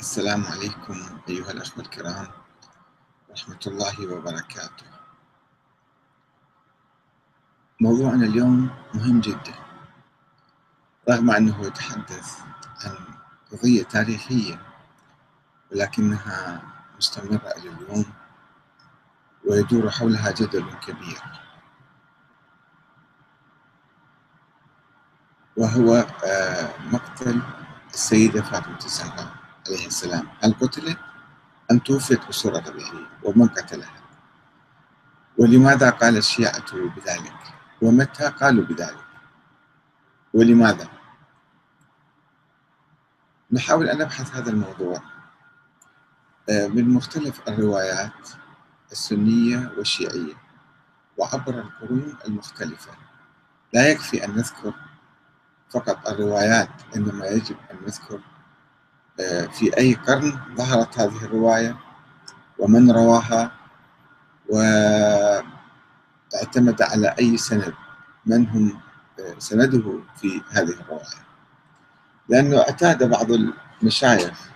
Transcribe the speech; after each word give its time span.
السلام 0.00 0.46
عليكم 0.46 1.20
أيها 1.28 1.50
الأخوة 1.50 1.84
الكرام. 1.84 2.26
ورحمة 3.28 3.58
الله 3.66 4.12
وبركاته. 4.12 4.86
موضوعنا 7.80 8.26
اليوم 8.26 8.70
مهم 8.94 9.20
جدا. 9.20 9.54
رغم 11.10 11.30
أنه 11.30 11.66
يتحدث 11.66 12.38
عن 12.84 12.96
قضية 13.52 13.82
تاريخية 13.82 14.62
ولكنها 15.72 16.62
مستمرة 16.96 17.52
إلى 17.56 17.70
اليوم 17.70 18.04
ويدور 19.46 19.90
حولها 19.90 20.30
جدل 20.30 20.74
كبير. 20.74 21.22
وهو 25.56 26.06
مقتل 26.80 27.42
السيدة 27.94 28.42
فاطمة 28.42 28.84
الزهراء. 28.84 29.37
عليه 29.68 29.86
السلام. 29.86 30.28
هل 30.44 30.52
قتلت 30.52 30.98
أم 31.70 31.78
توفيت 31.78 32.28
بصورة 32.28 32.58
طبيعية 32.58 33.06
ومن 33.24 33.48
قتلها. 33.48 34.00
ولماذا 35.38 35.90
قال 35.90 36.16
الشيعة 36.16 36.72
بذلك؟ 36.72 37.54
ومتى 37.82 38.28
قالوا 38.28 38.64
بذلك؟ 38.64 39.04
ولماذا؟ 40.34 40.88
نحاول 43.52 43.88
أن 43.88 43.98
نبحث 43.98 44.34
هذا 44.34 44.50
الموضوع. 44.50 45.02
من 46.48 46.88
مختلف 46.88 47.48
الروايات 47.48 48.28
السنية 48.92 49.72
والشيعية 49.76 50.34
وعبر 51.16 51.54
القرون 51.54 52.16
المختلفة. 52.26 52.92
لا 53.72 53.88
يكفي 53.88 54.24
أن 54.24 54.30
نذكر 54.30 54.74
فقط 55.70 56.08
الروايات 56.08 56.70
إنما 56.96 57.26
يجب 57.26 57.56
أن 57.70 57.76
نذكر 57.86 58.20
في 59.52 59.78
أي 59.78 59.94
قرن 59.94 60.38
ظهرت 60.56 60.98
هذه 60.98 61.24
الرواية 61.24 61.76
ومن 62.58 62.90
رواها 62.90 63.52
واعتمد 64.48 65.52
على 66.82 67.14
أي 67.18 67.36
سند 67.36 67.74
من 68.26 68.46
هم 68.48 68.80
سنده 69.38 70.00
في 70.16 70.42
هذه 70.50 70.70
الرواية. 70.70 71.28
لأنه 72.28 72.58
اعتاد 72.60 73.10
بعض 73.10 73.26
المشايخ 73.82 74.48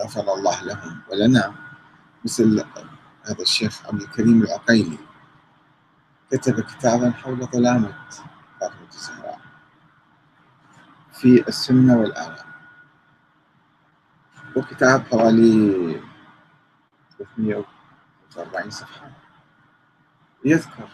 غفر 0.00 0.34
الله 0.34 0.62
لهم 0.62 1.00
ولنا 1.10 1.54
مثل 2.24 2.64
هذا 3.24 3.42
الشيخ 3.42 3.86
عبد 3.86 4.02
الكريم 4.02 4.42
العقيلي 4.42 4.98
كتب 6.30 6.60
كتابا 6.60 7.10
حول 7.10 7.46
ظلامة 7.46 7.94
فاطمة 8.60 8.88
الزهراء 8.94 9.40
في 11.12 11.48
السنة 11.48 11.96
والآراء 11.96 12.43
وكتاب 14.56 15.04
حوالي 15.10 16.00
340 17.18 18.70
صفحة. 18.70 19.10
يذكر 20.44 20.88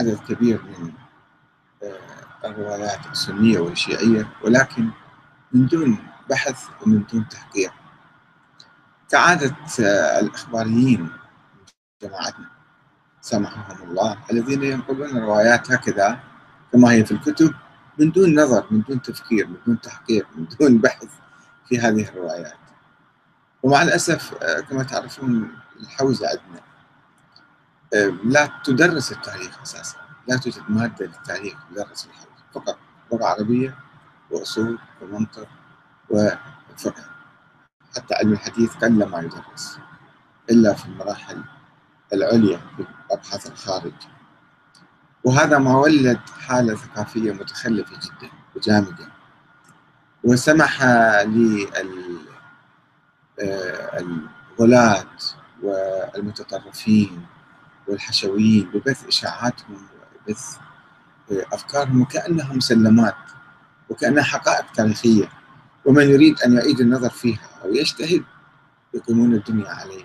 عدد 0.00 0.18
كبير 0.28 0.62
من 0.62 0.92
الروايات 2.44 3.06
السنية 3.06 3.58
والشيعية 3.58 4.28
ولكن 4.44 4.90
من 5.52 5.66
دون 5.66 5.98
بحث 6.30 6.68
ومن 6.82 7.04
دون 7.12 7.28
تحقيق. 7.28 7.72
كعادة 9.10 9.56
الإخباريين 10.20 11.10
جماعتنا 12.02 12.50
سامحهم 13.20 13.90
الله 13.90 14.18
الذين 14.32 14.62
ينقلون 14.62 15.16
الروايات 15.16 15.72
هكذا 15.72 16.20
كما 16.72 16.92
هي 16.92 17.04
في 17.04 17.12
الكتب 17.12 17.54
من 17.98 18.10
دون 18.10 18.40
نظر 18.40 18.66
من 18.70 18.82
دون 18.82 19.02
تفكير 19.02 19.46
من 19.46 19.56
دون 19.66 19.80
تحقيق 19.80 20.26
من 20.36 20.46
دون 20.60 20.78
بحث 20.78 21.08
في 21.68 21.78
هذه 21.78 22.08
الروايات. 22.08 22.67
ومع 23.62 23.82
الأسف 23.82 24.34
كما 24.70 24.82
تعرفون 24.82 25.50
الحوزة 25.80 26.28
عندنا 26.28 26.62
لا 28.24 28.50
تدرس 28.64 29.12
التاريخ 29.12 29.62
أساسا. 29.62 29.96
لا 30.28 30.36
توجد 30.36 30.62
مادة 30.68 31.06
للتاريخ 31.06 31.54
تدرس 31.70 32.06
الحوزة 32.06 32.28
فقط 32.54 32.78
لغة 33.12 33.26
عربية 33.26 33.78
وأصول 34.30 34.78
ومنطق 35.02 35.48
وفقه. 36.10 37.04
حتى 37.96 38.14
علم 38.14 38.32
الحديث 38.32 38.76
قل 38.76 39.04
ما 39.04 39.20
يدرس 39.20 39.78
إلا 40.50 40.74
في 40.74 40.86
المراحل 40.86 41.44
العليا 42.12 42.60
في 42.76 42.86
أبحاث 43.10 43.46
الخارج. 43.46 43.92
وهذا 45.24 45.58
ما 45.58 45.76
ولد 45.76 46.20
حالة 46.46 46.76
ثقافية 46.76 47.32
متخلفة 47.32 47.96
جدا 47.96 48.30
وجامدة 48.56 49.08
وسمح 50.24 50.84
لل 51.24 52.27
الغلاة 53.40 55.06
والمتطرفين 55.62 57.26
والحشويين 57.88 58.70
ببث 58.74 59.06
إشاعاتهم 59.06 59.86
وبث 60.28 60.56
أفكارهم 61.30 62.02
وكأنها 62.02 62.52
مسلمات 62.52 63.14
وكأنها 63.90 64.22
حقائق 64.22 64.72
تاريخية. 64.72 65.28
ومن 65.84 66.10
يريد 66.10 66.40
أن 66.40 66.52
يعيد 66.52 66.80
النظر 66.80 67.10
فيها 67.10 67.48
أو 67.64 67.74
يجتهد 67.74 68.24
يقيمون 68.94 69.34
الدنيا 69.34 69.70
عليه 69.70 70.04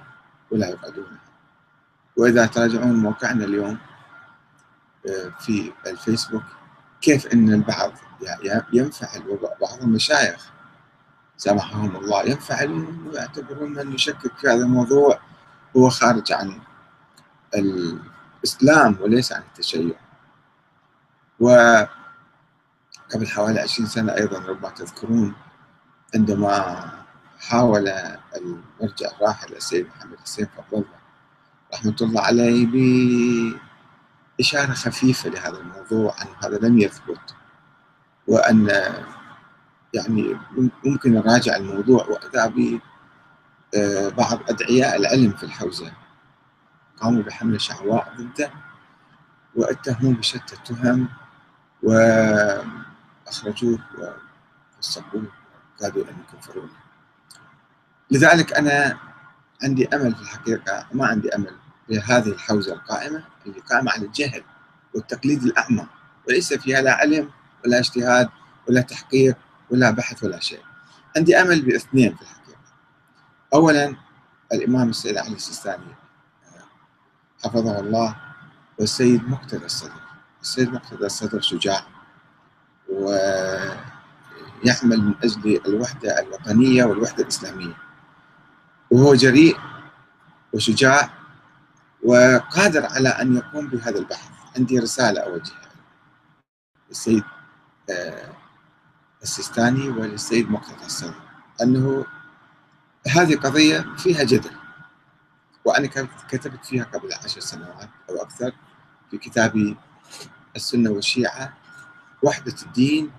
ولا 0.51 0.67
يقعدونها 0.69 1.19
وإذا 2.17 2.45
تراجعون 2.45 2.95
موقعنا 2.95 3.45
اليوم 3.45 3.77
في 5.39 5.71
الفيسبوك 5.87 6.43
كيف 7.01 7.27
أن 7.27 7.53
البعض 7.53 7.91
ينفعل 8.73 9.27
وبعض 9.27 9.81
المشايخ 9.81 10.52
سامحهم 11.37 11.95
الله. 11.95 12.23
ينفعلون 12.23 13.07
ويعتبرون 13.07 13.73
من 13.73 13.93
يشكك 13.93 14.37
في 14.37 14.47
هذا 14.47 14.63
الموضوع 14.63 15.19
هو 15.77 15.89
خارج 15.89 16.31
عن 16.31 16.59
الإسلام 17.55 18.97
وليس 19.01 19.33
عن 19.33 19.41
التشيع. 19.41 19.95
وقبل 21.39 21.87
حوالي 23.27 23.59
عشرين 23.59 23.87
سنة 23.87 24.15
أيضا 24.15 24.39
ربما 24.39 24.69
تذكرون 24.69 25.35
عندما 26.15 26.89
حاول 27.39 27.87
المرجع 28.35 29.11
الراحل 29.17 29.53
السيد 29.53 29.87
محمد 29.87 30.19
حسين 30.19 30.47
فضل 30.57 30.77
الله 30.77 30.85
رحمة 31.73 31.95
الله 32.01 32.21
عليه 32.21 32.65
بإشارة 34.39 34.73
خفيفة 34.73 35.29
لهذا 35.29 35.57
الموضوع 35.57 36.15
أن 36.21 36.27
هذا 36.43 36.67
لم 36.67 36.79
يثبت 36.79 37.35
وأن 38.27 38.67
يعني 39.93 40.37
ممكن 40.85 41.13
نراجع 41.13 41.55
الموضوع 41.55 42.05
وأتى 42.05 42.53
ببعض 43.73 44.39
أدعياء 44.49 44.95
العلم 44.95 45.31
في 45.31 45.43
الحوزة. 45.43 45.91
قاموا 47.01 47.23
بحملة 47.23 47.57
شعواء 47.57 48.13
ضده 48.17 48.51
واتهموه 49.55 50.13
بشتى 50.13 50.55
التهم 50.55 51.09
وأخرجوه 51.83 53.79
وصبوه 54.79 55.23
وكادوا 55.77 56.03
أن 56.03 56.15
يكفرونه 56.33 56.73
لذلك 58.11 58.53
أنا 58.53 58.97
عندي 59.63 59.87
أمل 59.87 60.15
في 60.15 60.21
الحقيقة 60.21 60.87
ما 60.93 61.07
عندي 61.07 61.35
أمل 61.35 61.55
بهذه 61.89 62.27
الحوزة 62.27 62.73
القائمة 62.73 63.23
اللي 63.45 63.59
قائمة 63.59 63.91
على 63.91 64.05
الجهل 64.05 64.43
والتقليد 64.95 65.43
الأعمى. 65.43 65.87
وليس 66.27 66.53
فيها 66.53 66.81
لا 66.81 66.93
علم 66.93 67.29
ولا 67.65 67.79
اجتهاد 67.79 68.29
ولا 68.69 68.81
تحقيق 68.81 69.37
ولا 69.73 69.91
بحث 69.91 70.23
ولا 70.23 70.39
شيء 70.39 70.61
عندي 71.17 71.41
أمل 71.41 71.61
باثنين 71.61 72.15
في 72.15 72.21
الحقيقة. 72.21 72.59
أولا 73.53 73.95
الإمام 74.53 74.89
السيد 74.89 75.17
علي 75.17 75.35
السيستاني 75.35 75.95
حفظه 77.43 77.79
الله 77.79 78.15
والسيد 78.79 79.29
مقتدى 79.29 79.65
الصدر. 79.65 80.01
السيد 80.41 80.73
مقتدى 80.73 81.05
الصدر 81.05 81.41
شجاع 81.41 81.85
ويعمل 82.89 83.81
من 84.83 85.13
أجل 85.23 85.61
الوحدة 85.67 86.19
الوطنية 86.19 86.83
والوحدة 86.83 87.23
الإسلامية. 87.23 87.77
وهو 88.91 89.15
جريء 89.15 89.57
وشجاع 90.53 91.09
وقادر 92.03 92.85
على 92.85 93.09
أن 93.09 93.35
يقوم 93.35 93.67
بهذا 93.67 93.99
البحث. 93.99 94.29
عندي 94.57 94.79
رسالة 94.79 95.21
أوجهها 95.21 95.69
للسيد 96.89 97.23
السيستاني 99.23 99.89
وللسيد 99.89 100.51
مقتدى 100.51 100.85
الصدر 100.85 101.13
أنه 101.61 102.05
هذه 103.07 103.35
قضية 103.35 103.85
فيها 103.97 104.23
جدل 104.23 104.51
وأنا 105.65 105.87
كتبت 106.29 106.65
فيها 106.65 106.83
قبل 106.83 107.13
عشر 107.13 107.39
سنوات 107.39 107.89
أو 108.09 108.21
أكثر 108.21 108.53
في 109.11 109.17
كتابي 109.17 109.77
السنة 110.55 110.89
والشيعة 110.89 111.53
وحدة 112.23 112.55
الدين 112.65 113.11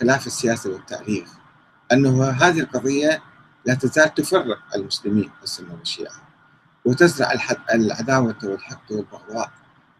خلاف 0.00 0.26
السياسة 0.26 0.70
والتاريخ 0.70 1.28
أنه 1.92 2.30
هذه 2.30 2.60
القضية 2.60 3.22
لا 3.64 3.74
تزال 3.74 4.14
تفرق 4.14 4.58
المسلمين 4.74 5.30
السنة 5.42 5.74
والشيعة 5.74 6.22
وتزرع 6.84 7.32
العداوة 7.74 8.36
والحقد 8.42 8.92
والبغضاء 8.92 9.52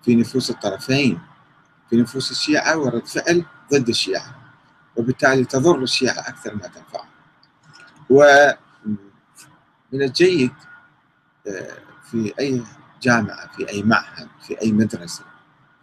في 0.03 0.15
نفوس 0.17 0.51
الطرفين 0.51 1.21
في 1.91 1.97
نفوس 1.97 2.31
الشيعة 2.31 2.79
ورد 2.79 3.07
فعل 3.07 3.45
ضد 3.73 3.89
الشيعة. 3.89 4.46
وبالتالي 4.97 5.45
تضر 5.45 5.83
الشيعة 5.83 6.19
أكثر 6.21 6.55
ما 6.55 6.69
تنفع 6.69 7.05
من 9.93 10.03
الجيد 10.03 10.53
آه، 11.49 11.79
في 12.11 12.33
أي 12.41 12.63
جامعة 13.03 13.53
في 13.57 13.69
أي 13.69 13.83
معهد 13.83 14.29
في 14.47 14.63
أي 14.63 14.73
مدرسة 14.73 15.25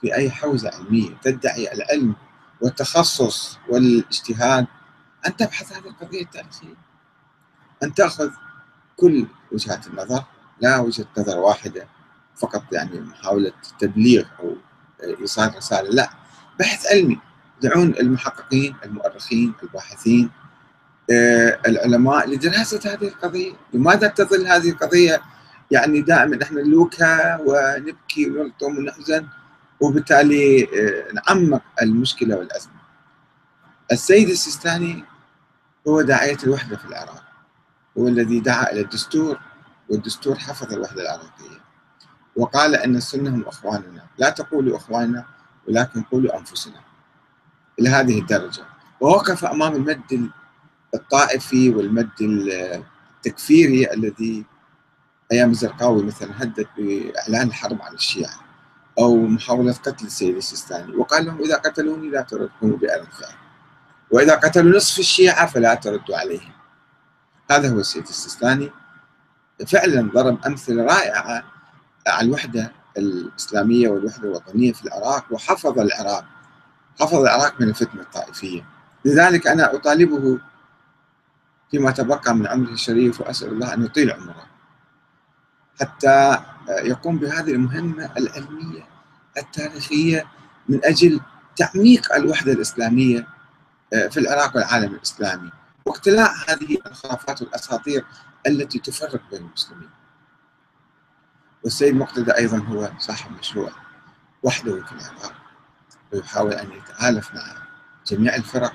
في 0.02 0.16
أي 0.16 0.32
حوزة 0.32 0.70
علمية 0.70 1.10
تدعي 1.24 1.74
العلم 1.74 2.16
والتخصص 2.62 3.58
والاجتهاد 3.70 4.68
أن 5.28 5.36
تبحث 5.36 5.74
هذه 5.74 5.88
القضية 5.88 6.22
التاريخية. 6.22 6.76
أن 7.84 7.94
تأخذ 7.94 8.30
كل 8.98 9.28
وجهات 9.52 9.88
النظر 9.88 10.24
لا 10.62 10.80
وجهة 10.80 11.06
نظر 11.18 11.38
واحدة 11.38 11.88
فقط 12.36 12.64
يعني 12.72 13.00
محاولة 13.00 13.52
تبليغ 13.80 14.26
أو 14.40 14.56
إيصال 15.22 15.56
رسالة 15.58 15.90
لا. 15.90 16.10
بحث 16.60 16.88
علمي. 16.88 17.20
دعون 17.64 17.94
المحققين 18.00 18.76
المؤرخين 18.86 19.54
الباحثين 19.64 20.30
آه، 21.12 21.60
العلماء 21.68 22.30
لدراسة 22.30 22.80
هذه 22.86 23.08
القضية. 23.08 23.54
لماذا 23.74 24.08
تظل 24.08 24.48
هذه 24.48 24.70
القضية؟ 24.70 25.22
يعني 25.72 26.02
دائما 26.02 26.36
نحن 26.38 26.56
نلوكها 26.56 27.40
ونبكي 27.46 28.30
ونلطم 28.30 28.78
ونحزن 28.78 29.28
وبالتالي 29.80 30.64
آه، 30.64 31.14
نعمق 31.14 31.62
المشكلة 31.82 32.36
والأزمة. 32.36 32.74
السيد 33.92 34.30
السيستاني 34.30 35.04
هو 35.88 36.02
داعية 36.02 36.38
الوحدة 36.44 36.78
في 36.78 36.86
العراق. 36.86 37.24
هو 37.98 38.08
الذي 38.08 38.40
دعا 38.40 38.72
إلى 38.72 38.82
الدستور 38.82 39.40
والدستور 39.90 40.36
حفظ 40.36 40.74
الوحدة 40.74 41.02
العراقية. 41.02 41.64
وقال 42.36 42.76
أن 42.76 42.96
السنة 42.96 43.30
هم 43.30 43.42
أخواننا. 43.42 44.04
لا 44.18 44.30
تقولوا 44.30 44.78
أخواننا 44.78 45.26
ولكن 45.68 46.02
قولوا 46.02 46.40
أنفسنا. 46.40 46.93
إلى 47.80 47.90
هذه 47.90 48.20
الدرجة. 48.20 48.64
ووقف 49.02 49.46
أمام 49.46 49.76
المد 49.76 50.30
الطائفي 50.96 51.70
والمد 51.70 52.10
التكفيري 52.22 53.94
الذي 53.94 54.46
أيام 55.32 55.52
الزرقاوي 55.52 56.04
مثلا 56.04 56.44
هدد 56.44 56.68
بإعلان 56.78 57.48
الحرب 57.48 57.82
على 57.82 57.96
الشيعة 57.96 58.34
أو 59.00 59.18
محاولة 59.18 59.74
قتل 59.74 60.06
السيد 60.06 60.36
السيستاني. 60.36 60.96
وقال 60.96 61.26
لهم 61.26 61.40
إذا 61.40 61.58
قتلوني 61.58 62.10
لا 62.10 62.22
تردكم 62.22 62.72
بألم 62.72 63.06
فعل 63.06 63.36
وإذا 64.12 64.36
قتلوا 64.36 64.78
نصف 64.78 65.00
الشيعة 65.00 65.46
فلا 65.46 65.76
تردوا 65.76 66.18
عليهم. 66.18 66.52
هذا 67.52 67.70
هو 67.70 67.80
السيد 67.80 68.08
السيستاني. 68.08 68.72
فعلا 69.68 70.12
ضرب 70.14 70.46
أمثلة 70.46 70.84
رائعة 70.84 71.44
على 72.08 72.28
الوحدة 72.28 72.72
الإسلامية 72.98 73.90
والوحدة 73.90 74.24
الوطنية 74.24 74.74
في 74.74 74.86
العراق 74.86 75.26
وحفظ 75.32 75.80
العراق. 75.80 76.26
حفظ 77.00 77.16
العراق 77.16 77.62
من 77.62 77.70
الفتنة 77.70 78.02
الطائفية. 78.02 78.66
لذلك 79.06 79.48
أنا 79.48 79.76
أطالبه 79.76 80.40
فيما 81.72 81.92
تبقى 81.92 82.36
من 82.36 82.48
عمره 82.48 82.72
الشريف 82.72 83.22
وأسأل 83.22 83.48
الله 83.48 83.74
أن 83.74 83.86
يطيل 83.86 84.12
عمره 84.12 84.46
حتى 85.82 86.40
يقوم 86.70 87.18
بهذه 87.18 87.52
المهمة 87.52 88.12
العلمية 88.18 88.86
التاريخية 89.38 90.26
من 90.70 90.86
أجل 90.86 91.22
تعميق 91.56 92.14
الوحدة 92.14 92.52
الإسلامية 92.52 93.28
آه، 93.94 94.08
في 94.08 94.20
العراق 94.20 94.56
والعالم 94.56 94.94
الإسلامي 94.94 95.52
واقتلاع 95.86 96.34
هذه 96.50 96.78
الخرافات 96.86 97.42
والأساطير 97.42 98.06
التي 98.48 98.80
تفرق 98.80 99.22
بين 99.32 99.42
المسلمين. 99.42 99.90
والسيد 101.64 101.96
مقتدى 101.96 102.32
أيضا 102.38 102.58
هو 102.58 102.92
صاحب 103.00 103.32
مشروع 103.40 103.72
وحده 104.44 104.84
في 104.84 104.92
العراق. 104.92 105.43
ويحاول 106.14 106.54
أن 106.54 106.72
يتآلف 106.72 107.36
مع 107.36 107.44
جميع 108.08 108.36
الفرق 108.36 108.74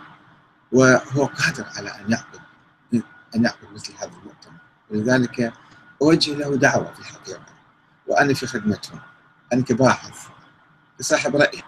وهو 0.73 1.25
قادر 1.25 1.67
على 1.77 1.91
أن 1.91 2.11
يعقد 2.11 2.41
أن 3.37 3.45
يعقد 3.45 3.73
مثل 3.75 3.93
هذا 3.99 4.11
المؤتمر. 4.11 4.59
ولذلك 4.91 5.53
أوجه 6.03 6.35
له 6.35 6.57
دعوة 6.57 6.93
في 6.93 7.01
الحقيقة 7.01 7.47
وأنا 8.07 8.35
في 8.35 8.47
خدمتهم 8.47 9.01
أنا 9.53 9.63
كباحث 9.63 10.27
كصاحب 10.99 11.37
رأي 11.37 11.63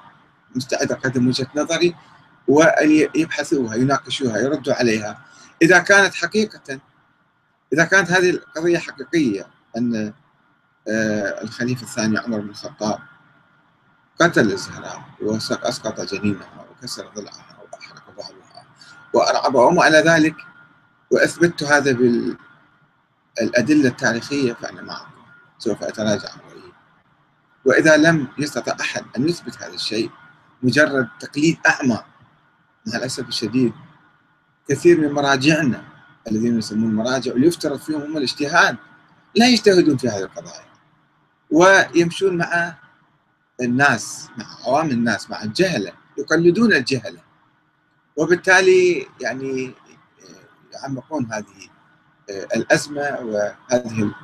مستعد 0.56 0.92
أقدم 0.92 1.28
وجهة 1.28 1.46
نظري 1.56 1.94
ويبحثوها 2.48 3.74
يناقشوها 3.74 4.38
يردوا 4.38 4.74
عليها. 4.74 5.24
إذا 5.62 5.78
كانت 5.78 6.14
حقيقة 6.14 6.80
إذا 7.72 7.84
كانت 7.84 8.10
هذه 8.10 8.30
القضية 8.30 8.78
حقيقية 8.78 9.46
أن 9.76 10.12
آه، 10.88 11.42
الخليفة 11.42 11.82
الثاني 11.82 12.18
عمر 12.18 12.40
بن 12.40 12.48
الخطاب 12.48 12.98
قتل 14.20 14.52
الزهراء 14.52 15.02
وأسقط 15.22 16.00
جنينها 16.00 16.66
وكسر 16.70 17.08
ضلعها 17.16 17.58
وأحرق 17.72 18.04
بعضها 18.18 18.66
وأرعبها 19.12 19.64
وما 19.64 19.88
إلى 19.88 19.98
ذلك 19.98 20.36
وأثبتت 21.10 21.62
هذا 21.62 21.92
بالأدلة 21.92 23.88
التاريخية 23.88 24.52
فأنا 24.52 24.82
معكم. 24.82 25.10
سوف 25.58 25.82
أتراجع 25.82 26.28
عن 26.28 26.50
وإذا 27.64 27.96
لم 27.96 28.28
يستطع 28.38 28.76
أحد 28.80 29.04
أن 29.16 29.28
يثبت 29.28 29.62
هذا 29.62 29.74
الشيء 29.74 30.10
مجرد 30.62 31.08
تقليد 31.20 31.58
أعمى 31.68 32.04
مع 32.86 32.96
الأسف 32.96 33.28
الشديد 33.28 33.72
كثير 34.68 35.00
من 35.00 35.12
مراجعنا 35.12 35.84
الذين 36.30 36.58
يسمون 36.58 36.94
مراجع 36.94 37.34
ويفترض 37.34 37.78
فيهم 37.78 38.00
هم 38.02 38.16
الاجتهاد 38.16 38.76
لا 39.34 39.48
يجتهدون 39.48 39.96
في 39.96 40.08
هذه 40.08 40.22
القضايا 40.22 40.70
ويمشون 41.50 42.36
مع 42.36 42.74
الناس 43.60 44.28
مع 44.36 44.46
عوام 44.66 44.90
الناس 44.90 45.30
مع 45.30 45.42
الجهلة 45.42 45.92
يقلدون 46.18 46.72
الجهلة. 46.72 47.20
وبالتالي 48.16 49.06
يعني 49.20 49.74
يعمقون 50.72 51.32
هذه 51.32 51.68
الأزمة 52.30 53.18
وهذه 53.20 54.14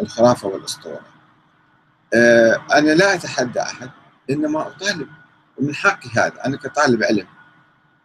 الخرافة 0.00 0.48
والأسطورة. 0.48 1.06
أنا 2.74 2.90
لا 2.90 3.14
أتحدى 3.14 3.60
أحد 3.60 3.90
إنما 4.30 4.66
أطالب. 4.66 5.08
ومن 5.58 5.74
حقي 5.74 6.10
هذا 6.10 6.44
أنا 6.46 6.56
كطالب 6.56 7.02
علم. 7.02 7.26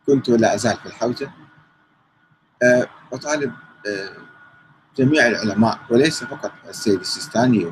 كنت 0.05 0.29
ولا 0.29 0.55
أزال 0.55 0.77
في 0.77 0.85
الحوزة. 0.85 1.31
أطالب 3.13 3.53
جميع 4.97 5.27
العلماء 5.27 5.79
وليس 5.89 6.23
فقط 6.23 6.51
السيد 6.69 6.99
السيستاني 6.99 7.71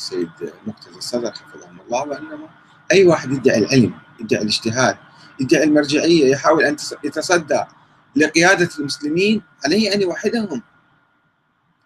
والسيد 0.00 0.52
مقتدى 0.66 0.96
الصدر 0.96 1.32
حفظهم 1.32 1.80
الله 1.80 2.02
وإنما 2.02 2.48
أي 2.92 3.06
واحد 3.06 3.32
يدعي 3.32 3.58
العلم 3.58 3.94
يدعي 4.20 4.42
الاجتهاد 4.42 4.96
يدعي 5.40 5.64
المرجعية 5.64 6.30
يحاول 6.30 6.64
أن 6.64 6.76
يتصدى 7.04 7.64
لقيادة 8.16 8.68
المسلمين 8.78 9.42
عليه 9.64 9.94
أن 9.94 10.00
يوحدهم. 10.00 10.62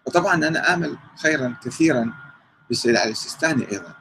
وطبعا 0.05 0.35
أنا 0.35 0.73
آمل 0.73 0.97
خيرا 1.23 1.55
كثيرا 1.63 2.13
بالسيد 2.69 2.95
علي 2.95 3.11
السيستاني 3.11 3.71
أيضا 3.71 3.93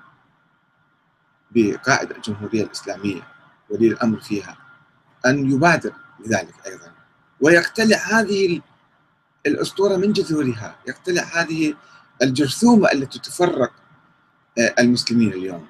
بقائد 1.51 2.11
الجمهورية 2.11 2.63
الإسلامية 2.63 3.23
ولي 3.71 3.89
الأمر 3.89 4.21
فيها 4.21 4.57
أن 5.27 5.53
يبادر 5.53 5.93
بذلك 6.21 6.55
أيضا. 6.67 6.93
ويقتلع 7.41 7.97
هذه 7.97 8.61
الأسطورة 9.47 9.97
من 9.97 10.13
جذورها 10.13 10.77
يقتلع 10.89 11.23
هذه 11.23 11.75
الجرثومة 12.23 12.93
التي 12.93 13.19
تفرق 13.19 13.84
المسلمين 14.59 15.33
اليوم. 15.33 15.69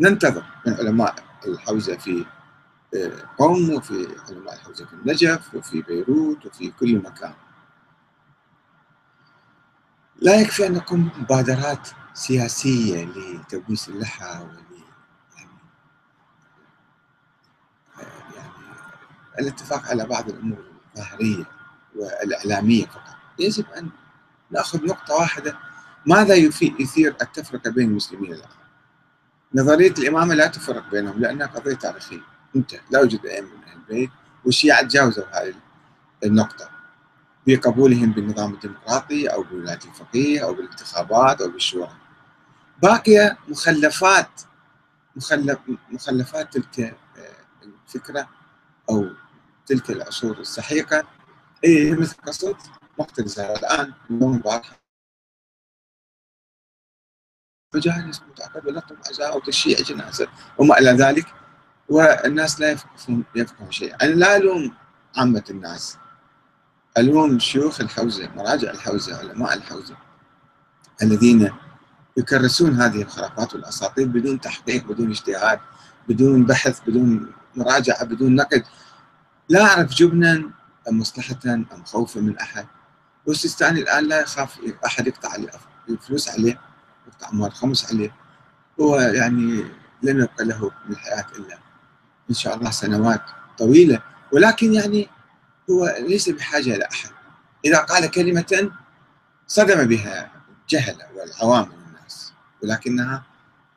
ننتظر 0.00 0.44
من 0.66 0.74
علماء 0.74 1.14
الحوزة 1.46 1.96
في 1.96 2.24
آه، 2.96 3.12
قوم 3.38 3.70
وفي 3.70 4.08
علماء 4.28 4.54
الحوزة 4.54 4.86
في 4.86 4.92
النجف 4.92 5.54
وفي 5.54 5.82
بيروت 5.82 6.46
وفي 6.46 6.70
كل 6.70 6.96
مكان. 6.98 7.34
لا 10.16 10.40
يكفي 10.40 10.66
أن 10.66 10.72
نقوم 10.72 11.08
بمبادرات 11.08 11.88
سياسية 12.14 13.04
لتبويس 13.04 13.88
اللحى 13.88 14.40
ول 14.40 14.64
يعني 15.36 15.50
يعني 18.36 18.50
الاتفاق 19.38 19.86
على 19.86 20.06
بعض 20.06 20.28
الأمور 20.28 20.64
الظاهرية 20.96 21.44
والإعلامية 21.96 22.86
فقط. 22.86 23.16
يجب 23.38 23.64
أن 23.70 23.90
نأخذ 24.50 24.86
نقطة 24.86 25.14
واحدة 25.14 25.58
ماذا 26.06 26.34
يثير 26.34 27.16
التفرقة 27.22 27.70
بين 27.70 27.88
المسلمين 27.88 28.32
الآن؟ 28.32 28.48
نظرية 29.54 29.90
الإمامة 29.98 30.34
لا 30.34 30.46
تفرق 30.46 30.90
بينهم 30.90 31.20
لأنها 31.20 31.46
قضية 31.46 31.74
تاريخية. 31.74 32.20
انتهى 32.56 32.80
لا 32.90 33.00
يوجد 33.00 33.26
أئمة 33.26 33.48
من 33.48 33.64
أهل 33.64 33.76
البيت 33.76 34.10
والشيعة 34.44 34.82
تجاوزوا 34.82 35.24
هذه 35.32 35.54
النقطة 36.24 36.70
بقبولهم 37.46 38.12
بالنظام 38.12 38.54
الديمقراطي 38.54 39.26
أو 39.26 39.42
بولاية 39.42 39.78
الفقيه 39.84 40.44
أو 40.44 40.54
بالانتخابات 40.54 41.40
أو 41.40 41.48
بالشورى. 41.48 41.90
باقية 42.82 43.38
مخلفات 43.48 44.40
مخلف 45.16 45.58
مخلفات 45.90 46.52
تلك 46.52 46.80
آه، 46.80 46.94
الفكرة 47.86 48.28
أو 48.90 49.08
تلك 49.66 49.90
العصور 49.90 50.38
السحيقة. 50.38 51.04
اي 51.64 51.92
مثل 51.92 52.16
قصة 52.16 52.56
الزهراء 53.18 53.58
الآن 53.58 53.92
اليوم 54.10 54.34
البارحة 54.34 54.83
مجالس 57.74 58.22
متعقبة 58.30 58.72
لطم 58.72 58.96
عزاء 59.08 59.36
وتشييع 59.36 59.80
جنازة 59.80 60.28
وما 60.58 60.78
إلى 60.78 60.90
ذلك. 60.90 61.26
والناس 61.88 62.60
لا 62.60 62.70
يفقهون 62.70 63.24
يفقهون 63.34 63.70
شيء 63.70 63.94
أنا 64.02 64.14
لا 64.14 64.36
ألوم 64.36 64.74
عامة 65.16 65.44
الناس. 65.50 65.98
ألوم 66.98 67.38
شيوخ 67.38 67.80
الحوزة 67.80 68.28
مراجع 68.36 68.70
الحوزة 68.70 69.18
علماء 69.18 69.54
الحوزة 69.54 69.96
الذين 71.02 71.52
يكرسون 72.16 72.80
هذه 72.80 73.02
الخرافات 73.02 73.54
والأساطير 73.54 74.06
بدون 74.06 74.40
تحقيق 74.40 74.84
بدون 74.86 75.10
اجتهاد 75.10 75.60
بدون 76.08 76.44
بحث 76.44 76.80
بدون 76.86 77.32
مراجعة 77.56 78.04
بدون 78.04 78.34
نقد. 78.34 78.64
لا 79.48 79.62
أعرف 79.64 79.94
جبنا 79.94 80.50
أم 80.88 80.98
مصلحة 80.98 81.38
أم 81.46 81.84
خوفا 81.84 82.20
من 82.20 82.38
أحد. 82.38 82.66
والسيستاني 83.26 83.80
الآن 83.80 84.08
لا 84.08 84.20
يخاف 84.20 84.58
أحد 84.86 85.06
يقطع 85.06 85.36
الفلوس 85.88 86.28
عليه. 86.28 86.60
أموال 87.32 87.50
الخمس 87.50 87.92
عليه. 87.92 88.14
هو 88.80 88.96
يعني 88.98 89.64
لم 90.02 90.20
يبقى 90.20 90.44
له 90.44 90.70
من 90.86 90.92
الحياة 90.92 91.26
إلا 91.38 91.58
إن 92.30 92.34
شاء 92.34 92.54
الله 92.56 92.70
سنوات 92.70 93.22
طويلة. 93.58 94.02
ولكن 94.32 94.74
يعني 94.74 95.08
هو 95.70 95.96
ليس 95.98 96.28
بحاجة 96.28 96.76
إلى 96.76 96.88
أحد. 96.92 97.10
إذا 97.64 97.78
قال 97.78 98.10
كلمة 98.10 98.70
صدم 99.46 99.84
بها 99.84 100.30
الجهلة 100.62 101.06
والعوام 101.14 101.72
الناس 101.72 102.32
ولكنها 102.62 103.22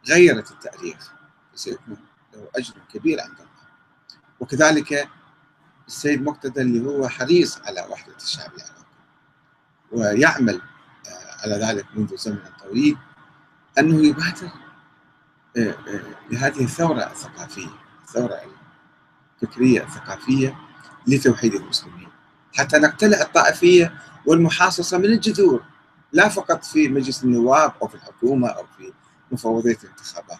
غيرت 0.09 0.51
التاريخ 0.51 1.11
سيكون 1.55 1.97
له 2.33 2.47
أجر 2.55 2.73
كبير 2.93 3.21
عند 3.21 3.31
الله. 3.31 3.47
وكذلك 4.39 5.09
السيد 5.87 6.21
مقتدى 6.21 6.61
اللي 6.61 6.89
هو 6.89 7.07
حريص 7.09 7.59
على 7.61 7.81
وحدة 7.89 8.15
الشعب 8.15 8.51
العراقي 8.53 8.77
ويعمل 9.91 10.61
آه، 11.07 11.41
على 11.43 11.55
ذلك 11.65 11.85
منذ 11.95 12.17
زمن 12.17 12.39
طويل. 12.59 12.97
أنه 13.79 14.05
يبادر 14.05 14.49
آه، 15.57 15.69
آه، 15.69 16.01
لهذه 16.31 16.63
الثورة 16.63 17.11
الثقافية 17.11 17.67
الثورة 18.03 18.41
الفكرية 19.43 19.83
الثقافية 19.83 20.55
لتوحيد 21.07 21.55
المسلمين. 21.55 22.07
حتى 22.57 22.77
نقتلع 22.77 23.21
الطائفية 23.21 23.93
والمحاصصة 24.25 24.97
من 24.97 25.05
الجذور 25.05 25.63
لا 26.13 26.29
فقط 26.29 26.65
في 26.65 26.87
مجلس 26.87 27.23
النواب 27.23 27.73
أو 27.81 27.87
في 27.87 27.95
الحكومة 27.95 28.47
أو 28.47 28.65
في 28.77 28.93
مفوضية 29.31 29.77
الانتخابات. 29.83 30.39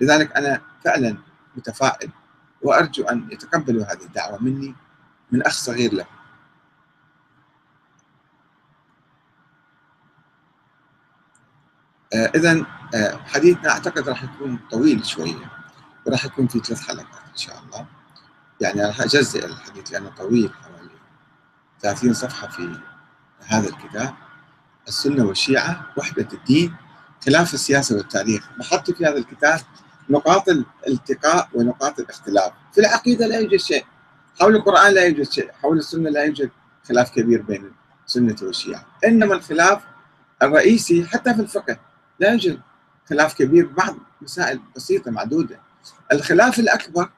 لذلك 0.00 0.36
أنا 0.36 0.60
فعلا 0.84 1.16
متفائل 1.56 2.10
وأرجو 2.62 3.04
أن 3.04 3.28
يتقبلوا 3.32 3.84
هذه 3.84 4.02
الدعوة 4.02 4.42
مني 4.42 4.74
من 5.32 5.42
أخ 5.42 5.52
صغير 5.52 5.94
له. 5.94 6.06
آه 12.12 12.30
إذا 12.34 12.66
آه 12.94 13.16
حديثنا 13.26 13.70
أعتقد 13.70 14.08
راح 14.08 14.22
يكون 14.24 14.58
طويل 14.70 15.06
شوية 15.06 15.50
وراح 16.06 16.24
يكون 16.24 16.46
في 16.46 16.58
ثلاث 16.58 16.80
حلقات 16.80 17.22
إن 17.32 17.36
شاء 17.36 17.58
الله. 17.58 17.86
يعني 18.60 18.84
راح 18.84 19.00
أجزئ 19.00 19.46
الحديث 19.46 19.92
لأنه 19.92 20.08
طويل 20.18 20.50
حوالي 20.62 20.90
30 21.80 22.14
صفحة 22.14 22.48
في 22.48 22.78
هذا 23.46 23.68
الكتاب. 23.68 24.14
السنة 24.88 25.24
والشيعة 25.24 25.86
وحدة 25.96 26.28
الدين 26.32 26.74
خلاف 27.26 27.54
السياسة 27.54 27.96
والتاريخ. 27.96 28.48
بحط 28.58 28.90
في 28.90 29.04
هذا 29.06 29.16
الكتاب 29.16 29.60
نقاط 30.10 30.48
الالتقاء 30.48 31.48
ونقاط 31.54 32.00
الاختلاف. 32.00 32.52
في 32.72 32.80
العقيدة 32.80 33.26
لا 33.26 33.38
يوجد 33.38 33.56
شيء. 33.56 33.84
حول 34.40 34.56
القرآن 34.56 34.94
لا 34.94 35.04
يوجد 35.04 35.30
شيء. 35.30 35.50
حول 35.52 35.78
السنة 35.78 36.10
لا 36.10 36.24
يوجد 36.24 36.50
خلاف 36.88 37.10
كبير 37.10 37.42
بين 37.42 37.72
السنة 38.06 38.36
والشيعة. 38.42 38.86
إنما 39.04 39.34
الخلاف 39.34 39.82
الرئيسي 40.42 41.06
حتى 41.06 41.34
في 41.34 41.40
الفقه. 41.40 41.78
لا 42.20 42.30
يوجد 42.30 42.60
خلاف 43.08 43.34
كبير 43.34 43.66
بعض 43.66 43.96
مسائل 44.22 44.60
بسيطة 44.76 45.10
معدودة. 45.10 45.60
الخلاف 46.12 46.58
الأكبر 46.58 47.10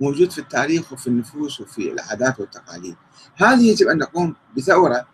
موجود 0.00 0.30
في 0.30 0.38
التاريخ 0.38 0.92
وفي 0.92 1.06
النفوس 1.06 1.60
وفي 1.60 1.92
العادات 1.92 2.40
والتقاليد. 2.40 2.96
هذه 3.36 3.70
يجب 3.70 3.86
أن 3.88 3.98
نقوم 3.98 4.36
بثورة 4.56 5.06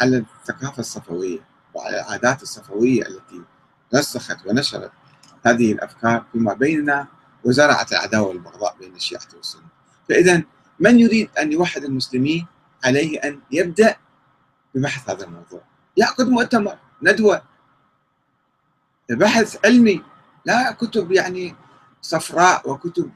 على 0.00 0.16
الثقافة 0.16 0.80
الصفوية 0.80 1.38
وعلى 1.74 2.00
العادات 2.00 2.42
الصفوية 2.42 3.06
التي 3.06 3.42
رسخت 3.94 4.46
ونشرت 4.46 4.92
هذه 5.46 5.72
الأفكار 5.72 6.24
فيما 6.32 6.54
بيننا 6.54 7.06
وزرعت 7.44 7.92
العداوة 7.92 8.28
والبغضاء 8.28 8.76
بين 8.80 8.94
الشيعة 8.94 9.28
والسنة. 9.36 9.68
فإذا 10.08 10.42
من 10.80 11.00
يريد 11.00 11.30
أن 11.38 11.52
يوحد 11.52 11.84
المسلمين 11.84 12.46
عليه 12.84 13.18
أن 13.18 13.40
يبدأ 13.50 13.96
ببحث 14.74 15.10
هذا 15.10 15.24
الموضوع؟ 15.24 15.62
يعقد 15.96 16.28
مؤتمر 16.28 16.78
ندوة 17.02 17.49
بحث 19.10 19.56
علمي 19.64 20.02
لا 20.44 20.72
كتب 20.72 21.12
يعني 21.12 21.54
صفراء 22.02 22.70
وكتب 22.70 23.10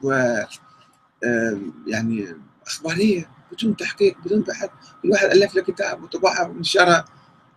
يعني 1.87 2.35
أخبارية 2.67 3.29
بدون 3.51 3.75
تحقيق 3.75 4.17
بدون 4.25 4.41
بحث. 4.41 4.69
كل 5.01 5.11
واحد 5.11 5.25
ألف 5.25 5.55
له 5.55 5.61
كتاب 5.61 6.03
وطبعها 6.03 6.43
ونشرها 6.47 7.05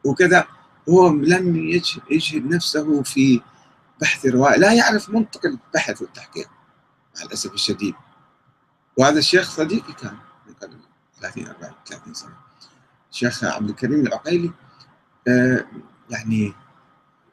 وكذا. 0.04 0.46
هو 0.88 1.08
لم 1.08 1.56
يجهد 2.10 2.46
نفسه 2.46 3.02
في 3.02 3.40
بحث 4.00 4.26
رواية 4.26 4.56
لا 4.56 4.72
يعرف 4.72 5.10
منطق 5.10 5.46
البحث 5.46 6.02
والتحقيق 6.02 6.48
مع 7.16 7.22
الأسف 7.22 7.54
الشديد. 7.54 7.94
وهذا 8.96 9.18
الشيخ 9.18 9.50
صديقي 9.50 9.92
كان 9.92 10.16
من 10.46 10.54
قبل 10.54 10.76
30 11.20 11.46
40 11.46 11.72
30 11.86 12.14
سنة. 12.14 12.36
الشيخ 13.12 13.44
عبد 13.44 13.68
الكريم 13.68 14.06
العقيلي 14.06 14.50
آه 15.28 15.66
يعني 16.10 16.52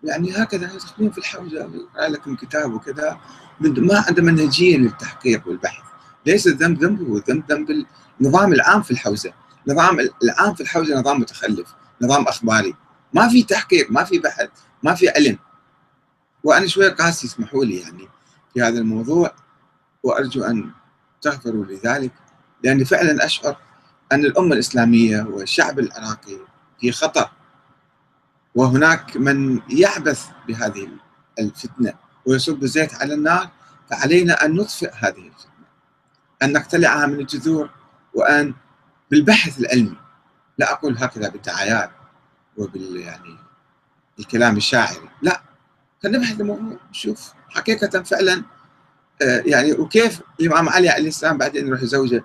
يعني 0.05 0.31
هكذا 0.31 0.73
يدخلون 0.73 1.11
في 1.11 1.17
الحوزة 1.17 1.69
قال 1.97 2.13
لكم 2.13 2.35
كتاب 2.35 2.73
وكذا 2.73 3.19
ما 3.59 4.03
عنده 4.07 4.23
منهجية 4.23 4.77
للتحقيق 4.77 5.47
والبحث. 5.47 5.83
ليس 6.25 6.47
الذنب 6.47 6.83
ذنبه 6.83 7.17
الذنب 7.17 7.51
ذنب 7.51 7.85
النظام 8.21 8.53
العام 8.53 8.81
في 8.81 8.91
الحوزة. 8.91 9.33
النظام 9.67 9.97
العام 10.23 10.53
في 10.53 10.61
الحوزة 10.61 10.99
نظام 10.99 11.19
متخلف 11.19 11.73
نظام 12.01 12.23
أخباري. 12.23 12.75
ما 13.13 13.27
في 13.29 13.43
تحقيق 13.43 13.91
ما 13.91 14.03
في 14.03 14.19
بحث 14.19 14.49
ما 14.83 14.95
في 14.95 15.09
علم. 15.09 15.39
وأنا 16.43 16.67
شوية 16.67 16.89
قاسي 16.89 17.27
اسمحوا 17.27 17.65
لي 17.65 17.79
يعني 17.79 18.07
في 18.53 18.61
هذا 18.61 18.79
الموضوع 18.79 19.35
وأرجو 20.03 20.43
أن 20.43 20.71
تغفروا 21.21 21.65
لذلك 21.65 22.11
لأني 22.63 22.85
فعلا 22.85 23.25
أشعر 23.25 23.57
أن 24.11 24.25
الأمة 24.25 24.53
الإسلامية 24.53 25.21
والشعب 25.21 25.79
العراقي 25.79 26.37
في 26.79 26.91
خطر. 26.91 27.29
وهناك 28.55 29.17
من 29.17 29.59
يعبث 29.69 30.25
بهذه 30.47 30.89
الفتنة 31.39 31.93
ويصب 32.25 32.63
الزيت 32.63 32.95
على 32.95 33.13
النار 33.13 33.49
فعلينا 33.89 34.45
أن 34.45 34.55
نطفئ 34.55 34.91
هذه 34.93 35.27
الفتنة 35.27 35.65
أن 36.43 36.53
نقتلعها 36.53 37.05
من 37.05 37.19
الجذور 37.19 37.69
وأن 38.13 38.53
بالبحث 39.11 39.59
العلمي 39.59 39.97
لا 40.57 40.71
أقول 40.71 40.97
هكذا 40.97 41.29
بالدعايات 41.29 41.91
وبال 42.57 42.97
يعني 42.97 43.37
الكلام 44.19 44.57
الشاعري 44.57 45.09
لا 45.21 45.41
فنبحث 46.03 46.41
الموضوع 46.41 46.77
نشوف 46.89 47.33
حقيقة 47.49 48.03
فعلا 48.03 48.43
آه، 49.21 49.43
يعني 49.45 49.73
وكيف 49.73 50.21
الإمام 50.39 50.69
علي 50.69 50.89
عليه 50.89 51.07
السلام 51.07 51.37
بعدين 51.37 51.67
يروح 51.67 51.81
يزوجه 51.81 52.23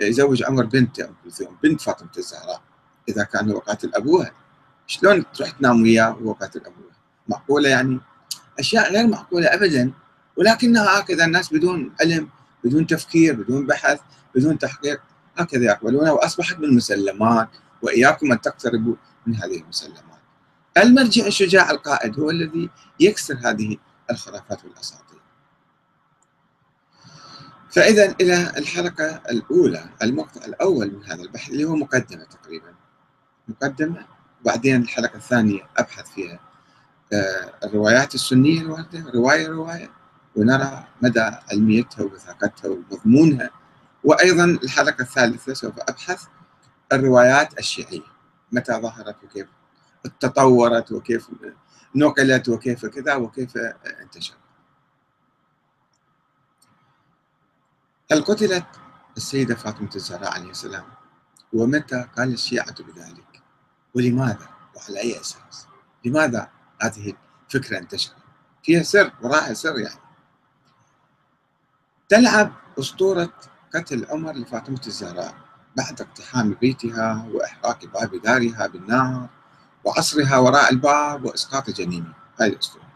يزوج 0.00 0.42
عمر 0.42 0.64
بنته 0.64 1.04
أم 1.04 1.14
كلثوم 1.24 1.56
بنت 1.62 1.80
فاطمة 1.80 2.10
الزهراء 2.18 2.62
إذا 3.08 3.24
كان 3.24 3.50
هو 3.50 3.58
قاتل 3.58 3.94
أبوها. 3.94 4.32
شلون 4.88 5.24
تروح 5.32 5.50
تنام 5.50 5.82
وياه 5.82 6.16
وهو 6.20 6.32
قاتل 6.32 6.60
أبوها 6.60 6.96
معقولة 7.28 7.68
يعني 7.68 8.00
أشياء 8.58 8.92
غير 8.92 9.06
معقولة 9.06 9.54
أبدا 9.54 9.92
ولكنها 10.36 11.00
هكذا 11.00 11.24
الناس 11.24 11.54
بدون 11.54 11.94
علم 12.00 12.28
بدون 12.64 12.86
تفكير 12.86 13.34
بدون 13.34 13.66
بحث 13.66 14.00
بدون 14.34 14.58
تحقيق 14.58 15.00
هكذا 15.36 15.64
يقبلونها 15.64 16.12
وأصبحت 16.12 16.58
من 16.58 16.64
المسلمات 16.64 17.48
وإياكم 17.82 18.32
أن 18.32 18.40
تقتربوا 18.40 18.94
من 19.26 19.36
هذه 19.36 19.60
المسلمات. 19.60 20.02
المرجع 20.78 21.26
الشجاع 21.26 21.70
القائد 21.70 22.20
هو 22.20 22.30
الذي 22.30 22.70
يكسر 23.00 23.38
هذه 23.44 23.76
الخرافات 24.10 24.64
والأساطير. 24.64 25.18
فاذا 27.70 28.14
إلى 28.20 28.52
الحلقة 28.56 29.22
الأولى 29.30 29.84
المقطع 30.02 30.44
الأول 30.44 30.92
من 30.92 31.04
هذا 31.04 31.22
البحث 31.22 31.50
اللي 31.50 31.64
هو 31.64 31.76
مقدمة 31.76 32.24
تقريبا. 32.24 32.74
مقدمة 33.48 34.06
وبعدين 34.40 34.82
الحلقة 34.82 35.16
الثانية 35.16 35.60
أبحث 35.76 36.10
فيها. 36.10 36.40
آه، 37.12 37.52
الروايات 37.64 38.14
السنية 38.14 38.60
الوارده 38.60 39.10
رواية 39.14 39.48
رواية 39.48 39.90
ونرى 40.36 40.84
مدى 41.02 41.20
علميتها 41.52 42.02
ووثاقتها 42.02 42.68
ومضمونها. 42.68 43.50
وأيضا 44.04 44.44
الحلقة 44.44 45.02
الثالثة 45.02 45.54
سوف 45.54 45.74
أبحث 45.78 46.24
الروايات 46.92 47.58
الشيعية. 47.58 48.02
متى 48.52 48.72
ظهرت 48.72 49.24
وكيف 49.24 49.46
تطورت 50.20 50.92
وكيف 50.92 51.28
نقلت 51.94 52.48
وكيف 52.48 52.86
كذا 52.86 53.14
وكيف 53.14 53.56
انتشرت. 54.02 54.38
هل 58.12 58.24
قتلت 58.24 58.66
السيدة 59.16 59.54
فاطمة 59.54 59.90
الزهراء 59.96 60.32
عليه 60.32 60.50
السلام؟ 60.50 60.84
ومتى 61.52 62.08
قال 62.16 62.32
الشيعة 62.32 62.74
بذلك؟ 62.82 63.27
ولماذا؟ 63.94 64.48
وعلى 64.76 65.00
أي 65.00 65.20
أساس؟ 65.20 65.66
لماذا 66.04 66.48
هذه 66.82 67.14
الفكرة 67.46 67.78
انتشرت؟ 67.78 68.16
فيها 68.62 68.82
سر 68.82 69.12
وراها 69.22 69.54
سر 69.54 69.78
يعني. 69.78 70.00
تلعب 72.08 72.52
أسطورة 72.78 73.32
قتل 73.74 74.06
عمر 74.10 74.32
لفاطمة 74.32 74.80
الزهراء 74.86 75.34
بعد 75.76 76.00
اقتحام 76.00 76.54
بيتها 76.60 77.28
وإحراق 77.32 77.84
باب 77.86 78.22
دارها 78.22 78.66
بالنار 78.66 79.28
وعصرها 79.84 80.38
وراء 80.38 80.72
الباب 80.72 81.24
وإسقاط 81.24 81.70
جنينه 81.70 82.12
هذه 82.40 82.48
الأسطورة 82.48 82.88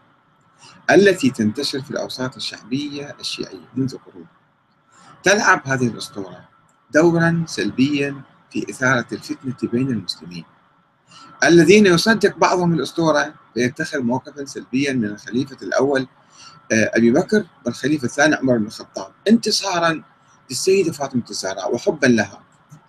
التي 0.91 1.29
تنتشر 1.29 1.81
في 1.81 1.91
الأوساط 1.91 2.35
الشعبية 2.35 3.15
الشيعية 3.19 3.67
منذ 3.75 3.97
قرون. 3.97 4.27
تلعب 5.23 5.61
هذه 5.65 5.87
الأسطورة 5.87 6.49
دورا 6.91 7.43
سلبيا 7.47 8.21
في 8.51 8.69
إثارة 8.69 9.07
الفتنة 9.11 9.69
بين 9.71 9.89
المسلمين. 9.89 10.45
الذين 11.43 11.85
يصدق 11.85 12.37
بعضهم 12.37 12.73
الأسطورة 12.73 13.33
فيتخذ 13.53 14.01
موقفا 14.01 14.45
سلبيا 14.45 14.93
من 14.93 15.05
الخليفة 15.05 15.57
الأول 15.61 16.07
آه، 16.71 16.91
أبي 16.93 17.11
بكر 17.11 17.45
والخليفة 17.65 18.05
الثاني 18.05 18.35
عمر 18.35 18.57
بن 18.57 18.65
الخطاب 18.65 19.11
انتصارا 19.27 20.03
للسيدة 20.49 20.91
فاطمة 20.91 21.23
الزهراء 21.29 21.75
وحبا 21.75 22.07
لها 22.07 22.43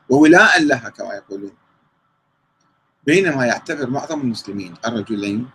وولاء 0.09 0.63
لها 0.63 0.89
كما 0.89 1.15
يقولون. 1.15 1.53
بينما 3.07 3.47
يعتبر 3.47 3.91
معظم 3.91 4.21
المسلمين 4.21 4.75
الرجلين 4.87 5.49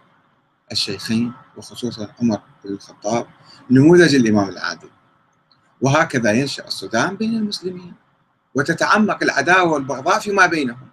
الشيخين 0.72 1.34
وخصوصا 1.58 2.08
عمر 2.22 2.42
بن 2.66 2.74
الخطاب 2.74 3.28
نموذج 3.72 4.16
الإمام 4.16 4.50
العادل. 4.50 4.90
وهكذا 5.82 6.32
ينشأ 6.32 6.68
الصدام 6.68 7.16
بين 7.16 7.34
المسلمين 7.34 7.94
وتتعمق 8.56 9.24
العداوة 9.24 9.72
والبغضاء 9.72 10.20
فيما 10.20 10.46
بينهم. 10.46 10.89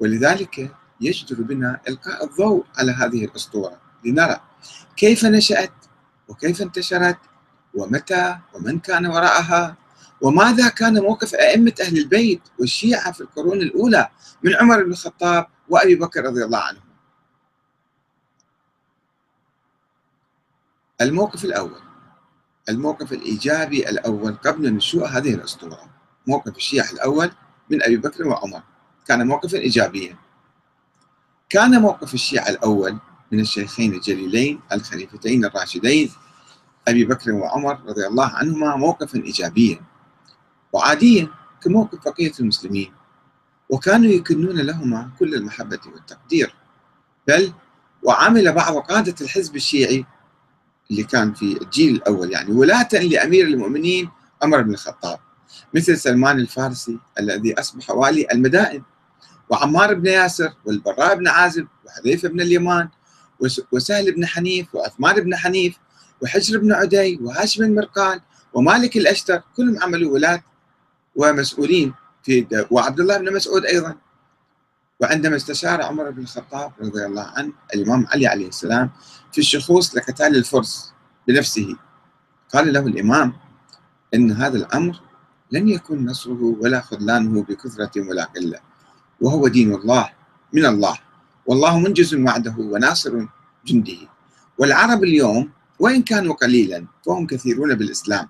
ولذلك 0.00 0.76
يجدر 1.00 1.42
بنا 1.42 1.80
إلقاء 1.88 2.24
الضوء 2.24 2.64
على 2.78 2.92
هذه 2.92 3.24
الأسطورة. 3.24 3.80
لنرى 4.04 4.40
كيف 4.96 5.24
نشأت 5.24 5.72
وكيف 6.28 6.62
انتشرت 6.62 7.18
ومتى 7.74 8.38
ومن 8.54 8.78
كان 8.78 9.06
وراءها 9.06 9.76
وماذا 10.20 10.68
كان 10.68 11.02
موقف 11.02 11.34
أئمة 11.34 11.74
أهل 11.80 11.98
البيت 11.98 12.42
والشيعة 12.58 13.12
في 13.12 13.20
القرون 13.20 13.58
الأولى 13.58 14.08
من 14.42 14.54
عمر 14.54 14.84
بن 14.84 14.90
الخطاب 14.90 15.46
وأبي 15.68 15.94
بكر 15.94 16.24
رضي 16.24 16.44
الله 16.44 16.58
عنهم 16.58 16.82
الموقف 21.00 21.44
الأول 21.44 21.80
الموقف 22.68 23.12
الإيجابي 23.12 23.88
الأول 23.88 24.34
قبل 24.34 24.74
نشوء 24.74 25.06
هذه 25.06 25.34
الأسطورة 25.34 25.90
موقف 26.26 26.56
الشيعة 26.56 26.90
الأول 26.90 27.30
من 27.70 27.82
أبي 27.82 27.96
بكر 27.96 28.28
وعمر. 28.28 28.62
كان 29.10 29.26
موقفا 29.26 29.58
إيجابيا. 29.58 30.16
كان 31.48 31.80
موقف 31.80 32.14
الشيعة 32.14 32.48
الأول 32.48 32.98
من 33.32 33.40
الشيخين 33.40 33.94
الجليلين 33.94 34.60
الخليفتين 34.72 35.44
الراشدين 35.44 36.10
أبي 36.88 37.04
بكر 37.04 37.32
وعمر 37.32 37.80
رضي 37.86 38.06
الله 38.06 38.26
عنهما 38.26 38.76
موقفا 38.76 39.18
إيجابيا 39.18 39.80
وعاديا 40.72 41.28
كموقف 41.62 41.98
بقية 42.08 42.32
المسلمين 42.40 42.92
وكانوا 43.70 44.10
يكنون 44.10 44.56
لهما 44.60 45.10
كل 45.18 45.34
المحبة 45.34 45.80
والتقدير. 45.86 46.54
بل 47.28 47.52
وعمل 48.02 48.52
بعض 48.52 48.76
قادة 48.76 49.14
الحزب 49.20 49.56
الشيعي 49.56 50.04
اللي 50.90 51.02
كان 51.02 51.34
في 51.34 51.62
الجيل 51.62 51.94
الأول 51.94 52.32
يعني 52.32 52.52
ولاة 52.52 52.88
لأمير 52.92 53.46
المؤمنين 53.46 54.10
عمر 54.42 54.62
بن 54.62 54.72
الخطاب 54.72 55.18
مثل 55.74 55.98
سلمان 55.98 56.38
الفارسي 56.40 56.98
الذي 57.20 57.60
أصبح 57.60 57.90
والي 57.90 58.26
المدائن. 58.32 58.82
وعمار 59.50 59.94
بن 59.94 60.06
ياسر 60.06 60.52
والبراء 60.64 61.14
بن 61.14 61.28
عازب 61.28 61.66
وحذيفة 61.86 62.28
بن 62.28 62.40
اليمان 62.40 62.88
وسهل 63.72 64.12
بن 64.12 64.26
حنيف 64.26 64.74
وعثمان 64.74 65.20
بن 65.20 65.36
حنيف 65.36 65.76
وحجر 66.22 66.58
بن 66.58 66.72
عدي 66.72 67.18
وهاشم 67.22 67.64
المرقال 67.64 68.20
ومالك 68.54 68.96
الأشتر 68.96 69.42
كلهم 69.56 69.82
عملوا 69.82 70.14
ولاة 70.14 70.42
ومسؤولين 71.16 71.94
في 72.22 72.66
وعبد 72.70 73.00
الله 73.00 73.18
بن 73.18 73.34
مسعود 73.34 73.64
أيضا. 73.64 73.96
وعندما 75.00 75.36
استشار 75.36 75.82
عمر 75.82 76.10
بن 76.10 76.22
الخطاب 76.22 76.72
رضي 76.80 77.06
الله 77.06 77.22
عنه 77.22 77.52
الإمام 77.74 78.06
علي 78.06 78.26
عليه 78.26 78.48
السلام 78.48 78.90
في 79.32 79.38
الشخوص 79.38 79.96
لقتال 79.96 80.36
الفرس 80.36 80.92
بنفسه. 81.28 81.76
قال 82.54 82.72
له 82.72 82.86
الإمام 82.86 83.32
إن 84.14 84.32
هذا 84.32 84.56
الأمر 84.56 85.00
لن 85.52 85.68
يكون 85.68 86.06
نصره 86.06 86.56
ولا 86.60 86.80
خذلانه 86.80 87.42
بكثرة 87.42 88.08
ولا 88.08 88.24
قلة. 88.24 88.69
وهو 89.20 89.48
دين 89.48 89.74
الله 89.74 90.10
من 90.52 90.66
الله. 90.66 90.98
والله 91.46 91.78
منجز 91.78 92.14
وعده 92.14 92.54
وناصر 92.58 93.26
جنده. 93.66 94.08
والعرب 94.58 95.04
اليوم 95.04 95.50
وإن 95.78 96.02
كانوا 96.02 96.34
قليلا 96.34 96.86
فهم 97.06 97.26
كثيرون 97.26 97.74
بالإسلام 97.74 98.28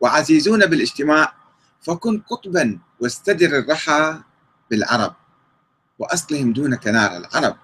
وعزيزون 0.00 0.66
بالاجتماع 0.66 1.32
فكن 1.82 2.20
قطبا 2.20 2.78
واستدر 3.00 3.58
الرحى 3.58 4.20
بالعرب 4.70 5.14
وأصلهم 5.98 6.52
دونك 6.52 6.86
نار 6.86 7.16
العرب. 7.16 7.56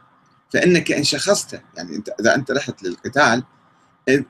فإنك 0.52 0.92
إن 0.92 1.04
شخصت 1.04 1.60
يعني 1.76 1.96
أنت 1.96 2.08
إذا 2.20 2.34
أنت 2.34 2.50
رحت 2.50 2.82
للقتال 2.82 3.44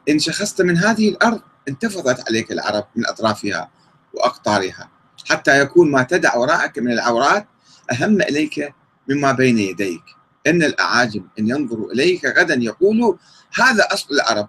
إن 0.08 0.18
شخصت 0.18 0.62
من 0.62 0.76
هذه 0.76 1.08
الأرض 1.08 1.40
انتفضت 1.68 2.28
عليك 2.28 2.52
العرب 2.52 2.86
من 2.96 3.06
أطرافها 3.06 3.70
وأقطارها 4.14 4.88
حتى 5.30 5.60
يكون 5.60 5.90
ما 5.90 6.02
تدع 6.02 6.36
وراءك 6.36 6.78
من 6.78 6.92
العورات 6.92 7.46
أهم 7.92 8.22
إليك 8.22 8.74
مما 9.08 9.32
بين 9.32 9.58
يديك. 9.58 10.02
إن 10.46 10.62
الأعاجم 10.62 11.28
إن 11.38 11.48
ينظروا 11.48 11.92
إليك 11.92 12.24
غدا 12.24 12.54
يقولوا 12.54 13.16
هذا 13.54 13.88
أصل 13.92 14.14
العرب. 14.14 14.48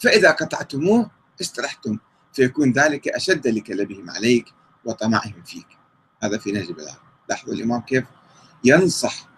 فإذا 0.00 0.30
قطعتموه 0.30 1.10
استرحتم 1.40 1.98
فيكون 2.32 2.72
ذلك 2.72 3.08
أشد 3.08 3.46
لكلبهم 3.48 4.10
عليك 4.10 4.46
وطمعهم 4.84 5.42
فيك. 5.46 5.66
هذا 6.22 6.38
في 6.38 6.52
نهج 6.52 6.68
البلاغة. 6.68 7.00
لاحظوا 7.28 7.54
الإمام 7.54 7.80
كيف 7.80 8.04
ينصح 8.64 9.28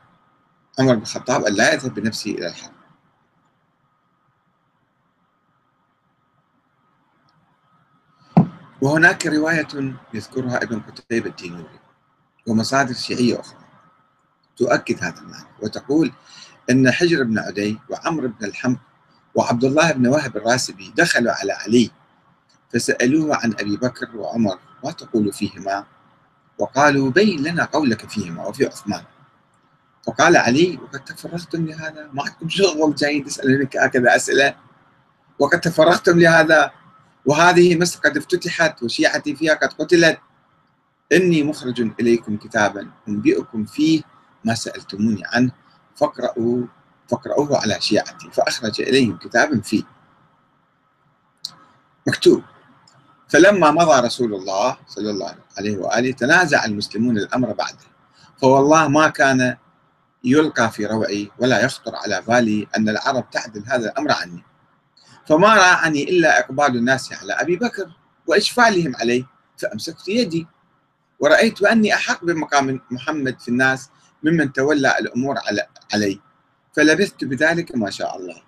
عمر 0.79 0.95
بن 0.95 1.03
الخطاب 1.03 1.45
أن 1.45 1.55
لا 1.55 1.75
يذهب 1.75 1.95
بنفسه 1.95 2.31
إلى 2.31 2.47
الحرب. 2.47 2.79
وهناك 8.81 9.27
رواية 9.27 9.69
يذكرها 10.15 10.63
ابن 10.63 10.81
قتيبة 10.81 11.31
الدينوري 11.31 11.88
ومصادر 12.49 12.95
شيعية 12.95 13.41
أخرى. 13.41 13.59
تؤكد 14.57 15.05
هذا 15.05 15.21
المعنى 15.21 15.49
وتقول 15.63 16.13
أن 16.71 16.91
حجر 16.91 17.23
بن 17.23 17.39
عدي 17.39 17.79
وعمر 17.91 18.27
بن 18.27 18.47
الحمق 18.47 18.79
وعبد 19.35 19.65
الله 19.65 19.93
بن 19.93 20.07
وهب 20.07 20.37
الراسبي 20.37 20.93
دخلوا 20.97 21.33
على 21.33 21.53
علي 21.53 21.91
فسألوه 22.73 23.37
عن 23.37 23.53
أبي 23.53 23.77
بكر 23.77 24.17
وعمر 24.17 24.59
ما 24.85 24.91
تقول 24.91 25.33
فيهما؟ 25.33 25.85
وقالوا 26.59 27.11
بين 27.11 27.43
لنا 27.43 27.65
قولك 27.65 28.11
فيهما 28.11 28.47
وفي 28.47 28.67
عثمان. 28.67 29.03
فقال 30.07 30.37
علي 30.37 30.79
وقد 30.83 31.05
تفرغتم 31.05 31.67
لهذا. 31.67 32.09
ما 32.13 32.23
عندكم 32.23 32.49
شغل 32.49 32.95
جايين 32.95 33.25
تسألونك 33.25 33.77
هكذا 33.77 34.17
أسئلة. 34.17 34.55
وقد 35.39 35.61
تفرغتم 35.61 36.19
لهذا. 36.19 36.71
وهذه 37.27 37.79
مصر 37.79 38.01
قد 38.01 38.17
افتتحت 38.17 38.83
وشيعتي 38.83 39.37
فيها 39.37 39.55
قد 39.55 39.73
قتلت. 39.73 40.19
إني 41.13 41.43
مخرج 41.43 41.81
إليكم 42.01 42.37
كتابا 42.37 42.91
أنبئكم 43.09 43.65
فيه 43.65 44.03
ما 44.45 44.55
سألتموني 44.55 45.23
عنه 45.27 45.51
فاقرأوا 45.97 46.67
فاقرأوه 47.09 47.59
على 47.59 47.81
شيعتي 47.81 48.31
فأخرج 48.33 48.81
إليهم 48.81 49.17
كتابا 49.17 49.61
فيه. 49.61 49.83
مكتوب 52.07 52.43
فلما 53.29 53.71
مضى 53.71 54.07
رسول 54.07 54.35
الله 54.35 54.77
صلى 54.87 55.11
الله 55.11 55.35
عليه 55.59 55.79
وآله 55.79 56.13
تنازع 56.13 56.65
المسلمون 56.65 57.19
الأمر 57.19 57.53
بعده 57.53 57.89
فوالله 58.37 58.89
ما 58.89 59.09
كان 59.09 59.57
يلقى 60.25 60.71
في 60.71 60.87
روعي 60.87 61.31
ولا 61.39 61.65
يخطر 61.65 61.97
على 61.97 62.23
بالي 62.29 62.67
أن 62.77 62.89
العرب 62.89 63.31
تعدل 63.31 63.65
هذا 63.67 63.91
الأمر 63.93 64.13
عني. 64.13 64.43
فما 65.27 65.55
راعني 65.55 66.03
إلا 66.03 66.39
إقبال 66.39 66.77
الناس 66.77 67.13
على 67.13 67.33
أبي 67.33 67.57
بكر 67.57 67.97
وإشفالهم 68.27 68.97
عليه 68.97 69.25
فأمسكت 69.57 70.09
يدي 70.09 70.47
ورأيت 71.21 71.63
أني 71.63 71.95
أحق 71.95 72.25
بمقام 72.25 72.81
محمد 72.91 73.41
في 73.41 73.49
الناس 73.49 73.91
ممن 74.23 74.53
تولى 74.53 74.99
الأمور 74.99 75.37
علي. 75.93 76.21
فلبثت 76.77 77.25
بذلك 77.25 77.77
ما 77.77 77.91
شاء 77.91 78.17
الله. 78.17 78.43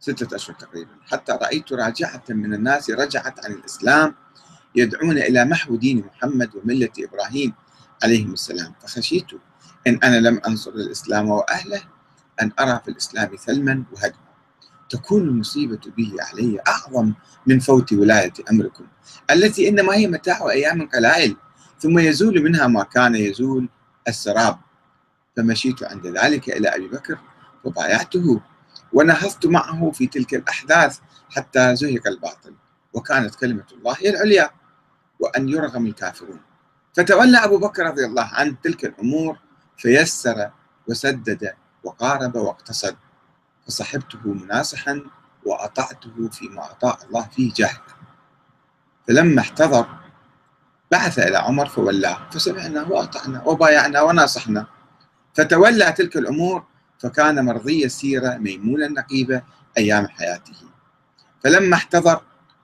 ستة 0.00 0.36
أشهر 0.36 0.56
تقريبا. 0.56 0.90
حتى 1.06 1.32
رأيت 1.32 1.72
راجعة 1.72 2.22
من 2.28 2.54
الناس 2.54 2.90
رجعت 2.90 3.44
عن 3.44 3.52
الإسلام 3.52 4.14
يدعون 4.74 5.18
إلى 5.18 5.44
محو 5.44 5.76
دين 5.76 6.04
محمد 6.06 6.50
وملة 6.56 6.92
إبراهيم 6.98 7.52
عليهم 8.02 8.32
السلام. 8.32 8.74
فخشيت 8.80 9.26
إن 9.86 9.98
أنا 10.04 10.16
لم 10.16 10.40
أنصر 10.46 10.70
الإسلام 10.70 11.28
وأهله 11.30 11.82
أن 12.42 12.52
أرى 12.60 12.80
في 12.84 12.90
الإسلام 12.90 13.36
ثلما 13.36 13.84
وهدما 13.92 14.30
تكون 14.90 15.22
المصيبة 15.22 15.80
به 15.96 16.12
علي 16.20 16.60
أعظم 16.68 17.12
من 17.46 17.58
فوت 17.58 17.92
ولاية 17.92 18.32
أمركم. 18.50 18.86
التي 19.30 19.68
إنما 19.68 19.94
هي 19.94 20.06
متاع 20.06 20.50
أيام 20.50 20.88
قلائل. 20.88 21.36
ثم 21.80 21.98
يزول 21.98 22.42
منها 22.42 22.66
ما 22.66 22.82
كان 22.82 23.14
يزول 23.14 23.68
السراب. 24.08 24.58
فمشيت 25.36 25.82
عند 25.82 26.06
ذلك 26.06 26.48
إلى 26.48 26.68
أبي 26.68 26.88
بكر 26.88 27.18
وبايعته 27.64 28.40
ونهضت 28.92 29.46
معه 29.46 29.90
في 29.90 30.06
تلك 30.06 30.34
الأحداث 30.34 30.98
حتى 31.30 31.76
زهق 31.76 32.06
الباطل 32.06 32.54
وكانت 32.92 33.34
كلمة 33.34 33.64
الله 33.72 33.96
هي 33.98 34.10
العليا 34.10 34.50
وأن 35.20 35.48
يرغم 35.48 35.86
الكافرون. 35.86 36.40
فتولى 36.94 37.38
أبو 37.38 37.58
بكر 37.58 37.86
رضي 37.86 38.04
الله 38.04 38.30
عنه 38.32 38.56
تلك 38.62 38.84
الأمور 38.84 39.38
فيسر 39.76 40.50
وسدد 40.88 41.54
وقارب 41.84 42.36
واقتصد 42.36 42.96
فصحبته 43.66 44.18
مناصحا 44.24 45.02
وأطعته 45.46 46.28
فيما 46.28 46.70
أطاع 46.70 46.98
الله 47.08 47.28
فيه 47.28 47.52
جاهدا 47.52 47.94
فلما 49.08 49.40
احتضر 49.40 49.99
بعث 50.90 51.18
إلى 51.18 51.38
عمر 51.38 51.68
فولاه 51.68 52.30
فسمعنا 52.30 52.82
وأطعنا 52.82 53.42
وبايعنا 53.44 54.02
وناصحنا. 54.02 54.66
فتولى 55.34 55.92
تلك 55.92 56.16
الأمور 56.16 56.64
فكان 56.98 57.44
مرضي 57.44 57.84
السيرة 57.84 58.36
ميمون 58.36 58.82
النقيبة 58.82 59.42
أيام 59.78 60.08
حياته. 60.08 60.54
فلما 61.44 61.76
احتضر 61.76 62.22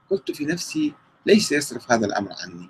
قلت 0.09 0.31
في 0.31 0.45
نفسي 0.45 0.93
ليس 1.25 1.51
يصرف 1.51 1.91
هذا 1.91 2.05
الأمر 2.05 2.31
عني. 2.43 2.69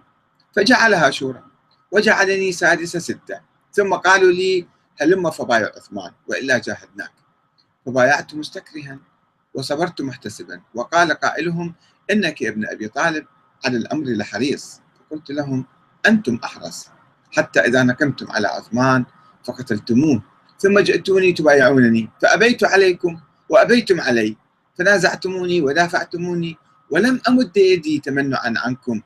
فجعلها 0.56 1.10
شورى 1.10 1.44
وجعلني 1.92 2.52
سادس 2.52 2.98
ستة. 2.98 3.42
ثم 3.74 3.94
قالوا 3.94 4.32
لي 4.32 4.68
هلم 5.02 5.32
فبايع 5.32 5.72
عثمان 5.78 6.12
وإلا 6.28 6.58
جاهدناك. 6.58 7.12
فبايعت 7.86 8.36
مستكرها 8.36 9.00
وصبرت 9.54 10.02
محتسبا 10.02 10.62
وقال 10.76 11.12
قائلهم 11.12 11.76
إنك 12.12 12.42
يا 12.42 12.50
ابن 12.50 12.66
أبي 12.68 12.88
طالب 12.88 13.26
على 13.66 13.78
الأمر 13.78 14.06
لحريص. 14.06 14.82
فقلت 15.10 15.32
لهم 15.32 15.66
أنتم 16.06 16.40
أحرص. 16.44 16.88
حتى 17.32 17.60
إذا 17.60 17.84
نكمتم 17.84 18.32
على 18.32 18.48
عثمان 18.48 19.06
فقتلتموه. 19.44 20.22
ثم 20.60 20.80
جئتوني 20.80 21.34
تبايعونني. 21.34 22.10
فأبيت 22.22 22.64
عليكم 22.64 23.20
وأبيتم 23.50 24.02
علي. 24.02 24.38
فنازعتموني 24.78 25.62
ودافعتموني 25.62 26.58
ولم 26.90 27.22
أمد 27.30 27.58
يدي 27.58 28.00
تمنعا 28.00 28.54
عنكم. 28.58 29.02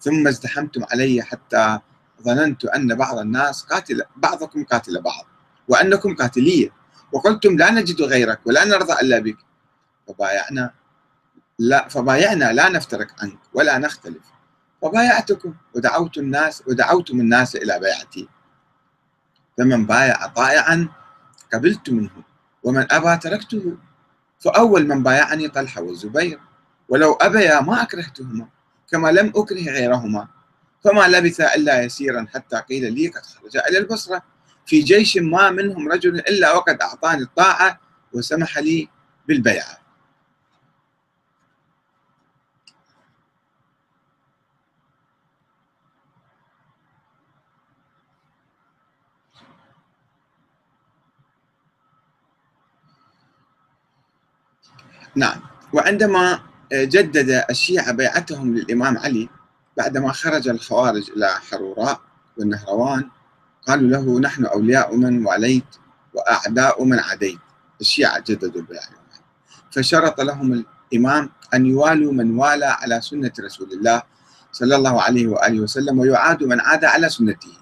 ثم 0.00 0.28
ازدحمتم 0.28 0.84
علي 0.92 1.22
حتى 1.22 1.78
ظننت 2.22 2.64
أن 2.64 2.94
بعض 2.94 3.18
الناس 3.18 3.62
قاتل 3.62 4.02
بعضكم 4.16 4.64
قاتل 4.64 5.00
بعض 5.00 5.24
وأنكم 5.68 6.14
قاتلية 6.14 6.72
وقلتم 7.12 7.56
لا 7.56 7.70
نجد 7.70 8.02
غيرك 8.02 8.40
ولا 8.46 8.64
نرضى 8.64 8.92
إلا 8.92 9.18
بك. 9.18 9.36
فبايعنا 10.08 10.70
لا 11.58 11.88
فبايعنا 11.88 12.52
لا 12.52 12.68
نفترق 12.68 13.08
عنك 13.22 13.38
ولا 13.54 13.78
نختلف. 13.78 14.29
وبايعتكم 14.80 15.54
ودعوت 15.74 16.18
الناس 16.18 16.62
ودعوتم 16.66 17.20
الناس 17.20 17.56
إلى 17.56 17.80
بيعتي. 17.80 18.28
فمن 19.58 19.86
بايع 19.86 20.26
طائعا 20.26 20.88
قبلت 21.52 21.90
منه 21.90 22.10
ومن 22.62 22.92
أبى 22.92 23.16
تركته. 23.16 23.76
فأول 24.38 24.86
من 24.86 25.02
بايعني 25.02 25.48
طلحة 25.48 25.82
والزبير. 25.82 26.40
ولو 26.88 27.12
أبيا 27.12 27.60
ما 27.60 27.82
أكرهتهما 27.82 28.48
كما 28.90 29.08
لم 29.12 29.32
أكره 29.36 29.70
غيرهما. 29.70 30.28
فما 30.84 31.08
لبث 31.08 31.40
إلا 31.40 31.82
يسيرا 31.82 32.26
حتى 32.34 32.56
قيل 32.56 32.92
لي 32.92 33.08
قد 33.08 33.22
خرج 33.22 33.56
إلى 33.56 33.78
البصرة. 33.78 34.22
في 34.66 34.80
جيش 34.80 35.16
ما 35.16 35.50
منهم 35.50 35.88
رجل 35.88 36.18
إلا 36.18 36.52
وقد 36.52 36.82
أعطاني 36.82 37.22
الطاعة 37.22 37.80
وسمح 38.12 38.58
لي 38.58 38.88
بالبيعة. 39.28 39.79
نعم. 55.16 55.40
وعندما 55.72 56.40
جدد 56.72 57.44
الشيعة 57.50 57.92
بيعتهم 57.92 58.54
للإمام 58.54 58.98
علي 58.98 59.28
بعدما 59.76 60.12
خرج 60.12 60.48
الخوارج 60.48 61.10
إلى 61.10 61.28
حروراء 61.50 62.00
والنهروان 62.38 63.08
قالوا 63.66 63.90
له 63.90 64.20
نحن 64.20 64.44
أولياء 64.44 64.96
من 64.96 65.26
واليت 65.26 65.64
وأعداء 66.14 66.84
من 66.84 66.98
عديت. 66.98 67.38
الشيعة 67.80 68.24
جددوا 68.26 68.60
البيعة. 68.60 68.88
فشرط 69.70 70.20
لهم 70.20 70.64
الإمام 70.92 71.30
أن 71.54 71.66
يوالوا 71.66 72.12
من 72.12 72.38
والى 72.38 72.66
على 72.66 73.00
سنة 73.00 73.32
رسول 73.40 73.72
الله 73.72 74.02
صلى 74.52 74.76
الله 74.76 75.02
عليه 75.02 75.26
وآله 75.26 75.60
وسلم 75.60 75.98
ويعاد 75.98 76.42
من 76.42 76.60
عاد 76.60 76.84
على 76.84 77.08
سنته. 77.08 77.52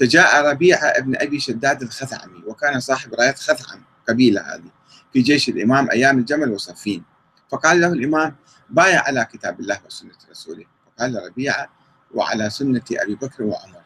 فجاء 0.00 0.50
ربيعة 0.50 0.84
ابن 0.84 1.16
أبي 1.16 1.40
شداد 1.40 1.82
الخثعمي 1.82 2.42
وكان 2.46 2.80
صاحب 2.80 3.14
راية 3.14 3.32
خثعم 3.32 3.80
قبيلة 4.08 4.40
هذه. 4.40 4.70
في 5.12 5.20
جيش 5.20 5.48
الإمام 5.48 5.90
أيام 5.90 6.18
الجمل 6.18 6.50
وصفين. 6.50 7.04
فقال 7.50 7.80
له 7.80 7.92
الإمام 7.92 8.36
بايع 8.70 9.02
على 9.02 9.28
كتاب 9.32 9.60
الله 9.60 9.78
وسنة 9.86 10.18
رسوله. 10.30 10.64
فقال 10.86 11.22
ربيعة 11.26 11.68
وعلى 12.14 12.50
سنة 12.50 12.82
أبي 12.92 13.14
بكر 13.14 13.42
وعمر. 13.42 13.82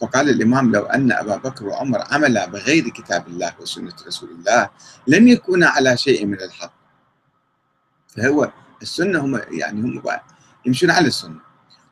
فقال 0.00 0.28
الإمام 0.28 0.72
لو 0.72 0.84
أن 0.84 1.12
أبا 1.12 1.36
بكر 1.36 1.66
وعمر 1.66 2.04
عملا 2.10 2.46
بغير 2.46 2.88
كتاب 2.88 3.26
الله 3.26 3.54
وسنة 3.60 3.94
رسول 4.06 4.30
الله 4.30 4.70
لم 5.06 5.28
يكونا 5.28 5.68
على 5.68 5.96
شيء 5.96 6.26
من 6.26 6.40
الحق. 6.40 6.72
فهو 8.08 8.52
السنة 8.82 9.24
هم 9.24 9.40
يعني 9.50 9.80
هم 9.80 10.02
يمشون 10.66 10.90
على 10.90 11.06
السنة. 11.06 11.40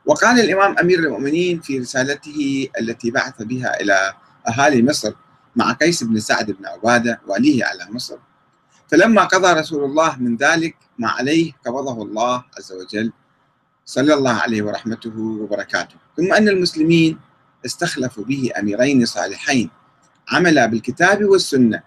وقال 0.07 0.41
الإمام 0.41 0.79
أمير 0.79 0.99
المؤمنين 0.99 1.61
في 1.61 1.79
رسالته 1.79 2.69
التي 2.81 3.11
بعث 3.11 3.43
بها 3.43 3.81
إلى 3.81 4.15
أهالي 4.49 4.83
مصر 4.83 5.13
مع 5.57 5.73
قيس 5.73 6.05
بن 6.05 6.21
سعد 6.21 6.51
بن 6.51 6.67
عبادة 6.67 7.21
واليه 7.27 7.65
على 7.65 7.87
مصر. 7.91 8.17
فلما 8.89 9.25
قضى 9.25 9.53
رسول 9.61 9.85
الله 9.85 10.17
من 10.17 10.37
ذلك 10.37 10.77
ما 10.99 11.09
عليه 11.09 11.53
قبضه 11.67 12.03
الله 12.03 12.45
عز 12.59 12.73
وجل 12.73 13.13
صلى 13.85 14.15
الله 14.15 14.33
عليه 14.35 14.63
ورحمته 14.63 15.19
وبركاته. 15.19 15.95
ثم 16.17 16.33
أن 16.33 16.49
المسلمين 16.49 17.19
استخلفوا 17.67 18.25
به 18.25 18.51
أميرين 18.59 19.05
صالحين 19.07 19.71
عملا 20.29 20.67
بالكتاب 20.67 21.25
والسنة 21.25 21.83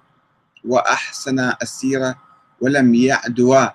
وأحسن 0.65 1.39
السيرة 1.61 2.15
ولم 2.61 2.95
يعدوا 2.95 3.67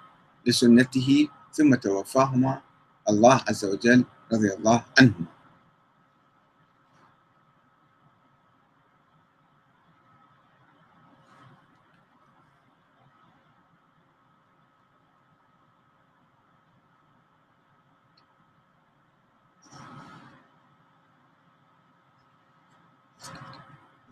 لسنته 0.47 1.29
ثم 1.53 1.75
توفاهما 1.75 2.61
الله 3.09 3.41
عز 3.49 3.65
وجل 3.65 4.05
رضي 4.33 4.53
الله 4.53 4.85
عنهما. 4.99 5.32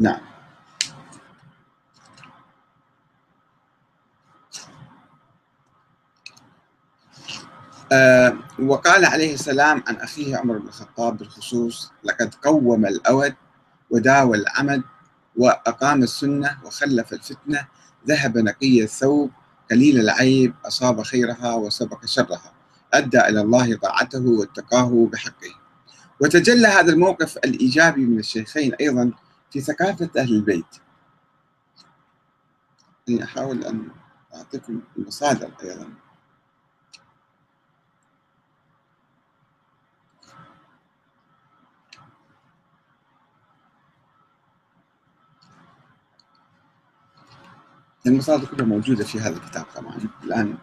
نعم. 0.00 0.20
أه 7.92 8.36
وقال 8.58 9.04
عليه 9.04 9.34
السلام 9.34 9.82
عن 9.86 9.96
أخيه 9.96 10.36
عمر 10.36 10.58
بن 10.58 10.68
الخطاب 10.68 11.18
بالخصوص 11.18 11.92
لقد 12.04 12.34
قوم 12.34 12.86
الأود 12.86 13.34
وداوى 13.90 14.36
العمد 14.36 14.82
وأقام 15.36 16.02
السنة 16.02 16.58
وخلف 16.64 17.12
الفتنة 17.12 17.66
ذهب 18.08 18.38
نقي 18.38 18.82
الثوب 18.82 19.30
قليل 19.70 20.00
العيب 20.00 20.54
أصاب 20.64 21.02
خيرها 21.02 21.54
وسبق 21.54 22.06
شرها 22.06 22.52
أدى 22.94 23.20
إلى 23.20 23.40
الله 23.40 23.76
طاعته 23.76 24.26
واتقاه 24.26 25.08
بحقه. 25.12 25.54
وتجلى 26.20 26.68
هذا 26.68 26.92
الموقف 26.92 27.36
الإيجابي 27.36 28.06
من 28.06 28.18
الشيخين 28.18 28.74
أيضا 28.74 29.12
في 29.50 29.60
ثقافة 29.60 30.10
أهل 30.16 30.34
البيت. 30.34 30.76
يعني 33.08 33.24
أحاول 33.24 33.64
أن 33.64 33.88
أعطيكم 34.34 34.82
المصادر 34.98 35.52
أيضا. 35.62 35.94
المصادر 48.06 48.46
كلها 48.46 48.66
موجودة 48.66 49.04
في 49.04 49.20
هذا 49.20 49.36
الكتاب 49.36 49.64
طبعا. 49.74 49.98
الآن 50.24 50.58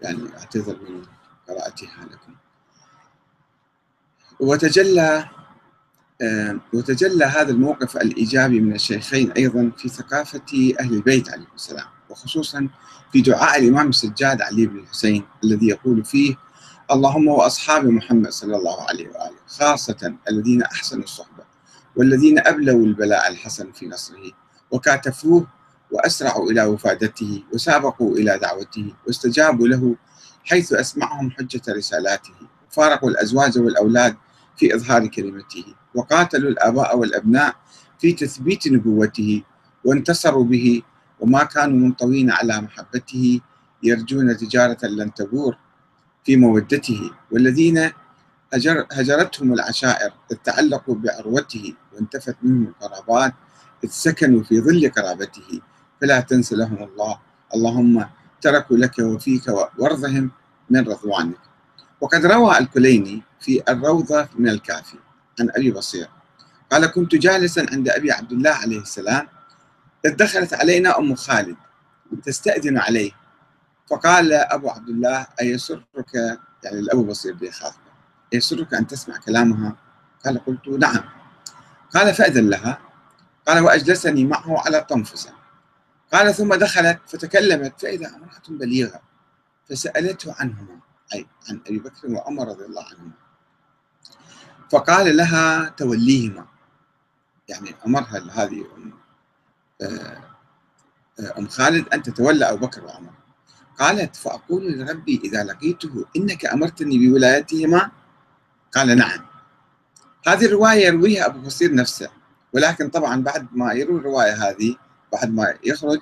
يعني 0.00 0.38
أعتذر 0.38 0.90
من 0.90 1.06
قراءتها 1.48 2.04
لكم. 2.04 2.34
وتجلى 4.40 5.28
وتجلى 6.72 7.24
هذا 7.24 7.50
الموقف 7.50 7.96
الإيجابي 7.96 8.60
من 8.60 8.74
الشيخين 8.74 9.32
أيضا 9.32 9.70
في 9.76 9.88
ثقافة 9.88 10.74
أهل 10.80 10.92
البيت 10.94 11.30
عليهم 11.30 11.46
السلام 11.54 11.86
وخصوصا 12.10 12.68
في 13.12 13.20
دعاء 13.20 13.58
الإمام 13.58 13.88
السجاد 13.88 14.42
علي 14.42 14.66
بن 14.66 14.78
الحسين 14.78 15.24
الذي 15.44 15.68
يقول 15.68 16.04
فيه 16.04 16.36
اللهم 16.90 17.28
وأصحاب 17.28 17.86
محمد 17.86 18.30
صلى 18.30 18.56
الله 18.56 18.88
عليه 18.88 19.08
وآله 19.08 19.36
خاصة 19.46 20.14
الذين 20.30 20.62
أحسنوا 20.62 21.04
الصحبة 21.04 21.44
والذين 21.96 22.38
أبلوا 22.38 22.86
البلاء 22.86 23.28
الحسن 23.28 23.72
في 23.72 23.86
نصره 23.86 24.32
وكاتفوه 24.70 25.46
وأسرعوا 25.90 26.50
إلى 26.50 26.64
وفادته 26.64 27.42
وسابقوا 27.52 28.16
إلى 28.16 28.38
دعوته 28.38 28.94
واستجابوا 29.06 29.68
له 29.68 29.96
حيث 30.44 30.72
أسمعهم 30.72 31.30
حجة 31.30 31.62
رسالاته 31.68 32.34
وفارقوا 32.70 33.10
الأزواج 33.10 33.58
والأولاد 33.58 34.16
في 34.56 34.74
إظهار 34.74 35.06
كلمته 35.06 35.64
وقاتلوا 35.94 36.50
الآباء 36.50 36.98
والأبناء 36.98 37.54
في 37.98 38.12
تثبيت 38.12 38.68
نبوته 38.68 39.42
وانتصروا 39.84 40.44
به 40.44 40.82
وما 41.20 41.44
كانوا 41.44 41.78
منطوين 41.78 42.30
على 42.30 42.60
محبته 42.60 43.40
يرجون 43.82 44.36
تجارة 44.36 44.86
لن 44.86 45.14
تبور 45.14 45.56
في 46.24 46.36
مودته 46.36 47.10
والذين 47.32 47.90
هجر 48.54 48.86
هجرتهم 48.92 49.52
العشائر 49.52 50.12
تعلقوا 50.44 50.94
بعروته 50.94 51.74
وانتفت 51.94 52.36
منهم 52.42 52.66
القرابات 52.66 53.34
إذ 53.84 53.88
سكنوا 53.88 54.42
في 54.42 54.60
ظل 54.60 54.90
قرابته 54.96 55.60
فلا 56.00 56.20
تنس 56.20 56.52
لهم 56.52 56.82
الله 56.82 57.18
اللهم 57.54 58.06
تركوا 58.40 58.76
لك 58.76 58.98
وفيك 58.98 59.48
وارضهم 59.78 60.30
من 60.70 60.80
رضوانك. 60.80 61.45
وقد 62.00 62.26
روى 62.26 62.58
الكليني 62.58 63.22
في 63.40 63.62
الروضة 63.68 64.28
من 64.38 64.48
الكافي 64.48 64.96
عن 65.40 65.50
أبي 65.50 65.70
بصير. 65.70 66.08
قال 66.72 66.86
كنت 66.86 67.14
جالسا 67.14 67.66
عند 67.72 67.88
أبي 67.88 68.12
عبد 68.12 68.32
الله 68.32 68.50
عليه 68.50 68.80
السلام 68.80 69.28
إذ 70.04 70.16
دخلت 70.16 70.54
علينا 70.54 70.98
أم 70.98 71.14
خالد 71.14 71.56
تستأذن 72.24 72.78
عليه. 72.78 73.12
فقال 73.90 74.32
أبو 74.32 74.70
عبد 74.70 74.88
الله 74.88 75.26
أيسرك؟ 75.40 76.14
يعني 76.64 76.78
الأبو 76.78 77.04
بصير 77.04 77.34
بيخاطبه 77.34 77.86
أيسرك 78.34 78.74
أن 78.74 78.86
تسمع 78.86 79.16
كلامها؟ 79.16 79.76
قال 80.24 80.44
قلت 80.44 80.68
نعم. 80.68 81.04
قال 81.94 82.14
فأذن 82.14 82.50
لها. 82.50 82.78
قال 83.46 83.64
وأجلسني 83.64 84.24
معه 84.24 84.62
على 84.66 84.80
طنفسة. 84.80 85.30
قال 86.12 86.34
ثم 86.34 86.54
دخلت 86.54 86.98
فتكلمت 87.06 87.80
فإذا 87.80 88.08
أمرأة 88.08 88.42
بليغة 88.48 89.00
فسألته 89.68 90.34
عنهما. 90.38 90.80
أي 91.14 91.26
عن 91.48 91.60
أبي 91.66 91.78
بكر 91.78 92.10
وعمر 92.10 92.48
رضي 92.48 92.64
الله 92.64 92.84
عنهما. 92.84 93.10
فقال 94.72 95.16
لها 95.16 95.68
توليهما. 95.68 96.46
يعني 97.48 97.74
أمرها 97.86 98.18
هذه 98.32 98.64
أم 98.76 98.92
آه، 99.82 100.20
آه، 101.20 101.38
أم 101.38 101.48
خالد؟ 101.48 101.88
أن 101.88 102.02
تتولى 102.02 102.50
أبو 102.50 102.66
بكر 102.66 102.84
وعمر. 102.84 103.12
قالت 103.78 104.16
فأقول 104.16 104.78
لربي 104.78 105.20
إذا 105.24 105.44
لقيته 105.44 106.04
إنك 106.16 106.46
أمرتني 106.46 107.08
بولايتهما؟ 107.08 107.90
قال 108.72 108.96
نعم. 108.96 109.26
هذه 110.26 110.44
الرواية 110.44 110.86
يرويها 110.86 111.26
أبو 111.26 111.38
بصير 111.38 111.74
نفسه. 111.74 112.10
ولكن 112.52 112.88
طبعا 112.88 113.22
بعد 113.22 113.46
ما 113.52 113.72
يروي 113.72 113.98
الرواية 114.00 114.48
هذه 114.48 114.76
بعد 115.12 115.30
ما 115.30 115.54
يخرج 115.64 116.00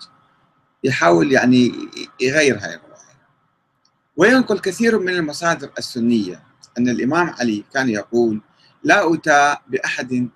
يحاول 0.85 1.33
يعني 1.33 1.73
يغير 2.21 2.59
هاي 2.59 2.75
الرواية 2.75 2.94
وينقل 4.17 4.59
كثير 4.59 4.99
من 4.99 5.09
المصادر 5.09 5.71
السنية. 5.79 6.43
أن 6.79 6.89
الإمام 6.89 7.31
علي 7.31 7.65
كان 7.75 7.89
يقول 7.89 8.41
لا 8.85 9.15
أتى 9.15 9.57
بأحد 9.69 10.29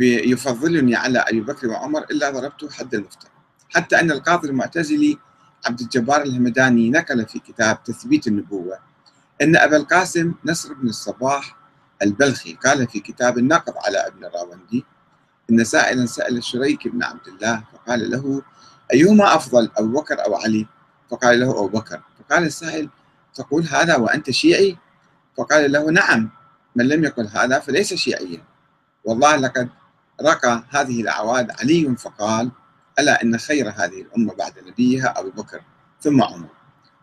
يفضلني 0.00 0.96
على 0.96 1.18
أبي 1.18 1.40
بكر 1.40 1.68
وعمر 1.68 2.02
إلا 2.02 2.30
ضربته 2.30 2.70
حد 2.70 2.94
المفترض 2.94 3.30
حتى 3.74 4.00
أن 4.00 4.10
القاضي 4.10 4.48
المعتزلي 4.48 5.18
عبد 5.66 5.80
الجبار 5.80 6.22
الهمداني 6.22 6.90
نقل 6.90 7.26
في 7.26 7.38
كتاب 7.38 7.82
تثبيت 7.84 8.26
النبوة 8.26 8.78
أن 9.42 9.56
أبا 9.56 9.76
القاسم 9.76 10.34
نصر 10.44 10.72
بن 10.72 10.88
الصباح 10.88 11.56
البلخي 12.02 12.54
قال 12.54 12.88
في 12.88 13.00
كتاب 13.00 13.38
النقض 13.38 13.74
على 13.86 14.06
ابن 14.06 14.24
الراوندي 14.24 14.84
إن 15.50 15.64
سائلا 15.64 16.06
سأل 16.06 16.44
شريك 16.44 16.88
بن 16.88 17.02
عبد 17.02 17.28
الله 17.28 17.64
فقال 17.72 18.10
له 18.10 18.42
أيهما 18.92 19.34
أفضل 19.34 19.70
أبو 19.76 20.00
بكر 20.00 20.24
أو 20.24 20.36
علي؟ 20.36 20.66
فقال 21.10 21.40
له 21.40 21.50
أبو 21.50 21.68
بكر. 21.68 22.00
فقال 22.28 22.44
السائل 22.44 22.88
تقول 23.34 23.62
هذا 23.62 23.96
وأنت 23.96 24.30
شيعي؟ 24.30 24.76
فقال 25.36 25.72
له 25.72 25.90
نعم 25.90 26.30
من 26.76 26.88
لم 26.88 27.04
يقل 27.04 27.28
هذا 27.34 27.58
فليس 27.58 27.94
شيعيا. 27.94 28.42
والله 29.04 29.36
لقد 29.36 29.68
رقى 30.22 30.64
هذه 30.70 31.00
الأعواد 31.00 31.50
علي 31.60 31.96
فقال 31.96 32.50
ألا 32.98 33.22
إن 33.22 33.38
خير 33.38 33.68
هذه 33.68 34.02
الأمة 34.02 34.34
بعد 34.34 34.52
نبيها 34.66 35.20
أبو 35.20 35.30
بكر 35.30 35.60
ثم 36.00 36.22
عمر. 36.22 36.48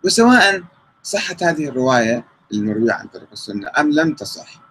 وسواء 0.03 0.63
صحت 1.03 1.43
هذه 1.43 1.67
الرواية 1.67 2.25
المروية 2.53 2.93
عن 2.93 3.07
طريق 3.07 3.27
السنة 3.31 3.71
أم 3.77 3.91
لم 3.91 4.15
تصح. 4.15 4.61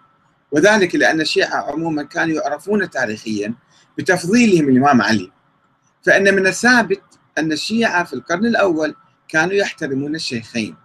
وذلك 0.51 0.95
لأن 0.95 1.21
الشيعة 1.21 1.71
عموما 1.71 2.03
كانوا 2.03 2.35
يعرفون 2.35 2.89
تاريخيا 2.89 3.53
بتفضيلهم 3.97 4.69
الإمام 4.69 5.01
علي. 5.01 5.31
فإن 6.05 6.35
من 6.35 6.47
الثابت 6.47 7.01
أن 7.37 7.51
الشيعة 7.51 8.03
في 8.03 8.13
القرن 8.13 8.45
الأول 8.45 8.95
كانوا 9.29 9.53
يحترمون 9.53 10.15
الشيخين 10.15 10.75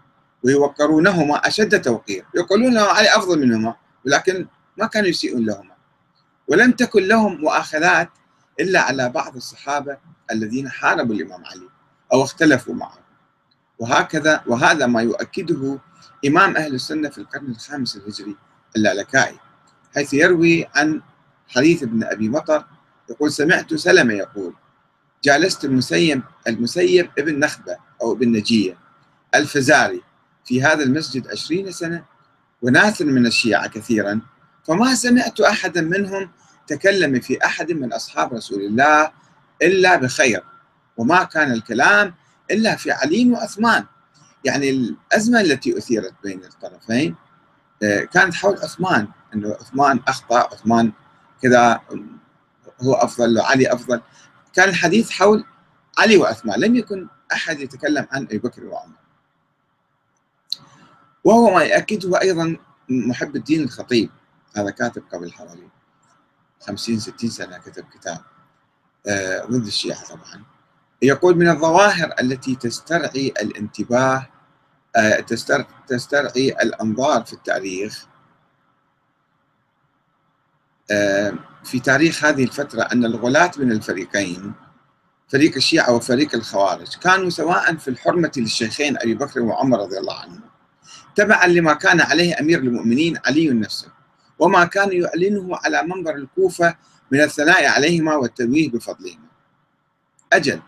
ويوقرونهما 0.44 1.36
أشد 1.36 1.82
توقير. 1.82 2.24
يقولون 2.34 2.78
علي 2.78 3.16
أفضل 3.16 3.40
منهما 3.46 3.74
ولكن 4.06 4.46
ما 4.76 4.86
كانوا 4.86 5.08
يسيئون 5.08 5.44
لهما. 5.46 5.74
ولم 6.48 6.72
تكن 6.72 7.02
لهم 7.02 7.40
مؤاخذات 7.40 8.08
إلا 8.60 8.80
على 8.80 9.08
بعض 9.08 9.36
الصحابة 9.36 9.96
الذين 10.32 10.68
حاربوا 10.68 11.14
الإمام 11.14 11.44
علي 11.44 11.68
أو 12.12 12.22
اختلفوا 12.22 12.74
معه. 12.74 12.98
وهكذا 13.78 14.42
وهذا 14.46 14.86
ما 14.86 15.02
يؤكده 15.02 15.78
إمام 16.26 16.56
أهل 16.56 16.74
السنة 16.74 17.08
في 17.08 17.18
القرن 17.18 17.50
الخامس 17.50 17.96
الهجري 17.96 18.36
اللالكائي 18.76 19.38
حيث 19.94 20.14
يروي 20.14 20.66
عن 20.74 21.02
حديث 21.48 21.82
ابن 21.82 22.04
أبي 22.04 22.28
مطر 22.28 22.64
يقول 23.10 23.32
سمعت 23.32 23.74
سلمة 23.74 24.14
يقول 24.14 24.54
جالست 25.24 25.64
المسيب 25.64 26.22
المسيب 26.46 27.10
ابن 27.18 27.38
نخبة 27.38 27.76
أو 28.02 28.12
ابن 28.12 28.32
نجية 28.32 28.76
الفزاري 29.34 30.02
في 30.44 30.62
هذا 30.62 30.84
المسجد 30.84 31.28
عشرين 31.28 31.72
سنة 31.72 32.04
وناس 32.62 33.02
من 33.02 33.26
الشيعة 33.26 33.68
كثيرا 33.68 34.20
فما 34.64 34.94
سمعت 34.94 35.40
أحدا 35.40 35.80
منهم 35.80 36.30
تكلم 36.66 37.20
في 37.20 37.44
أحد 37.44 37.72
من 37.72 37.92
أصحاب 37.92 38.34
رسول 38.34 38.60
الله 38.60 39.10
إلا 39.62 39.96
بخير 39.96 40.42
وما 40.96 41.24
كان 41.24 41.52
الكلام 41.52 42.14
إلا 42.50 42.76
في 42.76 42.90
علي 42.92 43.30
وعثمان 43.30 43.84
يعني 44.44 44.70
الأزمة 44.70 45.40
التي 45.40 45.78
أثيرت 45.78 46.14
بين 46.22 46.44
الطرفين 46.44 47.14
آه، 47.82 48.00
كانت 48.00 48.34
حول 48.34 48.58
عثمان 48.62 49.08
أنه 49.34 49.56
عثمان 49.60 50.00
أخطأ 50.08 50.38
عثمان 50.38 50.92
كذا 51.42 51.80
هو 52.80 52.94
أفضل 52.94 53.38
وعلي 53.38 53.72
أفضل. 53.72 54.00
كان 54.54 54.68
الحديث 54.68 55.10
حول 55.10 55.44
علي 55.98 56.16
وعثمان 56.16 56.60
لم 56.60 56.76
يكن 56.76 57.08
أحد 57.34 57.60
يتكلم 57.60 58.06
عن 58.12 58.22
أبي 58.22 58.38
بكر 58.38 58.64
وعمر. 58.64 58.96
وهو 61.24 61.54
ما 61.54 61.62
يأكده 61.62 62.20
أيضا 62.20 62.56
محب 62.88 63.36
الدين 63.36 63.62
الخطيب. 63.62 64.10
هذا 64.56 64.70
كاتب 64.70 65.02
قبل 65.12 65.32
حوالي 65.32 65.68
50 66.60 66.98
60 66.98 67.30
سنة 67.30 67.58
كتب 67.58 67.84
كتاب 67.84 68.20
آه، 69.06 69.44
ضد 69.44 69.66
الشيعة 69.66 70.08
طبعا. 70.08 70.44
يقول 71.02 71.36
من 71.36 71.48
الظواهر 71.48 72.14
التي 72.20 72.54
تسترعي 72.54 73.34
الانتباه 73.42 74.26
آه، 74.96 75.20
تسترعي 75.88 76.48
الأنظار 76.62 77.24
في 77.24 77.32
التاريخ 77.32 78.06
آه، 80.90 81.34
في 81.64 81.80
تاريخ 81.80 82.24
هذه 82.24 82.44
الفترة 82.44 82.82
أن 82.82 83.04
الغلاة 83.04 83.50
من 83.56 83.72
الفريقين 83.72 84.52
فريق 85.28 85.54
الشيعة 85.56 85.92
وفريق 85.92 86.34
الخوارج. 86.34 86.96
كانوا 86.96 87.30
سواء 87.30 87.76
في 87.76 87.88
الحرمة 87.88 88.32
للشيخين 88.36 88.96
أبي 88.98 89.14
بكر 89.14 89.40
وعمر 89.40 89.78
رضي 89.78 89.98
الله 89.98 90.20
عنهم. 90.20 90.40
تبعا 91.16 91.46
لما 91.46 91.74
كان 91.74 92.00
عليه 92.00 92.40
أمير 92.40 92.58
المؤمنين 92.58 93.18
علي 93.26 93.48
نفسه. 93.48 93.88
وما 94.38 94.64
كان 94.64 94.92
يعلنه 94.92 95.56
على 95.56 95.82
منبر 95.82 96.14
الكوفة 96.14 96.76
من 97.10 97.20
الثناء 97.20 97.66
عليهما 97.66 98.16
والتنويه 98.16 98.70
بفضلهما. 98.70 99.28
أجل 100.32 100.60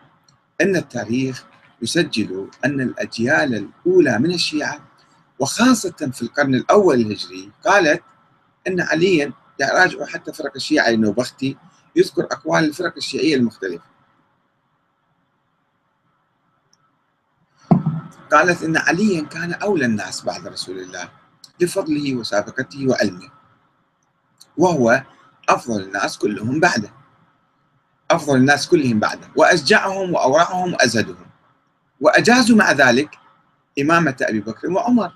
أن 0.61 0.75
التاريخ 0.75 1.43
يسجل 1.81 2.49
أن 2.65 2.81
الأجيال 2.81 3.55
الأولى 3.85 4.19
من 4.19 4.33
الشيعة 4.33 4.79
وخاصة 5.39 6.11
في 6.13 6.21
القرن 6.21 6.55
الأول 6.55 7.01
الهجري 7.01 7.51
قالت 7.65 8.03
أن 8.67 8.81
عليا 8.81 9.33
راجعوا 9.61 10.05
حتى 10.05 10.33
فرق 10.33 10.51
الشيعة 10.55 10.89
النوبختي 10.89 11.57
يذكر 11.95 12.23
أقوال 12.23 12.63
الفرق 12.63 12.93
الشيعية 12.97 13.35
المختلفة. 13.35 13.96
قالت 18.33 18.63
إن 18.63 18.77
عليا 18.77 19.21
كان 19.21 19.53
أولى 19.53 19.85
الناس 19.85 20.21
بعد 20.25 20.47
رسول 20.47 20.79
الله 20.79 21.09
لفضله 21.61 22.15
وسابقته 22.15 22.87
وعلمه 22.87 23.29
وهو 24.57 25.03
أفضل 25.49 25.81
الناس 25.81 26.17
كلهم 26.17 26.59
بعده 26.59 26.89
أفضل 28.11 28.35
الناس 28.35 28.67
كلهم 28.67 28.99
بعده 28.99 29.27
وأشجعهم 29.35 30.13
وأورعهم 30.13 30.73
وأزهدهم. 30.73 31.25
وأجازوا 32.01 32.57
مع 32.57 32.71
ذلك 32.71 33.09
إمامة 33.81 34.15
أبي 34.21 34.39
بكر 34.39 34.71
وعمر 34.71 35.11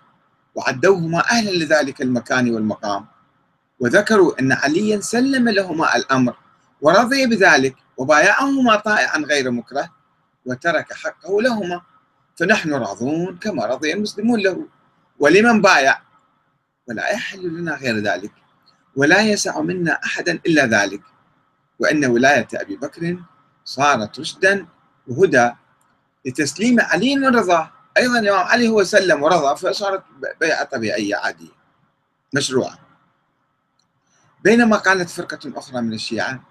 وعدوهما 0.56 1.19
أهلا 1.32 1.52
لذلك 1.52 2.02
المكان 2.02 2.54
والمقام 2.56 3.06
وذكروا 3.80 4.39
أن 4.39 4.52
عليا 4.52 5.00
سلم 5.00 5.50
لهما 5.50 5.95
الأمر 5.95 6.34
ورضي 6.82 7.26
بذلك 7.26 7.76
وبايعهما 7.97 8.76
طائعا 8.76 9.17
غير 9.17 9.52
مكره 9.52 9.89
وترك 10.45 10.93
حقه 10.93 11.41
لهما. 11.41 11.82
فنحن 12.36 12.74
راضون 12.74 13.38
كما 13.38 13.65
رضي 13.65 13.94
المسلمون 13.94 14.39
له. 14.39 14.67
ولمن 15.20 15.62
بايع؟ 15.62 16.02
ولا 16.88 17.10
يحل 17.10 17.48
لنا 17.48 17.76
غير 17.76 17.98
ذلك. 17.98 18.32
ولا 18.96 19.22
يسع 19.22 19.62
منا 19.62 20.00
أحدا 20.06 20.32
إلا 20.32 20.65
ذلك. 20.65 21.02
وأن 21.80 22.06
ولاية 22.06 22.48
أبي 22.54 22.76
بكر 22.76 23.17
صارت 23.65 24.20
رشدا 24.20 24.67
وهدى 25.08 25.52
لتسليم 26.26 26.80
علي 26.80 27.20
ورضاه 27.20 27.72
أيضا 27.98 28.20
الإمام 28.20 28.48
علي 28.48 28.67
هو 28.67 28.84
سلم 28.84 29.24
ورضى 29.24 29.58
فصارت 29.58 30.04
بيعة 30.41 30.63
طبيعية 30.63 31.15
عادية 31.15 31.52
مشروعة. 32.34 32.80
بينما 34.44 34.78
قالت 34.78 35.10
فرقة 35.10 35.39
أخرى 35.60 35.82
من 35.82 35.94
الشيعة 35.94 36.44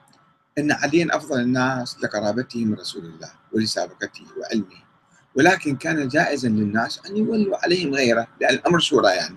أن 0.59 0.73
علي 0.73 1.07
أفضل 1.11 1.41
الناس 1.41 1.97
لقرابته 2.03 2.65
من 2.65 2.75
رسول 2.75 3.05
الله 3.05 3.33
ولسابقته 3.53 4.27
وعلمه. 4.39 4.90
ولكن 5.35 5.77
كان 5.77 6.09
جائزا 6.09 6.49
للناس 6.49 7.01
أن 7.07 7.17
يولوا 7.17 7.57
عليهم 7.65 7.95
غيره 7.95 8.27
لأن 8.41 8.55
الأمر 8.55 8.79
شورى 8.79 9.09
يعني. 9.09 9.37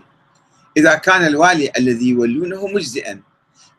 إذا 0.77 0.95
كان 0.95 1.25
الوالي 1.25 1.71
الذي 1.77 2.09
يولونه 2.09 2.67
مجزئا 2.67 3.21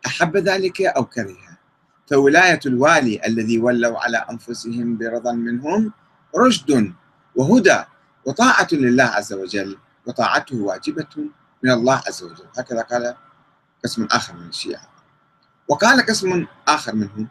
أحب 0.07 0.37
ذلك 0.37 0.83
أو 0.83 1.05
كرهه. 1.05 1.59
فولاية 2.11 2.61
الوالي 2.67 3.21
الذي 3.27 3.59
ولوا 3.59 3.99
على 3.99 4.17
أنفسهم 4.31 4.99
برضا 4.99 5.33
منهم 5.33 5.93
رشد 6.37 6.93
وهدى 7.37 7.81
وطاعة 8.25 8.69
لله 8.73 9.05
عز 9.05 9.33
وجل 9.33 9.79
وطاعته 10.07 10.57
واجبة 10.57 11.07
من 11.63 11.71
الله 11.71 12.03
عز 12.07 12.23
وجل. 12.23 12.47
هكذا 12.59 12.81
قال 12.81 13.15
قسم 13.85 14.05
آخر 14.11 14.35
من 14.35 14.49
الشيعة. 14.49 14.89
وقال 15.69 16.07
قسم 16.07 16.47
آخر 16.69 16.95
منهم 16.95 17.29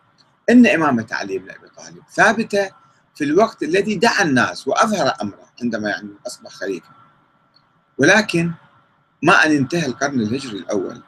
إن 0.49 0.67
إمامة 0.67 1.07
علي 1.11 1.37
بن 1.37 1.49
أبي 1.49 1.67
طالب 1.77 2.03
ثابتة 2.13 2.82
في 3.15 3.23
الوقت 3.23 3.63
الذي 3.63 3.95
دعا 3.95 4.23
الناس 4.23 4.67
وأظهر 4.67 5.13
أمره 5.21 5.49
عندما 5.61 5.89
يعني 5.89 6.09
أصبح 6.27 6.51
خليفة. 6.51 6.89
ولكن 7.97 8.51
ما 9.21 9.45
أن 9.45 9.51
انتهى 9.51 9.85
القرن 9.85 10.19
الهجري 10.19 10.57
الأول 10.57 11.01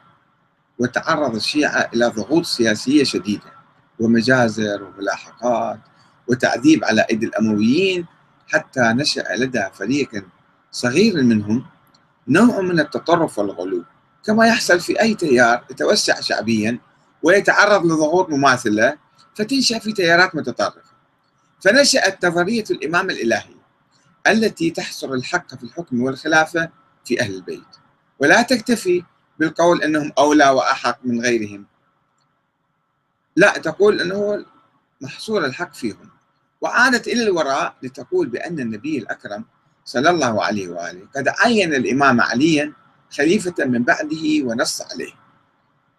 وتعرض 0.78 1.34
الشيعة 1.34 1.90
إلى 1.94 2.06
ضغوط 2.06 2.44
سياسية 2.44 3.04
شديدة 3.04 3.52
ومجازر 4.00 4.82
وملاحقات 4.82 5.80
وتعذيب 6.28 6.84
على 6.84 7.06
أيدي 7.10 7.26
الأمويين 7.26 8.06
حتى 8.48 8.80
نشأ 8.80 9.24
لدى 9.36 9.64
فريق 9.74 10.24
صغير 10.72 11.22
منهم 11.22 11.66
نوع 12.28 12.60
من 12.60 12.80
التطرف 12.80 13.38
والغلو. 13.38 13.84
كما 14.24 14.46
يحصل 14.46 14.80
في 14.80 15.00
أي 15.00 15.14
تيار 15.14 15.64
يتوسع 15.70 16.20
شعبيا 16.20 16.78
ويتعرض 17.22 17.86
لضغوط 17.86 18.30
مماثلة 18.30 18.96
فتنشأ 19.34 19.78
في 19.78 19.92
تيارات 19.92 20.34
متطرفة. 20.34 20.95
فنشأت 21.60 22.26
نظرية 22.26 22.64
الإمام 22.70 23.10
الإلهي 23.10 23.56
التي 24.26 24.70
تحصر 24.70 25.12
الحق 25.12 25.54
في 25.54 25.62
الحكم 25.62 26.02
والخلافة 26.02 26.70
في 27.04 27.20
أهل 27.20 27.34
البيت. 27.34 27.76
ولا 28.18 28.42
تكتفي 28.42 29.04
بالقول 29.38 29.82
أنهم 29.82 30.12
أولى 30.18 30.48
وأحق 30.48 30.98
من 31.04 31.20
غيرهم. 31.20 31.66
لا 33.36 33.58
تقول 33.58 34.00
أنه 34.00 34.44
محصور 35.00 35.44
الحق 35.44 35.74
فيهم. 35.74 36.10
وعادت 36.60 37.08
إلى 37.08 37.22
الوراء 37.22 37.76
لتقول 37.82 38.28
بأن 38.28 38.60
النبي 38.60 38.98
الأكرم 38.98 39.44
صلى 39.84 40.10
الله 40.10 40.44
عليه 40.44 40.68
وآله 40.68 41.08
قد 41.16 41.28
عين 41.28 41.74
الإمام 41.74 42.20
عليا 42.20 42.72
خليفة 43.10 43.64
من 43.64 43.82
بعده 43.82 44.24
ونص 44.42 44.82
عليه. 44.82 45.12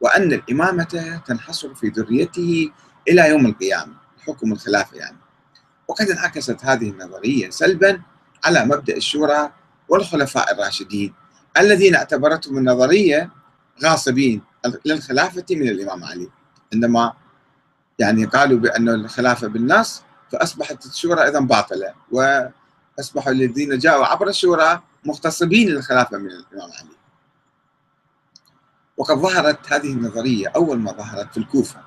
وأن 0.01 0.33
الإمامة 0.33 1.21
تنحصر 1.27 1.75
في 1.75 1.87
ذريته 1.87 2.71
إلى 3.07 3.29
يوم 3.29 3.45
القيامة. 3.45 3.93
حكم 4.27 4.51
الخلافة 4.51 4.97
يعني. 4.97 5.17
وقد 5.87 6.09
انعكست 6.09 6.65
هذه 6.65 6.89
النظرية 6.89 7.49
سلبا 7.49 8.01
على 8.45 8.65
مبدأ 8.65 8.97
الشورى 8.97 9.51
والخلفاء 9.89 10.53
الراشدين 10.53 11.13
الذين 11.57 11.95
اعتبرتهم 11.95 12.57
النظرية 12.57 13.29
غاصبين 13.83 14.41
للخلافة 14.85 15.45
من 15.49 15.67
الإمام 15.67 16.03
علي. 16.03 16.29
عندما 16.73 17.13
يعني 17.99 18.25
قالوا 18.25 18.59
بأن 18.59 18.89
الخلافة 18.89 19.47
بالنص 19.47 20.03
فأصبحت 20.31 20.85
الشورى 20.85 21.23
أيضا 21.23 21.39
باطلة 21.39 21.93
وأصبحوا 22.11 23.31
الذين 23.31 23.77
جاءوا 23.77 24.05
عبر 24.05 24.27
الشورى 24.27 24.81
مغتصبين 25.05 25.69
للخلافة 25.69 26.17
من 26.17 26.27
الإمام 26.27 26.71
علي. 26.79 26.97
وقد 28.97 29.15
ظهرت 29.17 29.73
هذه 29.73 29.93
النظرية 29.93 30.47
أول 30.55 30.79
ما 30.79 30.91
ظهرت 30.91 31.31
في 31.31 31.37
الكوفة 31.37 31.81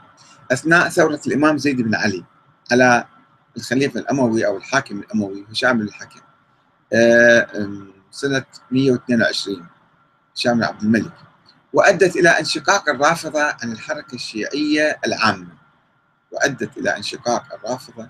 أثناء 0.52 0.88
ثورة 0.88 1.20
الإمام 1.26 1.58
زيد 1.58 1.80
بن 1.82 1.94
علي 1.94 2.24
على 2.72 3.04
الخليفة 3.56 4.00
الأموي 4.00 4.46
أو 4.46 4.56
الحاكم 4.56 4.98
الأموي 4.98 5.46
هشام 5.50 5.78
بن 5.78 5.84
الحكم 5.84 6.20
آه، 6.92 7.46
سنة 8.10 8.44
122 8.70 9.66
هشام 10.36 10.58
بن 10.58 10.64
عبد 10.64 10.82
الملك. 10.82 11.12
وأدت 11.72 12.16
إلى 12.16 12.28
انشقاق 12.28 12.88
الرافضة 12.88 13.42
عن 13.42 13.72
الحركة 13.72 14.14
الشيعية 14.14 14.98
العامة. 15.06 15.48
وأدت 16.32 16.78
إلى 16.78 16.96
انشقاق 16.96 17.54
الرافضة 17.54 18.08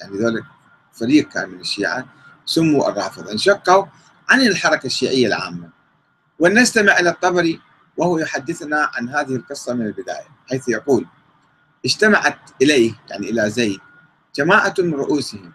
يعني 0.00 0.18
ذلك 0.18 0.44
فريق 0.92 1.28
كان 1.28 1.48
من 1.48 1.60
الشيعة 1.60 2.06
سموا 2.46 2.90
الرافضة 2.90 3.32
انشقوا 3.32 3.86
عن 4.28 4.40
الحركة 4.40 4.86
الشيعية 4.86 5.26
العامة. 5.26 5.68
ولنستمع 6.38 6.98
إلى 6.98 7.10
الطبري 7.10 7.60
وهو 7.96 8.18
يحدثنا 8.18 8.90
عن 8.94 9.08
هذه 9.08 9.36
القصة 9.36 9.74
من 9.74 9.86
البداية 9.86 10.28
حيث 10.50 10.68
يقول 10.68 11.06
اجتمعت 11.84 12.38
إليه 12.62 12.94
يعني 13.10 13.30
إلى 13.30 13.50
زيد 13.50 13.80
جماعة 14.34 14.74
من 14.78 14.94
رؤوسهم. 14.94 15.52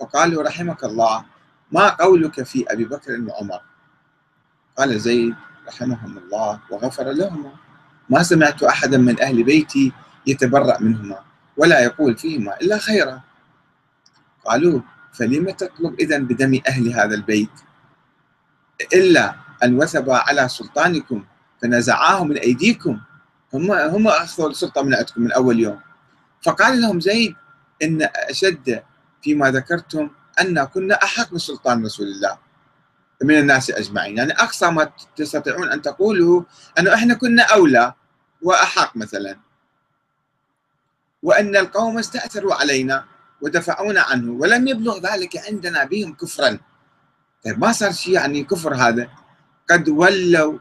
فقالوا 0.00 0.42
رحمك 0.42 0.84
الله 0.84 1.24
ما 1.72 1.88
قولك 1.88 2.42
في 2.42 2.64
أبي 2.68 2.84
بكر 2.84 3.20
وعمر؟ 3.28 3.60
قال 4.78 5.00
زيد 5.00 5.34
رحمهم 5.68 6.18
الله 6.18 6.60
وغفر 6.70 7.10
لهما 7.12 7.52
ما 8.10 8.22
سمعت 8.22 8.62
أحدا 8.62 8.98
من 8.98 9.20
أهل 9.20 9.42
بيتي 9.42 9.92
يتبرأ 10.26 10.78
منهما 10.80 11.18
ولا 11.56 11.80
يقول 11.80 12.16
فيهما 12.16 12.60
إلا 12.60 12.78
خيرا. 12.78 13.20
قالوا 14.44 14.80
فلم 15.12 15.50
تطلب 15.50 16.00
إذا 16.00 16.18
بدم 16.18 16.60
أهل 16.68 16.92
هذا 16.92 17.14
البيت؟ 17.14 17.50
إلا 18.94 19.34
أن 19.64 19.74
وثب 19.74 20.10
على 20.10 20.48
سلطانكم 20.48 21.24
فنزعاه 21.62 22.24
من 22.24 22.36
أيديكم. 22.36 23.00
هم 23.54 23.72
هم 23.72 24.08
أخذوا 24.08 24.50
السلطة 24.50 24.82
من 24.82 24.94
عندكم 24.94 25.22
من 25.22 25.32
أول 25.32 25.60
يوم. 25.60 25.80
فقال 26.42 26.80
لهم 26.80 27.00
زيد 27.00 27.36
إن 27.82 28.08
أشد 28.14 28.82
فيما 29.22 29.50
ذكرتم 29.50 30.10
أن 30.40 30.64
كنا 30.64 30.94
أحق 30.94 31.34
بسلطان 31.34 31.84
رسول 31.84 32.06
الله 32.06 32.38
من 33.22 33.38
الناس 33.38 33.70
أجمعين. 33.70 34.16
يعني 34.16 34.32
أقصى 34.32 34.70
ما 34.70 34.92
تستطيعون 35.16 35.72
أن 35.72 35.82
تقولوا 35.82 36.42
أنه 36.78 36.94
إحنا 36.94 37.14
كنا 37.14 37.42
أولى 37.42 37.94
وأحق 38.42 38.96
مثلا. 38.96 39.36
وأن 41.22 41.56
القوم 41.56 41.98
استأثروا 41.98 42.54
علينا 42.54 43.04
ودفعونا 43.40 44.00
عنه 44.00 44.32
ولم 44.32 44.68
يبلغ 44.68 44.98
ذلك 44.98 45.36
عندنا 45.48 45.84
بهم 45.84 46.14
كفرا. 46.14 46.58
طيب 47.44 47.58
ما 47.58 47.72
صار 47.72 47.92
شيء 47.92 48.14
يعني 48.14 48.44
كفر 48.44 48.74
هذا؟ 48.74 49.08
قد 49.70 49.88
ولوا 49.88 50.58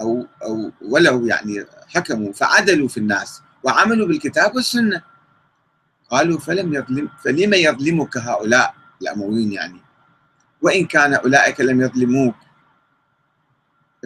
أو, 0.00 0.26
أو 0.42 0.72
ولو 0.82 1.26
يعني 1.26 1.66
حكموا 1.88 2.32
فعدلوا 2.32 2.88
في 2.88 2.96
الناس 2.96 3.42
وعملوا 3.62 4.06
بالكتاب 4.06 4.54
والسنة. 4.54 5.02
قالوا 6.14 6.38
فلم 6.38 6.74
يظلم 6.74 7.08
فلم 7.24 7.54
يظلمك 7.54 8.16
هؤلاء 8.16 8.74
الأمويين 9.02 9.52
يعني؟ 9.52 9.80
وإن 10.62 10.86
كان 10.86 11.14
أولئك 11.14 11.60
لم 11.60 11.80
يظلموك 11.80 12.34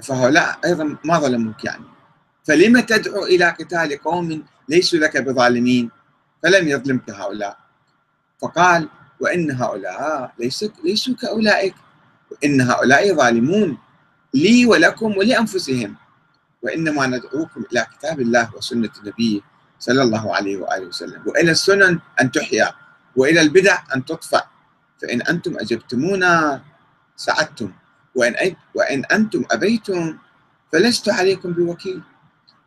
فهؤلاء 0.02 0.58
أيضا 0.64 0.96
ما 1.04 1.18
ظلموك 1.18 1.64
يعني. 1.64 1.84
فلم 2.44 2.80
تدعو 2.80 3.24
إلى 3.24 3.44
قتال 3.44 4.02
قوم 4.02 4.42
ليسوا 4.68 4.98
لك 4.98 5.16
بظالمين؟ 5.16 5.90
فلم 6.42 6.68
يظلمك 6.68 7.10
هؤلاء. 7.10 7.56
فقال 8.40 8.88
وإن 9.20 9.50
هؤلاء 9.50 10.32
ليسوا 10.38 10.68
ليسوا 10.84 11.14
كأولئك. 11.14 11.74
وإن 12.30 12.60
هؤلاء 12.60 13.14
ظالمون 13.14 13.78
لي 14.34 14.66
ولكم 14.66 15.16
ولأنفسهم. 15.16 15.96
وإنما 16.62 17.06
ندعوكم 17.06 17.64
إلى 17.72 17.86
كتاب 17.98 18.20
الله 18.20 18.56
وسنة 18.56 18.90
النبي 19.00 19.42
صلى 19.78 20.02
الله 20.02 20.34
عليه 20.36 20.56
وآله 20.56 20.86
وسلم. 20.86 21.22
وإلى 21.26 21.50
السنن 21.50 21.98
أن 22.20 22.32
تحيا 22.32 22.74
وإلى 23.16 23.40
البدع 23.40 23.78
أن 23.94 24.04
تطفأ. 24.04 24.46
فإن 25.02 25.22
أنتم 25.22 25.58
أجبتمونا 25.58 26.62
سعدتم 27.16 27.72
وإن, 28.14 28.56
وإن 28.74 29.04
أنتم 29.04 29.44
أبيتم 29.50 30.18
فلست 30.72 31.08
عليكم 31.08 31.52
بوكيل. 31.52 32.02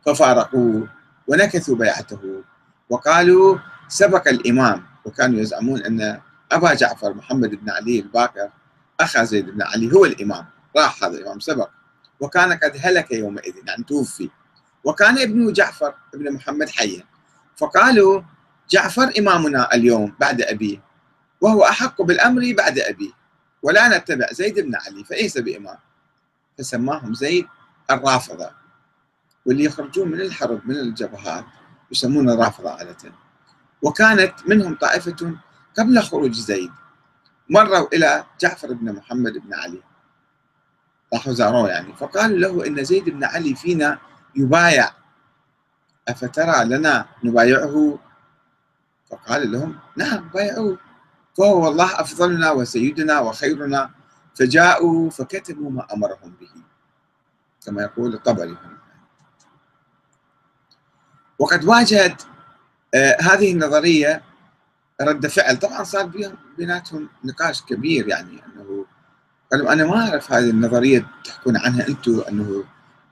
ففارقوه 0.06 0.88
ونكثوا 1.28 1.76
بيعته. 1.76 2.42
وقالوا 2.90 3.58
سبق 3.88 4.28
الإمام. 4.28 4.86
وكانوا 5.04 5.40
يزعمون 5.40 5.82
أن 5.82 6.20
أبا 6.52 6.74
جعفر 6.74 7.14
محمد 7.14 7.50
بن 7.50 7.70
علي 7.70 8.00
الباكر 8.00 8.48
أخا 9.00 9.24
زيد 9.24 9.50
بن 9.50 9.62
علي 9.62 9.92
هو 9.92 10.04
الإمام. 10.04 10.46
راح 10.76 11.04
هذا 11.04 11.18
الإمام 11.18 11.40
سبق. 11.40 11.68
وكان 12.20 12.52
قد 12.52 12.72
هلك 12.80 13.12
يومئذ 13.12 13.54
يعني 13.66 13.84
توفي. 13.84 14.30
وكان 14.84 15.18
ابنه 15.18 15.52
جعفر 15.52 15.94
ابن 16.14 16.32
محمد 16.32 16.68
حيا. 16.68 17.04
فقالوا 17.56 18.22
جعفر 18.70 19.12
إمامنا 19.18 19.74
اليوم 19.74 20.14
بعد 20.20 20.42
أبيه 20.42 20.82
وهو 21.40 21.64
أحق 21.64 22.02
بالأمر 22.02 22.54
بعد 22.58 22.78
أبيه 22.78 23.10
ولا 23.62 23.98
نتبع 23.98 24.26
زيد 24.32 24.60
بن 24.60 24.74
علي 24.76 25.04
فليس 25.04 25.38
بإمام. 25.38 25.78
فسماهم 26.58 27.14
زيد 27.14 27.46
الرافضة 27.90 28.50
واللي 29.46 29.64
يخرجون 29.64 30.08
من 30.08 30.20
الحرب 30.20 30.60
من 30.64 30.76
الجبهات 30.76 31.44
يسمون 31.90 32.30
الرافضة 32.30 32.70
عادة. 32.70 33.12
وكانت 33.82 34.34
منهم 34.46 34.74
طائفة 34.74 35.36
قبل 35.78 36.02
خروج 36.02 36.32
زيد 36.32 36.70
مروا 37.48 37.94
إلى 37.94 38.24
جعفر 38.40 38.72
بن 38.72 38.92
محمد 38.92 39.32
بن 39.32 39.54
علي. 39.54 39.82
راحوا 41.14 41.32
زاروه 41.32 41.68
يعني 41.68 41.92
فقالوا 41.92 42.38
له 42.38 42.66
إن 42.66 42.84
زيد 42.84 43.10
بن 43.10 43.24
علي 43.24 43.54
فينا 43.54 43.98
يبايع. 44.36 44.90
أفترى 46.08 46.64
لنا 46.64 47.06
نبايعه؟ 47.24 47.98
فقال 49.10 49.52
لهم 49.52 49.78
نعم 49.96 50.28
بايعوه. 50.28 50.78
فهو 51.38 51.64
والله 51.64 52.00
أفضلنا 52.00 52.50
وسيدنا 52.50 53.20
وخيرنا. 53.20 53.90
فجاءوا 54.34 55.10
فكتبوا 55.10 55.70
ما 55.70 55.86
أمرهم 55.94 56.34
به. 56.40 56.50
كما 57.66 57.82
يقول 57.82 58.14
الطبري 58.14 58.56
وقد 61.38 61.64
واجهت 61.64 62.22
آه 62.94 63.16
هذه 63.20 63.52
النظرية 63.52 64.22
رد 65.00 65.26
فعل. 65.26 65.56
طبعا 65.56 65.84
صار 65.84 66.10
بيناتهم 66.58 67.08
نقاش 67.24 67.62
كبير 67.62 68.08
يعني 68.08 68.42
أنه 68.46 68.86
قالوا 69.52 69.72
أنا 69.72 69.84
ما 69.84 70.08
أعرف 70.08 70.32
هذه 70.32 70.50
النظرية 70.50 71.06
تحكون 71.24 71.56
عنها 71.56 71.88
أنتم 71.88 72.22
أنه 72.28 72.64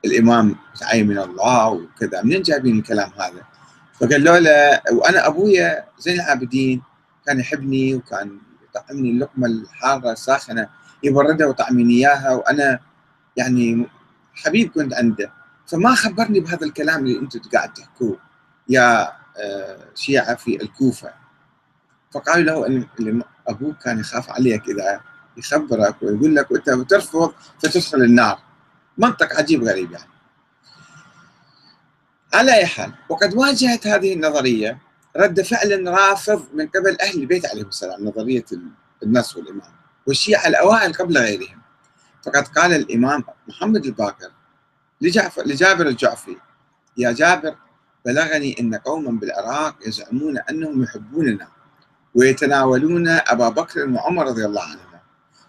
الإمام 0.05 0.55
متعين 0.75 1.07
من 1.07 1.17
الله 1.17 1.69
وكذا. 1.69 2.21
منين 2.21 2.41
جايبين 2.41 2.79
الكلام 2.79 3.11
هذا؟ 3.19 3.43
فقالوا 3.93 4.39
له 4.39 4.81
وأنا 4.91 5.27
أبويا 5.27 5.85
زين 5.99 6.15
العابدين 6.15 6.81
كان 7.25 7.39
يحبني 7.39 7.95
وكان 7.95 8.37
يطعمني 8.69 9.11
اللقمة 9.11 9.47
الحارة 9.47 10.11
الساخنة 10.11 10.69
يبردها 11.03 11.47
وطعميني 11.47 11.93
إياها 11.93 12.31
وأنا 12.31 12.79
يعني 13.37 13.87
حبيب 14.33 14.71
كنت 14.71 14.93
عنده. 14.93 15.31
فما 15.67 15.95
خبرني 15.95 16.39
بهذا 16.39 16.65
الكلام 16.65 16.99
اللي 17.05 17.19
أنتم 17.19 17.39
قاعد 17.53 17.73
تحكوه 17.73 18.17
يا 18.69 19.11
آه، 19.37 19.77
شيعة 19.95 20.35
في 20.35 20.61
الكوفة. 20.61 21.13
فقالوا 22.11 22.67
له 22.67 22.85
إن 22.99 23.23
أبوك 23.47 23.77
كان 23.83 23.99
يخاف 23.99 24.29
عليك 24.29 24.69
إذا 24.69 25.01
يخبرك 25.37 25.95
ويقول 26.03 26.35
لك 26.35 26.51
وأنت 26.51 26.69
بترفض 26.69 27.33
فتدخل 27.59 27.97
النار. 27.97 28.39
منطق 28.97 29.33
عجيب 29.33 29.63
غريب 29.63 29.91
يعني. 29.91 30.11
على 32.33 32.53
أي 32.53 32.65
حال 32.65 32.93
وقد 33.09 33.33
واجهت 33.33 33.87
هذه 33.87 34.13
النظرية 34.13 34.81
رد 35.17 35.41
فعل 35.41 35.87
رافض 35.87 36.45
من 36.53 36.67
قبل 36.67 36.97
أهل 37.01 37.19
البيت 37.19 37.45
عليهم 37.45 37.67
السلام 37.67 38.05
نظرية 38.05 38.45
النص 39.03 39.37
والإمام 39.37 39.71
والشيعة 40.07 40.47
الأوائل 40.47 40.93
قبل 40.93 41.17
غيرهم. 41.17 41.61
فقد 42.25 42.47
قال 42.47 42.73
الإمام 42.73 43.23
محمد 43.47 43.85
الباقر 43.85 44.31
لجعفر 45.01 45.43
لجابر 45.47 45.87
الجعفي 45.87 46.37
يا 46.97 47.11
جابر 47.11 47.55
بلغني 48.05 48.59
أن 48.59 48.75
قوما 48.75 49.11
بالعراق 49.11 49.75
يزعمون 49.87 50.37
أنهم 50.37 50.83
يحبوننا 50.83 51.47
ويتناولون 52.15 53.07
أبا 53.07 53.49
بكر 53.49 53.89
وعمر 53.89 54.25
رضي 54.25 54.45
الله 54.45 54.63
عنهما 54.63 54.99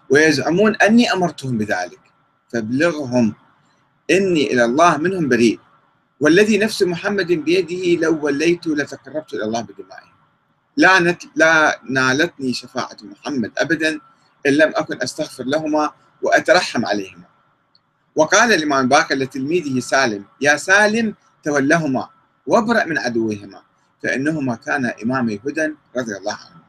ويزعمون 0.09 0.75
أني 0.75 1.13
أمرتهم 1.13 1.57
بذلك. 1.57 1.99
فابلغهم 2.53 3.33
إني 4.11 4.53
إلى 4.53 4.65
الله 4.65 4.97
منهم 4.97 5.29
بريء. 5.29 5.59
والذي 6.19 6.57
نفس 6.57 6.83
محمد 6.83 7.27
بيده 7.27 8.01
لو 8.07 8.25
وليت 8.25 8.67
لتقربت 8.67 9.33
إلى 9.33 9.43
الله 9.43 9.61
بدمائهم 9.61 10.13
لا 10.77 10.99
نت 10.99 11.23
لا 11.35 11.79
نالتني 11.89 12.53
شفاعة 12.53 12.97
محمد 13.03 13.51
ابدا 13.57 13.99
إن 14.47 14.53
لم 14.53 14.71
أكن 14.75 15.01
أستغفر 15.01 15.43
لهما 15.43 15.91
وأترحم 16.21 16.85
عليهما. 16.85 17.25
وقال 18.15 18.53
الإمام 18.53 18.87
باكر 18.87 19.15
لتلميذه 19.15 19.79
سالم 19.79 20.25
يا 20.41 20.55
سالم 20.57 21.15
تولهما 21.43 22.09
وابرأ 22.47 22.85
من 22.85 22.97
عدوهما 22.97 23.61
فإنهما 24.03 24.55
كانا 24.55 24.95
إمامي 25.03 25.39
هدى 25.45 25.73
رضي 25.97 26.17
الله 26.17 26.33
عنه. 26.33 26.63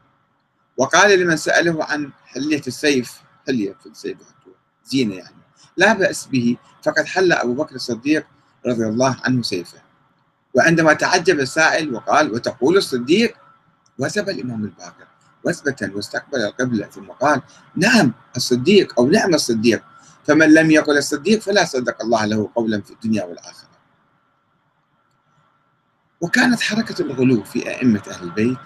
وقال 0.76 1.18
لمن 1.20 1.36
سأله 1.36 1.84
عن 1.84 2.10
حلية 2.26 2.62
السيف 2.66 3.20
حلية 3.46 3.72
في 3.82 3.86
السيف 3.86 4.18
زينة 4.84 5.14
يعني. 5.14 5.43
لا 5.76 5.92
بأس 5.92 6.26
به 6.26 6.56
فقد 6.82 7.06
حل 7.06 7.32
أبو 7.32 7.54
بكر 7.54 7.74
الصديق 7.74 8.26
رضي 8.66 8.86
الله 8.86 9.16
عنه 9.24 9.42
سيفه. 9.42 9.78
وعندما 10.54 10.92
تعجب 10.92 11.40
السائل 11.40 11.94
وقال 11.94 12.32
وتقول 12.32 12.76
الصديق؟ 12.76 13.36
وثب 13.98 14.28
الإمام 14.28 14.64
الباكر 14.64 15.06
وثبة 15.44 15.90
واستقبل 15.94 16.38
القبلة 16.38 16.86
ثم 16.86 17.06
قال 17.06 17.42
نعم 17.76 18.12
الصديق 18.36 19.00
أو 19.00 19.06
نعم 19.10 19.34
الصديق 19.34 19.82
فمن 20.26 20.54
لم 20.54 20.70
يقل 20.70 20.98
الصديق 20.98 21.40
فلا 21.40 21.64
صدق 21.64 22.02
الله 22.02 22.24
له 22.24 22.50
قولا 22.54 22.80
في 22.80 22.90
الدنيا 22.90 23.24
والآخرة. 23.24 23.68
وكانت 26.20 26.60
حركة 26.60 27.02
الغلو 27.02 27.44
في 27.44 27.68
أئمة 27.68 28.02
أهل 28.10 28.24
البيت 28.24 28.58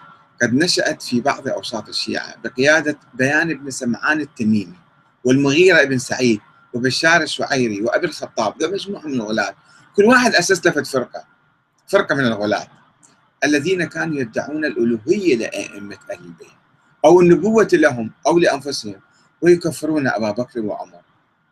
قد 0.43 0.55
نشأت 0.55 1.03
في 1.03 1.21
بعض 1.21 1.49
أوساط 1.49 1.89
الشيعة 1.89 2.35
بقيادة 2.45 2.99
بيان 3.15 3.55
بن 3.55 3.71
سمعان 3.71 4.21
التميمي 4.21 4.79
والمغيرة 5.25 5.85
بن 5.85 5.99
سعيد 5.99 6.41
وبشار 6.79 7.23
الشعيري 7.23 7.83
وأبي 7.83 8.07
الخطاب 8.07 8.59
ده 8.59 8.71
مجموعة 8.71 9.03
من 9.07 9.15
الغلاة 9.15 9.55
كل 9.97 10.05
واحد 10.05 10.35
أسس 10.35 10.67
لفت 10.67 10.87
فرقة 10.87 11.25
فرقة 11.89 12.15
من 12.15 12.27
الغلاة 12.27 12.69
الذين 13.45 13.85
كانوا 13.85 14.17
يدعون 14.17 14.65
الألوهية 14.65 15.37
لأئمة 15.37 15.99
أهل 16.11 16.25
البيت 16.25 16.49
أو 17.05 17.21
النبوة 17.21 17.69
لهم 17.73 18.11
أو 18.27 18.39
لأنفسهم 18.39 19.01
ويكفرون 19.43 20.09
أبا 20.09 20.31
بكر 20.31 20.61
وعمر 20.61 21.01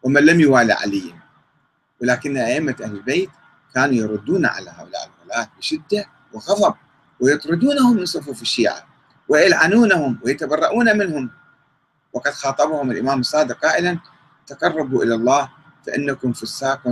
ومن 0.03 0.23
لم 0.23 0.41
يوالى 0.41 0.73
علي. 0.73 1.15
ولكن 2.03 2.37
أئمة 2.37 2.77
أهل 2.83 2.97
البيت 2.97 3.31
كانوا 3.75 3.95
يردون 3.95 4.47
على 4.47 4.71
هؤلاء 4.71 5.11
الولاة 5.23 5.49
بشدة 5.59 6.07
وغضب 6.33 6.75
ويطردونهم 7.21 7.97
من 7.97 8.07
صفوف 8.07 8.43
الشيعة 8.43 8.87
ويلعنونهم 9.29 10.19
ويتبرؤون 10.25 10.99
منهم. 10.99 11.31
وقد 12.13 12.31
خاطبهم 12.31 12.91
الإمام 12.91 13.21
الصادق 13.21 13.59
قائلا 13.67 13.99
تقربوا 14.47 15.05
إلى 15.05 15.15
الله 15.15 15.49
فإنكم 15.87 16.33
فساق 16.33 16.83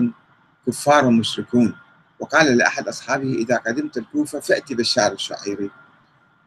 كفار 0.67 1.11
مشركون. 1.11 1.77
وقال 2.21 2.57
لأحد 2.57 2.89
أصحابه 2.89 3.33
إذا 3.33 3.57
قدمت 3.57 3.97
الكوفة 3.97 4.41
فأتي 4.41 4.75
بشار 4.75 5.13
الشعيري. 5.13 5.71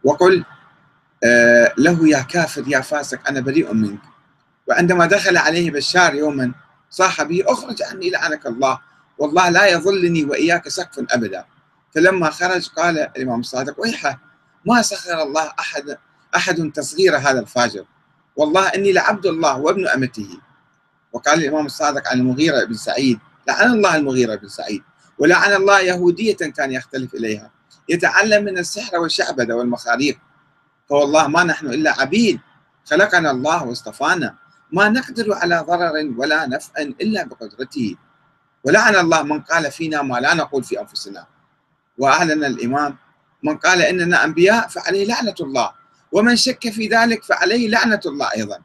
وقل 0.04 0.46
آه 1.24 1.74
له 1.78 2.08
يا 2.10 2.22
كافر 2.22 2.64
يا 2.68 2.80
فاسق 2.80 3.28
أنا 3.30 3.40
بريء 3.40 3.74
منك. 3.74 4.00
وعندما 4.68 5.06
دخل 5.06 5.38
عليه 5.38 5.72
بشار 5.72 6.16
يوما 6.16 6.52
صاح 6.90 7.24
به 7.24 7.44
أخرج 7.48 7.84
عني 7.84 8.10
لعنك 8.10 8.46
الله. 8.46 8.80
والله 9.18 9.50
لا 9.50 9.68
يظلني 9.68 10.24
وإياك 10.24 10.70
سقف 10.70 11.06
ابدا. 11.12 11.46
فلما 11.96 12.30
خرج 12.30 12.68
قال 12.68 13.00
الإمام 13.00 13.40
الصادق 13.40 13.82
ويحه 13.82 14.20
ما 14.66 14.82
سخر 14.82 15.24
الله 15.24 15.52
أحد 15.60 15.98
أحد 16.36 16.72
تصغير 16.72 17.18
هذا 17.18 17.40
الفاجر. 17.40 17.86
والله 18.36 18.68
إني 18.68 18.94
لعبد 18.94 19.26
الله 19.26 19.58
وابن 19.58 19.88
أمته. 19.88 20.40
وقال 21.18 21.44
الإمام 21.44 21.66
الصادق 21.66 22.08
عن 22.08 22.20
المغيرة 22.20 22.64
بن 22.64 22.74
سعيد 22.74 23.20
لعن 23.48 23.72
الله 23.72 23.96
المغيرة 23.96 24.36
بن 24.36 24.48
سعيد 24.48 24.84
ولعن 25.20 25.54
الله 25.54 25.80
يهودية 25.80 26.34
كان 26.34 26.72
يختلف 26.72 27.14
إليها. 27.14 27.52
يتعلم 27.90 28.44
من 28.44 28.58
السحر 28.58 28.98
والشعبذه 28.98 29.54
والمخاريق. 29.54 30.20
فوالله 30.90 31.28
ما 31.28 31.44
نحن 31.44 31.68
إلا 31.68 32.02
عبيد. 32.02 32.40
خلقنا 32.86 33.32
الله 33.32 33.64
واصطفانا. 33.64 34.36
ما 34.72 34.90
نقدر 34.90 35.34
على 35.34 35.66
ضرر 35.68 36.14
ولا 36.18 36.46
نفع 36.46 36.82
إلا 36.82 37.26
بقدرته. 37.26 37.96
ولعن 38.64 38.96
الله 38.96 39.24
من 39.24 39.42
قال 39.42 39.72
فينا 39.72 40.02
ما 40.02 40.20
لا 40.20 40.34
نقول 40.34 40.64
في 40.64 40.80
أنفسنا. 40.80 41.26
وأعلن 41.98 42.44
الإمام 42.44 42.98
من 43.44 43.58
قال 43.58 43.82
إننا 43.82 44.24
أنبياء 44.24 44.68
فعليه 44.68 45.06
لعنة 45.06 45.36
الله. 45.40 45.72
ومن 46.12 46.36
شك 46.36 46.70
في 46.70 46.88
ذلك 46.88 47.24
فعليه 47.24 47.70
لعنة 47.70 48.02
الله 48.06 48.30
أيضا. 48.36 48.60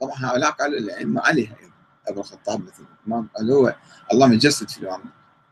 طبعا 0.00 0.16
هؤلاء 0.16 0.50
قالوا 0.50 0.78
الأئمة 0.78 1.20
عليها 1.20 1.56
أيضا. 1.60 1.69
ابو 2.10 2.20
الخطاب 2.20 2.60
مثلا 2.60 3.26
قال 3.36 3.50
هو. 3.52 3.74
الله 4.12 4.26
متجسد 4.26 4.70
في 4.70 4.78
الإمام 4.78 5.02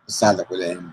الصادق 0.09 0.53
والائمه 0.53 0.91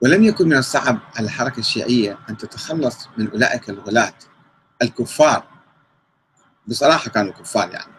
ولم 0.00 0.24
يكن 0.24 0.48
من 0.48 0.56
الصعب 0.56 0.98
على 1.16 1.24
الحركة 1.24 1.60
الشيعية 1.60 2.18
أن 2.30 2.36
تتخلص 2.36 3.08
من 3.18 3.30
أولئك 3.30 3.70
الغلاة 3.70 4.14
الكفار. 4.82 5.44
بصراحة 6.66 7.10
كانوا 7.10 7.32
كفار 7.32 7.70
يعني. 7.70 7.92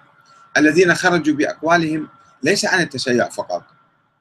الذين 0.58 0.96
خرجوا 0.96 1.36
بأقوالهم 1.36 2.10
ليس 2.44 2.66
عن 2.66 2.82
التشيع 2.82 3.30
فقط 3.30 3.64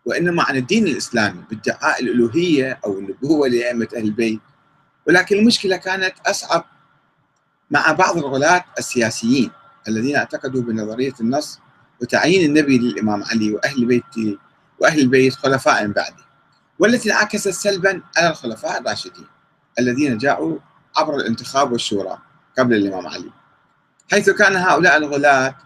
وإنما 0.05 0.43
عن 0.43 0.57
الدين 0.57 0.87
الإسلامي 0.87 1.45
بادعاء 1.51 2.03
الألوهية 2.03 2.80
أو 2.85 2.99
النبوة 2.99 3.49
لأئمة 3.49 3.89
أهل 3.97 4.05
البيت. 4.05 4.41
ولكن 5.07 5.39
المشكلة 5.39 5.76
كانت 5.76 6.14
أصعب 6.26 6.64
مع 7.70 7.93
بعض 7.93 8.16
الغلاة 8.16 8.64
السياسيين. 8.78 9.51
الذين 9.89 10.16
اعتقدوا 10.16 10.62
بنظرية 10.62 11.14
النص 11.20 11.61
وتعيين 12.03 12.51
النبي 12.51 12.78
للإمام 12.78 13.22
علي 13.24 13.53
وأهل 13.53 13.85
بيته 13.85 14.39
وأهل 14.78 15.01
البيت 15.01 15.35
خلفاء 15.35 15.87
بعده 15.87 16.24
والتي 16.78 17.12
انعكست 17.12 17.49
سلبا 17.49 18.03
على 18.16 18.30
الخلفاء 18.30 18.80
الراشدين 18.80 19.26
الذين 19.78 20.18
جاءوا 20.18 20.59
عبر 20.97 21.16
الانتخاب 21.16 21.72
والشورى 21.72 22.18
قبل 22.59 22.74
الإمام 22.74 23.07
علي. 23.07 23.33
حيث 24.11 24.30
كان 24.30 24.57
هؤلاء 24.57 24.97
الغلاة 24.97 25.57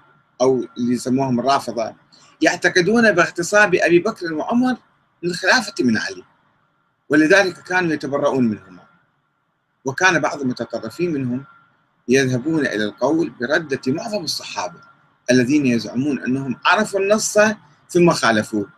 أو 0.41 0.65
اللي 0.79 0.93
يسموهم 0.93 1.41
الرافضة 1.41 1.95
يعتقدون 2.41 3.13
باغتصاب 3.13 3.75
أبي 3.75 3.99
بكر 3.99 4.33
وعمر 4.33 4.77
للخلافة 5.23 5.75
من 5.81 5.99
علي 5.99 6.25
ولذلك 7.09 7.59
كانوا 7.63 7.93
يتبرؤون 7.93 8.45
منهما. 8.45 8.83
وكان 9.85 10.19
بعض 10.19 10.41
المتطرفين 10.41 11.13
منهم 11.13 11.45
يذهبون 12.09 12.67
إلى 12.67 12.85
القول 12.85 13.33
بردة 13.41 13.81
معظم 13.87 14.25
الصحابة 14.25 14.81
الذين 15.31 15.67
يزعمون 15.67 16.23
أنهم 16.23 16.57
عرفوا 16.65 17.01
النص 17.01 17.39
ثم 17.89 18.11
خالفوه 18.11 18.69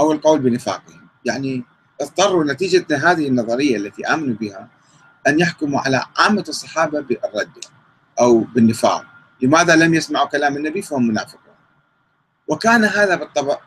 أو 0.00 0.12
القول 0.12 0.38
بنفاقهم. 0.40 1.08
يعني 1.24 1.64
اضطروا 2.00 2.44
نتيجة 2.44 2.86
هذه 2.90 3.28
النظرية 3.28 3.76
التي 3.76 4.06
آمنوا 4.06 4.36
بها 4.36 4.68
أن 5.26 5.40
يحكموا 5.40 5.80
على 5.80 6.04
عامة 6.18 6.44
الصحابة 6.48 7.00
بالرد 7.00 7.64
أو 8.20 8.38
بالنفاق. 8.38 9.04
لماذا 9.42 9.76
لم 9.76 9.94
يسمعوا 9.94 10.28
كلام 10.28 10.56
النبي 10.56 10.82
فهم 10.82 11.08
منافقون؟ 11.08 11.54
وكان 12.48 12.84
هذا 12.84 13.14
بالطبع 13.14 13.58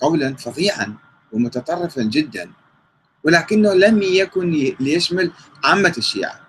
قولا 0.00 0.36
فظيعا 0.36 0.94
ومتطرفا 1.32 2.02
جدا 2.02 2.50
ولكنه 3.24 3.74
لم 3.74 4.02
يكن 4.02 4.74
ليشمل 4.80 5.32
عامة 5.64 5.94
الشيعة. 5.98 6.41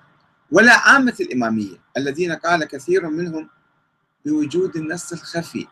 ولا 0.54 0.74
عامة 0.74 1.16
الإمامية 1.20 1.78
الذين 1.98 2.32
قال 2.32 2.64
كثير 2.66 3.10
منهم 3.10 3.50
بوجود 4.26 4.76
النص 4.76 5.12
الخفي 5.14 5.68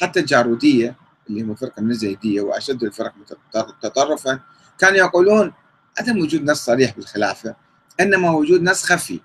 حتى 0.00 0.20
الجارودية 0.20 0.96
اللي 1.28 1.42
هم 1.42 1.54
فرقة 1.54 1.82
من 1.82 1.90
الزيدية 1.90 2.40
وأشد 2.40 2.82
الفرق 2.82 3.14
تطرفا 3.82 4.40
كانوا 4.78 4.96
يقولون 4.96 5.52
عدم 5.98 6.18
وجود 6.18 6.50
نص 6.50 6.64
صريح 6.64 6.96
بالخلافة 6.96 7.56
إنما 8.00 8.30
وجود 8.30 8.62
نص 8.62 8.84
خفي 8.84 9.20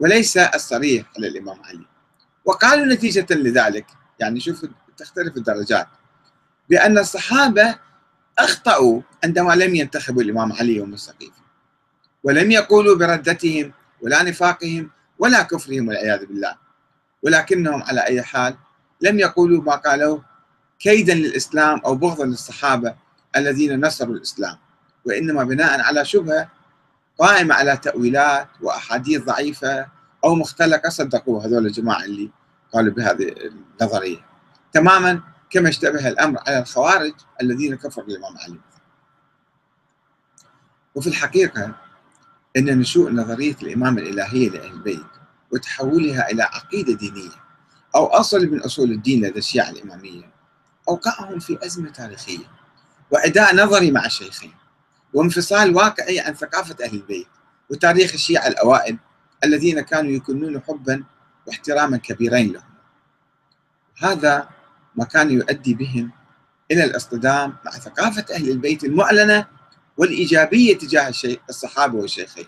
وليس 0.00 0.36
الصريح 0.36 1.06
على 1.16 1.28
الإمام 1.28 1.62
علي. 1.64 1.86
وقالوا 2.44 2.94
نتيجة 2.94 3.26
لذلك 3.30 3.86
يعني 4.20 4.40
شوف 4.40 4.66
تختلف 4.96 5.36
الدرجات 5.36 5.88
بأن 6.70 6.98
الصحابة 6.98 7.78
أخطأوا 8.38 9.00
عندما 9.24 9.52
لم 9.52 9.74
ينتخبوا 9.74 10.22
الإمام 10.22 10.52
علي 10.52 10.76
يوم 10.76 10.94
السقيف 10.94 11.32
ولم 12.24 12.50
يقولوا 12.50 12.96
بردتهم 12.96 13.72
ولا 14.02 14.22
نفاقهم 14.22 14.90
ولا 15.18 15.42
كفرهم 15.42 15.88
والعياذ 15.88 16.26
بالله. 16.26 16.56
ولكنهم 17.22 17.82
على 17.82 18.06
أي 18.06 18.22
حال 18.22 18.56
لم 19.00 19.18
يقولوا 19.18 19.62
ما 19.62 19.76
قالوه 19.76 20.24
كيدا 20.78 21.14
للإسلام 21.14 21.78
أو 21.78 21.94
بغضا 21.94 22.24
للصحابة 22.24 22.94
الذين 23.36 23.86
نصروا 23.86 24.14
الإسلام. 24.14 24.58
وإنما 25.04 25.44
بناء 25.44 25.80
على 25.80 26.04
شبهة 26.04 26.50
قائمة 27.18 27.54
على 27.54 27.76
تأويلات 27.76 28.48
وأحاديث 28.60 29.22
ضعيفة 29.22 29.86
أو 30.24 30.34
مختلقة 30.34 30.88
صدقوا 30.88 31.42
هذول 31.42 31.66
الجماعة 31.66 32.04
اللي 32.04 32.30
قالوا 32.72 32.94
بهذه 32.94 33.34
النظرية. 33.80 34.26
تماما 34.72 35.22
كما 35.50 35.68
اشتبه 35.68 36.08
الأمر 36.08 36.40
على 36.46 36.58
الخوارج 36.58 37.14
الذين 37.42 37.74
كفروا 37.74 38.06
الإمام 38.06 38.38
علي. 38.38 38.58
وفي 40.94 41.06
الحقيقة 41.06 41.74
أن 42.56 42.78
نشوء 42.78 43.10
نظرية 43.10 43.56
الإمامة 43.62 44.00
الإلهية 44.02 44.50
لأهل 44.50 44.72
البيت 44.72 45.06
وتحولها 45.52 46.30
إلى 46.30 46.42
عقيدة 46.42 46.92
دينية 46.92 47.42
أو 47.94 48.06
أصل 48.06 48.46
من 48.46 48.60
أصول 48.60 48.90
الدين 48.90 49.24
لدى 49.24 49.38
الشيعة 49.38 49.70
الإمامية 49.70 50.32
أوقعهم 50.88 51.38
في 51.38 51.58
أزمة 51.66 51.90
تاريخية 51.90 52.44
وعداء 53.10 53.56
نظري 53.56 53.90
مع 53.90 54.06
الشيخين 54.06 54.54
وانفصال 55.14 55.76
واقعي 55.76 56.20
عن 56.20 56.34
ثقافة 56.34 56.84
أهل 56.84 56.94
البيت 56.94 57.28
وتاريخ 57.70 58.12
الشيعة 58.12 58.46
الأوائل 58.46 58.98
الذين 59.44 59.80
كانوا 59.80 60.10
يكنون 60.10 60.60
حبا 60.60 61.04
واحتراما 61.46 61.96
كبيرين 61.96 62.52
لهم. 62.52 62.72
هذا 63.98 64.48
ما 64.96 65.04
كان 65.04 65.30
يؤدي 65.30 65.74
بهم 65.74 66.10
إلى 66.70 66.84
الاصطدام 66.84 67.56
مع 67.64 67.70
ثقافة 67.70 68.24
أهل 68.34 68.50
البيت 68.50 68.84
المعلنة 68.84 69.46
والإيجابية 69.96 70.78
تجاه 70.78 71.12
الصحابة 71.48 71.98
والشيخين 71.98 72.46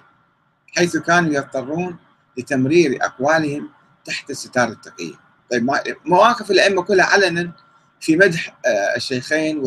حيث 0.76 0.96
كانوا 0.96 1.34
يضطرون 1.34 1.96
لتمرير 2.38 2.98
أقوالهم 3.04 3.70
تحت 4.04 4.32
ستار 4.32 4.68
التقية 4.68 5.14
طيب 5.50 5.70
مواقف 6.04 6.50
الأئمة 6.50 6.82
كلها 6.82 7.06
علنا 7.06 7.52
في 8.00 8.16
مدح 8.16 8.56
آه، 8.66 8.96
الشيخين 8.96 9.62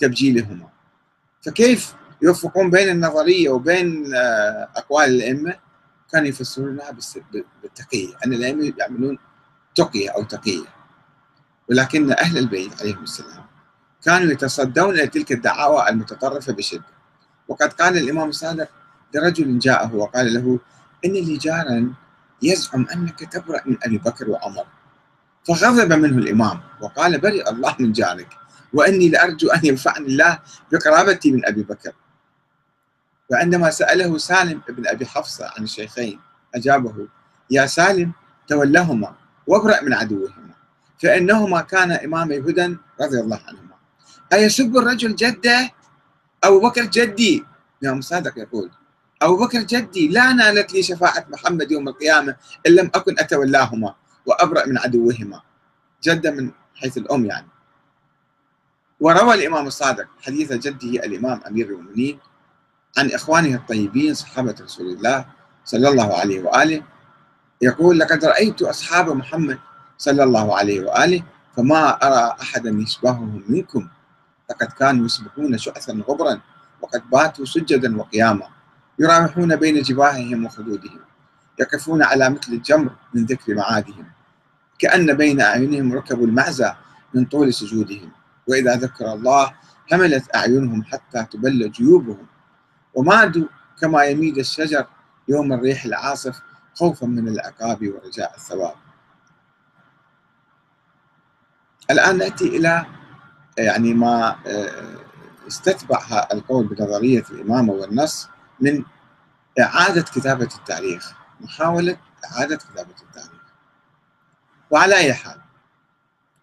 وتبجيلهما. 0.00 0.68
فكيف 1.42 1.94
يوفقون 2.22 2.70
بين 2.70 2.88
النظرية 2.88 3.48
وبين 3.48 4.14
آه، 4.14 4.68
أقوال 4.76 5.08
الأئمة؟ 5.08 5.54
كانوا 6.12 6.28
يفسرونها 6.28 6.90
بالتقية 7.62 8.14
أن 8.26 8.32
الأئمة 8.32 8.72
يعملون 8.78 9.18
تقية 9.74 10.10
أو 10.10 10.22
تقية. 10.24 10.66
ولكن 11.70 12.12
أهل 12.12 12.38
البيت 12.38 12.80
عليهم 12.80 13.02
السلام 13.02 13.46
كانوا 14.04 14.32
يتصدون 14.32 14.94
إلى 14.94 15.06
تلك 15.06 15.32
الدعاوى 15.32 15.88
المتطرفة 15.88 16.52
بشدة. 16.52 16.95
وقد 17.48 17.72
قال 17.72 17.98
الإمام 17.98 18.28
الصادق 18.28 18.68
لرجل 19.14 19.58
جاءه 19.58 19.94
وقال 19.94 20.34
له 20.34 20.58
إن 21.04 21.12
لي 21.12 21.36
جارا 21.36 21.94
يزعم 22.42 22.86
أنك 22.94 23.18
تبرأ 23.32 23.60
من 23.66 23.76
أبي 23.82 23.98
بكر 23.98 24.30
وعمر. 24.30 24.66
فغضب 25.48 25.92
منه 25.92 26.18
الإمام 26.18 26.60
وقال 26.80 27.20
برئ 27.20 27.50
الله 27.50 27.76
من 27.80 27.92
جارك 27.92 28.28
وإني 28.72 29.08
لأرجو 29.08 29.48
أن 29.48 29.60
ينفعني 29.64 30.06
الله 30.06 30.38
بقرابتي 30.72 31.32
من 31.32 31.46
أبي 31.46 31.62
بكر. 31.62 31.92
وعندما 33.30 33.70
سأله 33.70 34.18
سالم 34.18 34.60
بن 34.68 34.86
أبي 34.86 35.06
حفصة 35.06 35.50
عن 35.56 35.64
الشيخين 35.64 36.20
أجابه 36.54 37.08
يا 37.50 37.66
سالم 37.66 38.12
تولهما 38.48 39.14
وابرأ 39.46 39.82
من 39.82 39.92
عدوهما 39.92 40.54
فإنهما 41.02 41.60
كانا 41.60 42.04
إمامي 42.04 42.38
هدى 42.38 42.76
رضي 43.00 43.20
الله 43.20 43.40
عنهما. 43.48 43.76
أيسب 44.32 44.76
الرجل 44.76 45.14
جده؟ 45.16 45.70
أبو 46.46 46.60
بكر 46.60 46.84
جدي. 46.84 47.44
الإمام 47.82 48.00
صادق 48.00 48.38
يقول. 48.38 48.70
أبو 49.22 49.36
بكر 49.36 49.60
جدي 49.60 50.08
لا 50.08 50.32
نالت 50.32 50.72
لي 50.72 50.82
شفاعة 50.82 51.26
محمد 51.28 51.70
يوم 51.70 51.88
القيامة 51.88 52.36
إن 52.66 52.72
لم 52.72 52.90
أكن 52.94 53.18
أتولاهما 53.18 53.94
وأبرأ 54.26 54.66
من 54.66 54.78
عدوهما. 54.78 55.40
جدة 56.02 56.30
من 56.30 56.50
حيث 56.74 56.98
الأم 56.98 57.26
يعني. 57.26 57.48
وروى 59.00 59.34
الإمام 59.34 59.66
الصادق 59.66 60.06
حديث 60.22 60.52
جده 60.52 61.04
الإمام 61.04 61.40
أمير 61.48 61.66
المؤمنين 61.66 62.18
عن 62.98 63.10
إخوانه 63.10 63.56
الطيبين 63.56 64.14
صحابة 64.14 64.54
رسول 64.60 64.86
الله 64.86 65.24
صلى 65.64 65.88
الله 65.88 66.14
عليه 66.18 66.42
وآله 66.42 66.82
يقول 67.62 67.98
لقد 67.98 68.24
رأيت 68.24 68.62
أصحاب 68.62 69.08
محمد 69.08 69.58
صلى 69.98 70.24
الله 70.24 70.56
عليه 70.58 70.80
وآله 70.80 71.22
فما 71.56 71.88
أرى 72.06 72.36
أحدا 72.42 72.70
يشبههم 72.70 73.44
منكم 73.48 73.88
لقد 74.50 74.66
كانوا 74.66 75.06
يسبحون 75.06 75.58
شعثا 75.58 75.92
غبرا 76.08 76.40
وقد 76.82 77.10
باتوا 77.10 77.44
سجدا 77.44 77.96
وقياما 78.00 78.48
يراوحون 78.98 79.56
بين 79.56 79.82
جباههم 79.82 80.44
وخدودهم 80.44 81.00
يقفون 81.58 82.02
على 82.02 82.30
مثل 82.30 82.52
الجمر 82.52 82.90
من 83.14 83.24
ذكر 83.24 83.54
معادهم 83.54 84.06
كأن 84.78 85.14
بين 85.16 85.40
أعينهم 85.40 85.92
ركب 85.92 86.24
المعزى 86.24 86.72
من 87.14 87.24
طول 87.24 87.54
سجودهم 87.54 88.10
وإذا 88.46 88.76
ذكر 88.76 89.12
الله 89.12 89.52
هملت 89.92 90.36
أعينهم 90.36 90.84
حتى 90.84 91.26
تبل 91.30 91.70
جيوبهم 91.70 92.26
ومادوا 92.94 93.46
كما 93.80 94.04
يميد 94.04 94.38
الشجر 94.38 94.86
يوم 95.28 95.52
الريح 95.52 95.84
العاصف 95.84 96.40
خوفا 96.74 97.06
من 97.06 97.28
العقاب 97.28 97.88
ورجاء 97.88 98.34
الثواب. 98.36 98.74
الآن 101.90 102.18
نأتي 102.18 102.44
إلى 102.44 102.86
يعني 103.58 103.94
ما 103.94 104.36
آه، 104.46 104.96
استتبع 105.48 106.26
القول 106.32 106.66
بنظرية 106.66 107.24
الإمامة 107.30 107.72
والنص 107.72 108.28
من 108.60 108.84
إعادة 109.60 110.02
كتابة 110.02 110.48
التاريخ 110.58 111.12
محاولة 111.40 111.96
إعادة 112.24 112.56
كتابة 112.56 112.94
التاريخ. 113.02 113.40
وعلى 114.70 114.96
أي 114.96 115.14
حال 115.14 115.40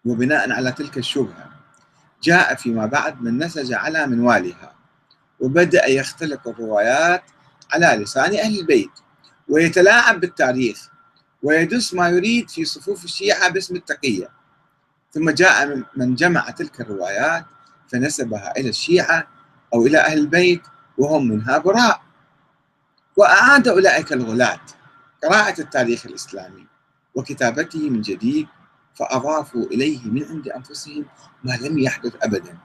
وبناء 0.04 0.52
على 0.52 0.72
تلك 0.72 0.98
الشبهة 0.98 1.50
جاء 2.22 2.54
فيما 2.54 2.86
بعد 2.86 3.22
من 3.22 3.38
نسج 3.38 3.72
على 3.72 4.06
منوالها 4.06 4.74
وبدأ 5.40 5.86
يختلق 5.86 6.48
الروايات 6.48 7.22
على 7.72 7.86
لسان 7.86 8.34
أهل 8.36 8.60
البيت 8.60 8.90
ويتلاعب 9.48 10.20
بالتاريخ 10.20 10.88
ويدس 11.42 11.94
ما 11.94 12.08
يريد 12.08 12.50
في 12.50 12.64
صفوف 12.64 13.04
الشيعة 13.04 13.48
باسم 13.48 13.76
التقية. 13.76 14.28
ثم 15.14 15.30
جاء 15.30 15.82
من 15.96 16.14
جمع 16.14 16.50
تلك 16.50 16.80
الروايات 16.80 17.44
فنسبها 17.92 18.52
إلى 18.56 18.68
الشيعة 18.68 19.26
أو 19.74 19.86
إلى 19.86 19.98
أهل 19.98 20.18
البيت 20.18 20.62
وهم 20.98 21.28
منها 21.28 21.58
براء. 21.58 22.00
وأعاد 23.16 23.68
أولئك 23.68 24.12
الغلاة 24.12 24.60
قراءة 25.24 25.60
التاريخ 25.60 26.06
الإسلامي 26.06 26.66
وكتابته 27.14 27.90
من 27.90 28.00
جديد 28.00 28.46
فأضافوا 28.94 29.66
إليه 29.66 30.04
من 30.04 30.24
عند 30.24 30.48
أنفسهم 30.48 31.04
ما 31.44 31.52
لم 31.52 31.78
يحدث 31.78 32.12
أبدا. 32.22 32.58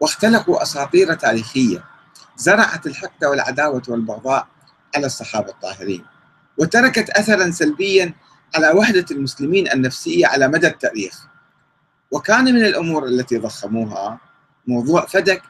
واختلقوا 0.00 0.62
أساطير 0.62 1.14
تاريخية 1.14 1.84
زرعت 2.36 2.86
الحقد 2.86 3.24
والعداوة 3.24 3.82
والبغضاء 3.88 4.46
على 4.96 5.06
الصحابة 5.06 5.48
الطاهرين 5.48 6.04
وتركت 6.58 7.10
أثرا 7.10 7.50
سلبيا 7.50 8.14
على 8.54 8.70
وحدة 8.70 9.06
المسلمين 9.10 9.72
النفسية 9.72 10.26
على 10.26 10.48
مدى 10.48 10.66
التاريخ. 10.66 11.26
وكان 12.10 12.44
من 12.44 12.64
الأمور 12.64 13.06
التي 13.06 13.38
ضخموها 13.38 14.18
موضوع 14.66 15.06
فدك 15.06 15.42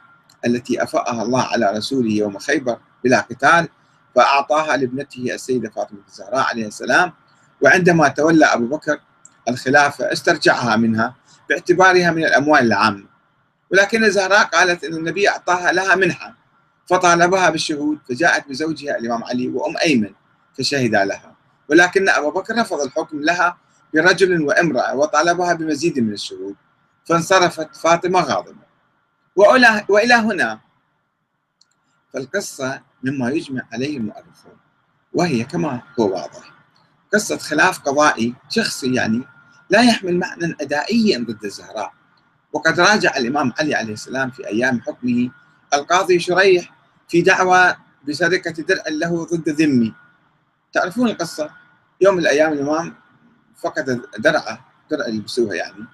التي 0.45 0.83
أفاءها 0.83 1.23
الله 1.23 1.41
على 1.41 1.71
رسوله 1.77 2.11
يوم 2.11 2.37
خيبر 2.37 2.77
بلا 3.03 3.19
قتال 3.19 3.67
فأعطاها 4.15 4.77
لابنته 4.77 5.33
السيدة 5.33 5.69
فاطمة 5.69 5.99
الزهراء 6.07 6.45
عليه 6.45 6.67
السلام 6.67 7.13
وعندما 7.61 8.07
تولى 8.07 8.45
أبو 8.45 8.67
بكر 8.67 8.99
الخلافة 9.49 10.11
استرجعها 10.11 10.75
منها 10.75 11.15
باعتبارها 11.49 12.11
من 12.11 12.23
الأموال 12.25 12.61
العامة. 12.61 13.05
ولكن 13.71 14.03
الزهراء 14.03 14.43
قالت 14.43 14.83
أن 14.83 14.93
النبي 14.93 15.29
أعطاها 15.29 15.71
لها 15.71 15.95
منحة 15.95 16.35
فطالبها 16.85 17.49
بالشهود 17.49 17.99
فجاءت 18.09 18.47
بزوجها 18.49 18.97
الإمام 18.97 19.23
علي 19.23 19.47
وأم 19.47 19.77
أيمن 19.77 20.11
فشهد 20.57 20.95
لها. 20.95 21.35
ولكن 21.69 22.09
أبو 22.09 22.31
بكر 22.31 22.55
رفض 22.55 22.81
الحكم 22.81 23.21
لها 23.21 23.57
برجل 23.93 24.41
وامرأة 24.41 24.95
وطالبها 24.95 25.53
بمزيد 25.53 25.99
من 25.99 26.13
الشهود 26.13 26.55
فانصرفت 27.05 27.75
فاطمة 27.75 28.19
غاضبة. 28.19 28.67
وإلى 29.89 30.13
هنا 30.13 30.59
فالقصة 32.13 32.81
مما 33.03 33.29
يجمع 33.29 33.61
عليه 33.73 33.97
المؤرخون 33.97 34.57
وهي 35.13 35.43
كما 35.43 35.81
هو 35.99 36.13
واضح 36.13 36.53
قصة 37.13 37.37
خلاف 37.37 37.79
قضائي 37.79 38.35
شخصي 38.49 38.93
يعني 38.93 39.23
لا 39.69 39.81
يحمل 39.81 40.19
معنى 40.19 40.55
أدائيا 40.61 41.25
ضد 41.29 41.43
الزهراء. 41.45 41.93
وقد 42.53 42.79
راجع 42.79 43.17
الإمام 43.17 43.53
علي 43.59 43.75
عليه 43.75 43.93
السلام 43.93 44.31
في 44.31 44.47
أيام 44.47 44.81
حكمه 44.81 45.31
القاضي 45.73 46.19
شريح 46.19 46.73
في 47.07 47.21
دعوى 47.21 47.75
بسرقة 48.07 48.51
درع 48.51 48.83
له 48.89 49.25
ضد 49.25 49.49
ذمي. 49.49 49.93
تعرفون 50.73 51.07
القصة؟ 51.07 51.49
يوم 52.01 52.15
من 52.15 52.21
الأيام 52.21 52.53
الإمام 52.53 52.95
فقد 53.57 54.01
درعه 54.17 54.65
درع 54.91 55.05
اللي 55.05 55.21
بسوها 55.21 55.55
يعني. 55.55 55.85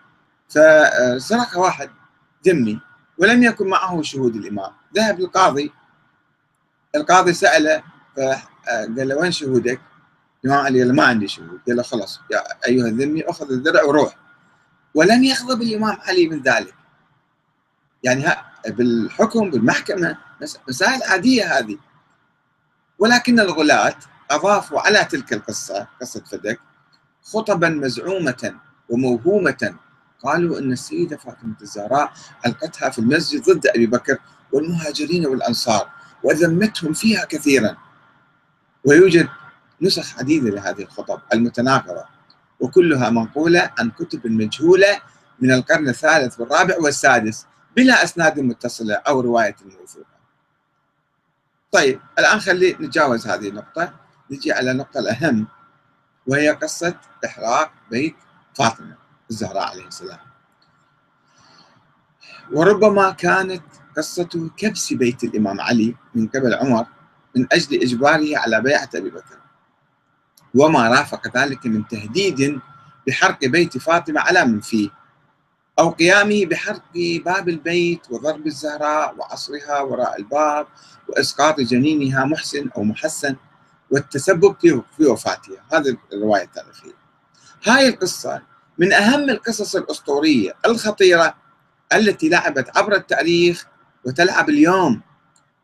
فسرق 0.50 1.58
واحد 1.58 1.90
ذمي 2.48 2.80
ولم 3.18 3.44
يكن 3.44 3.68
معه 3.68 4.02
شهود 4.02 4.36
الإمام. 4.36 4.72
ذهب 4.96 5.20
للقاضي 5.20 5.74
القاضي 6.96 7.34
سأله 7.34 7.84
فقال 8.18 9.08
له 9.08 9.16
وين 9.16 9.32
شهودك؟ 9.32 9.82
الإمام 10.46 10.66
علي 10.66 10.86
ما 10.86 11.04
عندي 11.04 11.28
شهود. 11.28 11.60
قال 11.68 11.76
له 11.76 11.84
خلاص 11.84 12.20
يا 12.32 12.44
أيها 12.68 12.88
الذمي 12.88 13.24
أخذ 13.24 13.52
الدرع 13.52 13.84
وروح. 13.84 14.18
ولم 14.96 15.24
يغضب 15.24 15.62
الإمام 15.62 15.98
علي 16.02 16.28
من 16.28 16.42
ذلك. 16.42 16.76
يعني 18.04 18.26
بالحكم 18.68 19.52
بالمحكمة 19.52 20.18
مسائل 20.68 21.04
عادية 21.04 21.58
هذه. 21.58 21.78
ولكن 23.00 23.40
الغلاة 23.40 23.96
أضافوا 24.32 24.80
على 24.80 25.06
تلك 25.06 25.34
القصة 25.34 25.88
قصة 26.02 26.24
فدك 26.32 26.60
خطبا 27.24 27.70
مزعومة 27.70 28.56
وموهومة. 28.90 29.76
قالوا 30.24 30.60
أن 30.60 30.72
السيدة 30.72 31.18
فاطمة 31.18 31.56
الزهراء 31.62 32.14
ألقتها 32.46 32.90
في 32.90 33.00
المسجد 33.00 33.44
ضد 33.50 33.68
أبي 33.68 33.86
بكر 33.86 34.18
والمهاجرين 34.52 35.26
والأنصار 35.28 35.90
وذمتهم 36.24 36.94
فيها 36.94 37.26
كثيرا. 37.26 37.78
ويوجد 38.86 39.30
نسخ 39.82 40.20
عديدة 40.20 40.50
لهذه 40.50 40.82
الخطب 40.82 41.22
المتناقضة 41.34 42.06
وكلها 42.60 43.10
منقولة 43.10 43.72
عن 43.80 43.92
كتب 43.92 44.28
مجهولة 44.28 45.02
من 45.40 45.52
القرن 45.52 45.90
الثالث 45.90 46.40
والرابع 46.40 46.78
والسادس 46.78 47.46
بلا 47.76 48.04
أسناد 48.04 48.40
متصلة 48.40 48.96
أو 48.96 49.20
رواية 49.20 49.56
موثوقة. 49.66 50.14
طيب 51.72 52.00
الآن 52.20 52.40
خلي 52.40 52.78
نتجاوز 52.80 53.28
هذه 53.28 53.50
النقطة. 53.50 53.94
نجي 54.32 54.52
على 54.52 54.72
النقطة 54.72 55.00
الأهم. 55.00 55.48
وهي 56.28 56.50
قصة 56.50 56.96
إحراق 57.26 57.72
بيت 57.92 58.16
فاطمة 58.54 58.96
الزهراء 59.30 59.70
عليه 59.70 59.88
السلام. 59.88 60.20
وربما 62.54 63.12
كانت 63.12 63.64
قصة 63.98 64.50
كبس 64.58 64.94
بيت 64.94 65.24
الإمام 65.24 65.62
علي 65.62 65.96
من 66.16 66.28
قبل 66.28 66.54
عمر 66.54 66.86
من 67.36 67.48
أجل 67.52 67.82
إجباره 67.82 68.38
على 68.38 68.62
بيعة 68.62 68.90
أبي 68.96 69.10
بكر. 69.10 69.38
وما 70.56 70.90
رافق 70.90 71.38
ذلك 71.38 71.66
من 71.66 71.88
تهديد 71.88 72.60
بحرق 73.08 73.46
بيت 73.46 73.78
فاطمة 73.78 74.22
على 74.22 74.46
من 74.46 74.60
فيه 74.60 74.90
أو 75.80 75.90
قيامه 75.90 76.46
بحرق 76.46 76.92
باب 77.26 77.50
البيت 77.50 78.12
وضرب 78.12 78.48
الزهراء 78.48 79.16
وعصرها 79.18 79.82
وراء 79.82 80.20
الباب 80.20 80.68
وإسقاط 81.08 81.60
جنينها 81.60 82.26
محسن 82.26 82.70
أو 82.78 82.84
محسن. 82.84 83.36
والتسبب 83.94 84.56
في 84.98 85.06
وفاتها. 85.06 85.64
هذه 85.74 85.98
الرواية 86.14 86.44
التاريخية 86.44 86.94
هاي 87.66 87.88
القصة 87.90 88.42
من 88.78 88.94
أهم 88.94 89.30
القصص 89.30 89.76
الأسطورية 89.76 90.54
الخطيرة 90.66 91.36
التي 91.94 92.30
لعبت 92.30 92.78
عبر 92.78 92.96
التاريخ 92.96 93.68
وتلعب 94.06 94.50
اليوم 94.50 95.02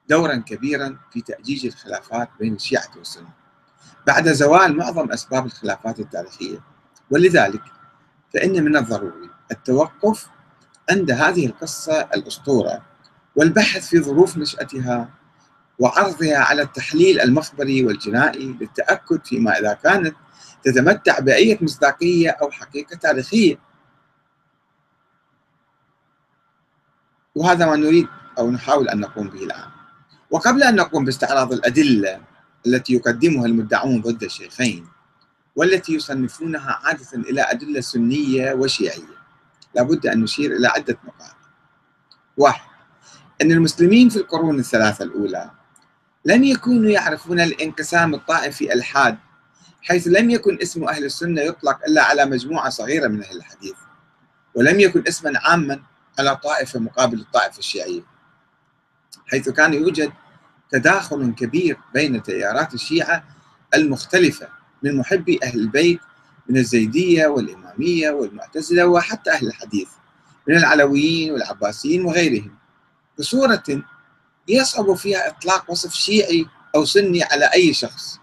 دورا 0.09 0.35
كبيرا 0.35 0.97
في 1.11 1.21
تأجيج 1.21 1.65
الخلافات 1.65 2.29
بين 2.39 2.53
الشيعة 2.53 2.97
والسنة. 2.97 3.29
بعد 4.07 4.29
زوال 4.31 4.77
معظم 4.77 5.11
أسباب 5.11 5.45
الخلافات 5.45 5.99
التاريخية. 5.99 6.59
ولذلك 7.11 7.63
فإن 8.33 8.63
من 8.63 8.77
الضروري 8.77 9.29
التوقف 9.51 10.27
عند 10.91 11.11
هذه 11.11 11.45
القصة 11.45 12.01
الأسطورة 12.01 12.81
والبحث 13.35 13.87
في 13.87 13.99
ظروف 13.99 14.37
نشأتها 14.37 15.09
وعرضها 15.79 16.37
على 16.37 16.61
التحليل 16.61 17.19
المخبري 17.21 17.85
والجنائي 17.85 18.57
للتأكد 18.61 19.25
فيما 19.25 19.59
إذا 19.59 19.73
كانت 19.73 20.15
تتمتع 20.63 21.19
بأية 21.19 21.57
مصداقية 21.61 22.29
أو 22.29 22.51
حقيقة 22.51 22.95
تاريخية. 22.95 23.59
وهذا 27.35 27.65
ما 27.65 27.75
نريد 27.75 28.07
أو 28.37 28.51
نحاول 28.51 28.89
أن 28.89 28.99
نقوم 28.99 29.29
به 29.29 29.43
الآن. 29.43 29.69
وقبل 30.31 30.63
أن 30.63 30.75
نقوم 30.75 31.05
باستعراض 31.05 31.53
الأدلة 31.53 32.21
التي 32.67 32.93
يقدمها 32.93 33.45
المدعون 33.45 34.01
ضد 34.01 34.23
الشيخين 34.23 34.87
والتي 35.55 35.93
يصنفونها 35.93 36.79
عادة 36.83 37.07
إلى 37.13 37.41
أدلة 37.41 37.81
سنية 37.81 38.53
وشيعية 38.53 39.19
لابد 39.75 40.07
أن 40.07 40.21
نشير 40.21 40.51
إلى 40.55 40.67
عدة 40.67 40.97
نقاط. 41.03 41.35
واحد 42.37 42.69
أن 43.41 43.51
المسلمين 43.51 44.09
في 44.09 44.15
القرون 44.17 44.59
الثلاثة 44.59 45.05
الأولى 45.05 45.51
لم 46.25 46.43
يكونوا 46.43 46.89
يعرفون 46.89 47.39
الانقسام 47.39 48.13
الطائفي 48.13 48.73
الحاد 48.73 49.17
حيث 49.81 50.07
لم 50.07 50.29
يكن 50.29 50.57
اسم 50.61 50.83
أهل 50.83 51.05
السنة 51.05 51.41
يطلق 51.41 51.79
إلا 51.87 52.03
على 52.03 52.25
مجموعة 52.25 52.69
صغيرة 52.69 53.07
من 53.07 53.23
أهل 53.23 53.37
الحديث 53.37 53.75
ولم 54.55 54.79
يكن 54.79 55.03
اسما 55.07 55.39
عاما 55.39 55.81
على 56.19 56.35
طائفة 56.35 56.79
مقابل 56.79 57.19
الطائفة 57.19 57.59
الشيعية 57.59 58.01
حيث 59.27 59.49
كان 59.49 59.73
يوجد 59.73 60.11
تداخل 60.71 61.33
كبير 61.37 61.77
بين 61.93 62.23
تيارات 62.23 62.73
الشيعة 62.73 63.23
المختلفة 63.73 64.47
من 64.83 64.95
محبي 64.95 65.39
أهل 65.43 65.59
البيت 65.59 65.99
من 66.49 66.57
الزيدية 66.57 67.27
والإمامية 67.27 68.11
والمعتزلة 68.11 68.85
وحتى 68.85 69.31
أهل 69.31 69.47
الحديث 69.47 69.89
من 70.47 70.57
العلويين 70.57 71.31
والعباسيين 71.31 72.05
وغيرهم. 72.05 72.55
بصورة 73.19 73.63
يصعب 74.49 74.93
فيها 74.93 75.27
إطلاق 75.27 75.71
وصف 75.71 75.93
شيعي 75.93 76.45
أو 76.75 76.85
سني 76.85 77.23
على 77.23 77.45
أي 77.45 77.73
شخص 77.73 78.19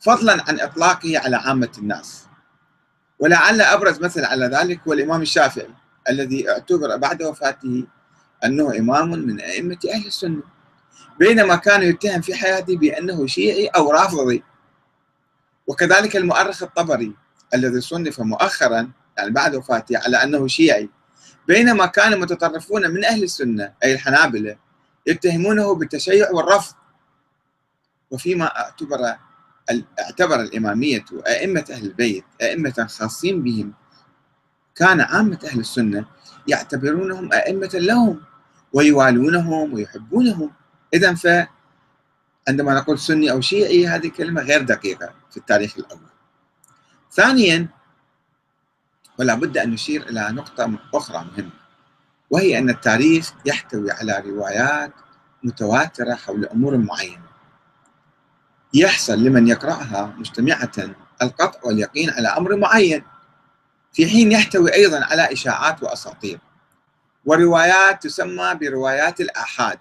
فضلا 0.00 0.44
عن 0.48 0.60
إطلاقه 0.60 1.18
على 1.18 1.36
عامة 1.36 1.70
الناس. 1.78 2.24
ولعل 3.18 3.60
أبرز 3.60 4.00
مثل 4.00 4.24
على 4.24 4.46
ذلك 4.46 4.80
هو 4.88 4.92
الإمام 4.92 5.22
الشافعي 5.22 5.74
الذي 6.08 6.50
اعتبر 6.50 6.96
بعد 6.96 7.22
وفاته 7.22 7.86
أنه 8.44 8.78
إمام 8.78 9.10
من 9.10 9.40
أئمة 9.40 9.78
أهل 9.94 10.06
السنة. 10.06 10.42
بينما 11.18 11.56
كان 11.56 11.82
يتهم 11.82 12.20
في 12.20 12.34
حياته 12.34 12.76
بأنه 12.76 13.26
شيعي 13.26 13.66
أو 13.66 13.90
رافضي. 13.90 14.44
وكذلك 15.66 16.16
المؤرخ 16.16 16.62
الطبري 16.62 17.16
الذي 17.54 17.80
صنف 17.80 18.20
مؤخرا 18.20 18.90
يعني 19.18 19.30
بعد 19.30 19.54
وفاته 19.54 19.98
على 19.98 20.22
أنه 20.22 20.46
شيعي. 20.46 20.90
بينما 21.48 21.86
كان 21.86 22.12
المتطرفون 22.12 22.90
من 22.90 23.04
أهل 23.04 23.22
السنة 23.22 23.72
أي 23.84 23.92
الحنابلة 23.94 24.56
يتهمونه 25.08 25.74
بالتشيع 25.74 26.30
والرفض. 26.30 26.74
وفيما 28.10 28.46
اعتبر 28.60 28.98
اعتبر 30.00 30.40
الإمامية 30.40 31.04
أئمة 31.26 31.64
أهل 31.70 31.86
البيت 31.86 32.24
أئمة 32.42 32.86
خاصين 32.98 33.42
بهم 33.42 33.74
كان 34.74 35.00
عامة 35.00 35.38
أهل 35.44 35.60
السنة 35.60 36.04
يعتبرونهم 36.46 37.32
أئمة 37.32 37.70
لهم 37.74 38.22
ويوالونهم 38.72 39.74
ويحبونهم. 39.74 40.50
إذا 40.94 41.14
ف 41.14 41.26
عندما 42.48 42.74
نقول 42.74 42.98
سني 42.98 43.30
أو 43.30 43.40
شيعي 43.40 43.86
هذه 43.86 44.08
كلمة 44.08 44.42
غير 44.42 44.62
دقيقة 44.62 45.14
في 45.30 45.36
التاريخ 45.36 45.78
الأول. 45.78 46.10
ثانيا 47.12 47.68
ولا 49.18 49.34
بد 49.34 49.58
أن 49.58 49.70
نشير 49.70 50.08
إلى 50.08 50.28
نقطة 50.32 50.78
أخرى 50.94 51.24
مهمة. 51.24 51.57
وهي 52.30 52.58
أن 52.58 52.70
التاريخ 52.70 53.32
يحتوي 53.46 53.90
على 53.90 54.22
روايات 54.26 54.92
متواترة 55.44 56.14
حول 56.14 56.46
أمور 56.46 56.76
معينة. 56.76 57.28
يحصل 58.74 59.24
لمن 59.24 59.48
يقرأها 59.48 60.14
مجتمعة 60.18 60.72
القطع 61.22 61.60
واليقين 61.64 62.10
على 62.10 62.28
أمر 62.28 62.56
معين 62.56 63.02
في 63.92 64.06
حين 64.06 64.32
يحتوي 64.32 64.74
أيضا 64.74 65.04
على 65.04 65.32
إشاعات 65.32 65.82
وأساطير. 65.82 66.38
وروايات 67.24 68.02
تسمى 68.02 68.54
بروايات 68.54 69.20
الآحاد 69.20 69.78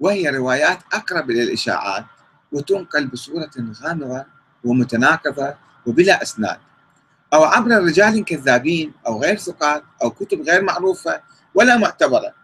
وهي 0.00 0.30
روايات 0.30 0.78
أقرب 0.92 1.30
إلى 1.30 1.42
الإشاعات 1.42 2.04
وتنقل 2.52 3.06
بصورة 3.06 3.50
غامضة 3.82 4.26
ومتناقضة 4.64 5.54
وبلا 5.86 6.22
أسناد. 6.22 6.58
أو 7.34 7.44
عبر 7.44 7.70
رجال 7.70 8.24
كذابين 8.24 8.92
أو 9.06 9.22
غير 9.22 9.36
ثقات 9.36 9.82
أو 10.02 10.10
كتب 10.10 10.42
غير 10.42 10.62
معروفة 10.62 11.20
ولا 11.54 11.76
معتبرة. 11.76 12.34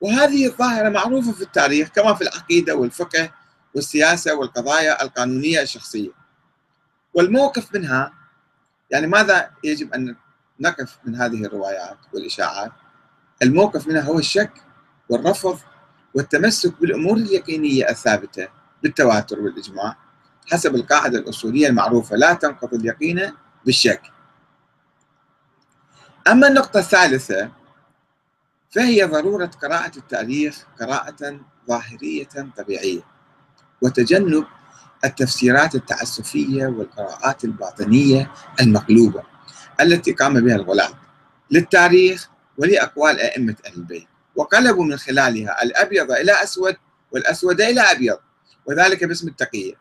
وهذه 0.00 0.46
الظاهرة 0.46 0.88
معروفة 0.88 1.32
في 1.32 1.42
التاريخ 1.42 1.88
كما 1.88 2.14
في 2.14 2.22
العقيدة 2.22 2.74
والفقه 2.76 3.30
والسياسة 3.74 4.34
والقضايا 4.34 5.02
القانونية 5.02 5.62
الشخصية. 5.62 6.10
والموقف 7.14 7.74
منها 7.74 8.12
يعني 8.90 9.06
ماذا 9.06 9.50
يجب 9.64 9.94
أن 9.94 10.16
نقف 10.60 10.98
من 11.04 11.16
هذه 11.16 11.44
الروايات 11.44 11.96
والإشاعات؟ 12.12 12.72
الموقف 13.42 13.86
منها 13.86 14.02
هو 14.02 14.18
الشك 14.18 14.52
والرفض 15.08 15.58
والتمسك 16.14 16.80
بالأمور 16.80 17.16
اليقينية 17.16 17.88
الثابتة 17.90 18.48
بالتواتر 18.82 19.40
والإجماع 19.40 19.96
حسب 20.46 20.74
القاعدة 20.74 21.18
الأصولية 21.18 21.68
المعروفة 21.68 22.16
لا 22.16 22.32
تنقض 22.32 22.74
اليقين 22.74 23.32
بالشك. 23.66 24.02
أما 26.28 26.48
النقطة 26.48 26.78
الثالثة 26.80 27.50
فهي 28.70 29.04
ضرورة 29.04 29.50
قراءة 29.62 29.96
التاريخ 29.96 30.66
قراءة 30.80 31.40
ظاهرية 31.68 32.28
طبيعية 32.56 33.02
وتجنب 33.82 34.46
التفسيرات 35.04 35.74
التعسفية 35.74 36.66
والقراءات 36.66 37.44
الباطنية 37.44 38.32
المقلوبة 38.60 39.22
التي 39.80 40.12
قام 40.12 40.40
بها 40.40 40.56
الغلاة 40.56 40.90
للتاريخ 41.50 42.28
ولأقوال 42.58 43.20
أئمة 43.20 43.56
أهل 43.66 43.74
البيت. 43.76 44.06
وقلبوا 44.36 44.84
من 44.84 44.96
خلالها 44.96 45.62
الأبيض 45.62 46.10
إلى 46.12 46.42
أسود 46.42 46.76
والأسود 47.12 47.60
إلى 47.60 47.80
أبيض 47.80 48.18
وذلك 48.66 49.04
باسم 49.04 49.28
التقية 49.28 49.74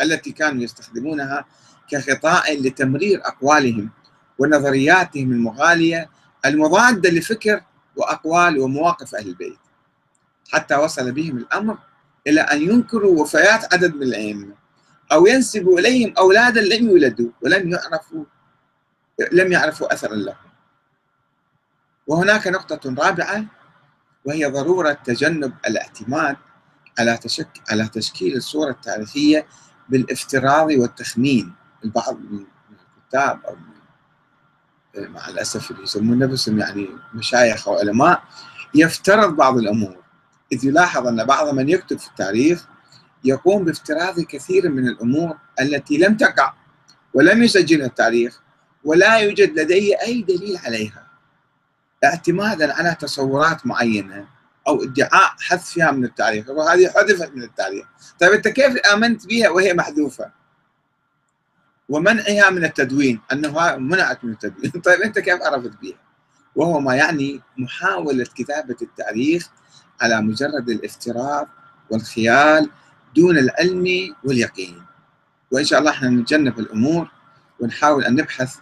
التي 0.00 0.32
كانوا 0.32 0.62
يستخدمونها 0.62 1.44
كغطاء 1.90 2.62
لتمرير 2.62 3.20
أقوالهم 3.24 3.90
ونظرياتهم 4.38 5.32
المغالية 5.32 6.10
المضادة 6.46 7.10
لفكر 7.10 7.60
وأقوال 7.96 8.58
ومواقف 8.58 9.14
أهل 9.14 9.28
البيت. 9.28 9.58
حتى 10.52 10.76
وصل 10.76 11.12
بهم 11.12 11.36
الأمر 11.36 11.78
إلى 12.26 12.40
أن 12.40 12.62
ينكروا 12.62 13.22
وفيات 13.22 13.74
عدد 13.74 13.94
من 13.94 14.02
الأئمة 14.02 14.54
أو 15.12 15.26
ينسبوا 15.26 15.78
إليهم 15.78 16.14
أولادا 16.18 16.60
لم 16.60 16.90
يولدوا 16.90 17.30
ولم 17.42 17.70
يعرفوا 17.70 18.24
لم 19.32 19.52
يعرفوا 19.52 19.92
أثرا 19.92 20.14
لهم. 20.14 20.36
وهناك 22.06 22.46
نقطة 22.46 22.94
رابعة 22.98 23.44
وهي 24.24 24.46
ضرورة 24.46 24.92
تجنب 24.92 25.52
الاعتماد 25.66 26.36
على 26.98 27.16
تشك 27.16 27.48
على 27.70 27.88
تشكيل 27.88 28.36
الصورة 28.36 28.70
التاريخية 28.70 29.46
بالافتراض 29.88 30.66
والتخمين. 30.70 31.52
البعض 31.84 32.16
من 32.30 32.44
الكتاب 32.98 33.40
أو 33.46 33.56
من 33.56 33.78
مع 34.96 35.28
الأسف 35.28 35.70
اللي 35.70 35.82
يسمون 35.82 36.18
نفسهم 36.18 36.58
يعني 36.58 36.88
مشايخ 37.14 37.68
أو 37.68 37.78
علماء 37.78 38.22
يفترض 38.74 39.36
بعض 39.36 39.58
الأمور. 39.58 39.96
إذ 40.52 40.64
يلاحظ 40.64 41.06
أن 41.06 41.24
بعض 41.24 41.54
من 41.54 41.68
يكتب 41.68 41.98
في 41.98 42.08
التاريخ 42.08 42.66
يقوم 43.24 43.64
بافتراض 43.64 44.20
كثير 44.20 44.68
من 44.68 44.88
الأمور 44.88 45.36
التي 45.60 45.98
لم 45.98 46.16
تقع 46.16 46.54
ولم 47.14 47.42
يسجلها 47.42 47.86
التاريخ 47.86 48.40
ولا 48.84 49.16
يوجد 49.18 49.58
لديه 49.58 49.96
أي 50.02 50.22
دليل 50.22 50.58
عليها. 50.64 51.06
اعتمادا 52.04 52.74
على 52.74 52.96
تصورات 53.00 53.66
معينة 53.66 54.28
أو 54.68 54.82
ادعاء 54.82 55.34
حذفها 55.40 55.90
من 55.90 56.04
التاريخ. 56.04 56.48
وهذه 56.48 56.88
حذفت 56.88 57.32
من 57.34 57.42
التاريخ. 57.42 57.86
طيب 58.20 58.32
أنت 58.32 58.48
كيف 58.48 58.76
آمنت 58.76 59.26
بها 59.26 59.48
وهي 59.48 59.74
محذوفة؟ 59.74 60.30
ومنعها 61.88 62.50
من 62.50 62.64
التدوين 62.64 63.20
أنه 63.32 63.76
منعت 63.76 64.24
من 64.24 64.32
التدوين. 64.32 64.70
طيب 64.86 65.00
أنت 65.00 65.18
كيف 65.18 65.42
عرفت 65.42 65.72
بها 65.82 65.98
وهو 66.56 66.80
ما 66.80 66.94
يعني 66.94 67.40
محاولة 67.58 68.24
كتابة 68.34 68.76
التاريخ 68.82 69.48
على 70.00 70.20
مجرد 70.20 70.68
الافتراض 70.68 71.48
والخيال 71.90 72.70
دون 73.16 73.38
العلم 73.38 74.14
واليقين. 74.24 74.82
وإن 75.50 75.64
شاء 75.64 75.78
الله 75.78 75.90
إحنا 75.90 76.08
نتجنب 76.10 76.58
الأمور 76.58 77.10
ونحاول 77.60 78.04
أن 78.04 78.14
نبحث 78.14 78.56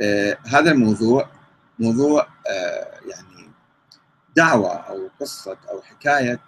آه 0.00 0.38
هذا 0.46 0.70
الموضوع 0.70 1.30
موضوع 1.78 2.26
آه 2.50 3.00
يعني 3.06 3.50
دعوة 4.36 4.74
أو 4.74 5.10
قصة 5.20 5.56
أو 5.70 5.82
حكاية 5.82 6.40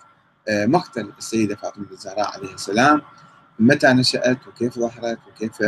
آه 0.48 0.66
مقتل 0.66 1.12
السيدة 1.18 1.56
فاطمة 1.56 1.86
الزهراء 1.92 2.32
عليه 2.32 2.54
السلام. 2.54 3.02
متى 3.58 3.86
نشأت؟ 3.86 4.48
وكيف 4.48 4.78
ظهرت؟ 4.78 5.18
وكيف 5.28 5.62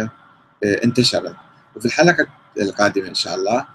انتشرت. 0.64 1.36
وفي 1.76 1.86
الحلقة 1.86 2.26
القادمة 2.60 3.08
إن 3.08 3.14
شاء 3.14 3.34
الله 3.34 3.66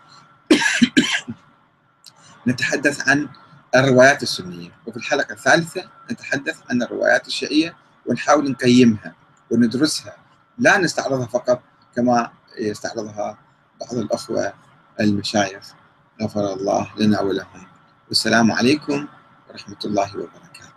نتحدث 2.48 3.10
عن 3.10 3.30
الروايات 3.76 4.24
السنية. 4.24 4.72
وفي 4.86 4.98
الحلقة 4.98 5.34
الثالثة 5.34 5.90
نتحدث 6.12 6.60
عن 6.70 6.84
الروايات 6.84 7.28
الشيعية 7.28 7.76
ونحاول 8.06 8.52
نقيمها 8.52 9.16
وندرسها. 9.52 10.16
لا 10.58 10.78
نستعرضها 10.78 11.26
فقط 11.28 11.62
كما 11.96 12.32
يستعرضها 12.60 13.38
بعض 13.82 13.94
الأخوة 13.94 14.54
المشايخ. 15.00 15.74
غفر 16.22 16.54
الله 16.54 16.92
لنا 16.98 17.22
ولهم. 17.22 17.68
والسلام 18.08 18.52
عليكم 18.52 19.08
ورحمة 19.50 19.78
الله 19.86 20.18
وبركاته. 20.18 20.71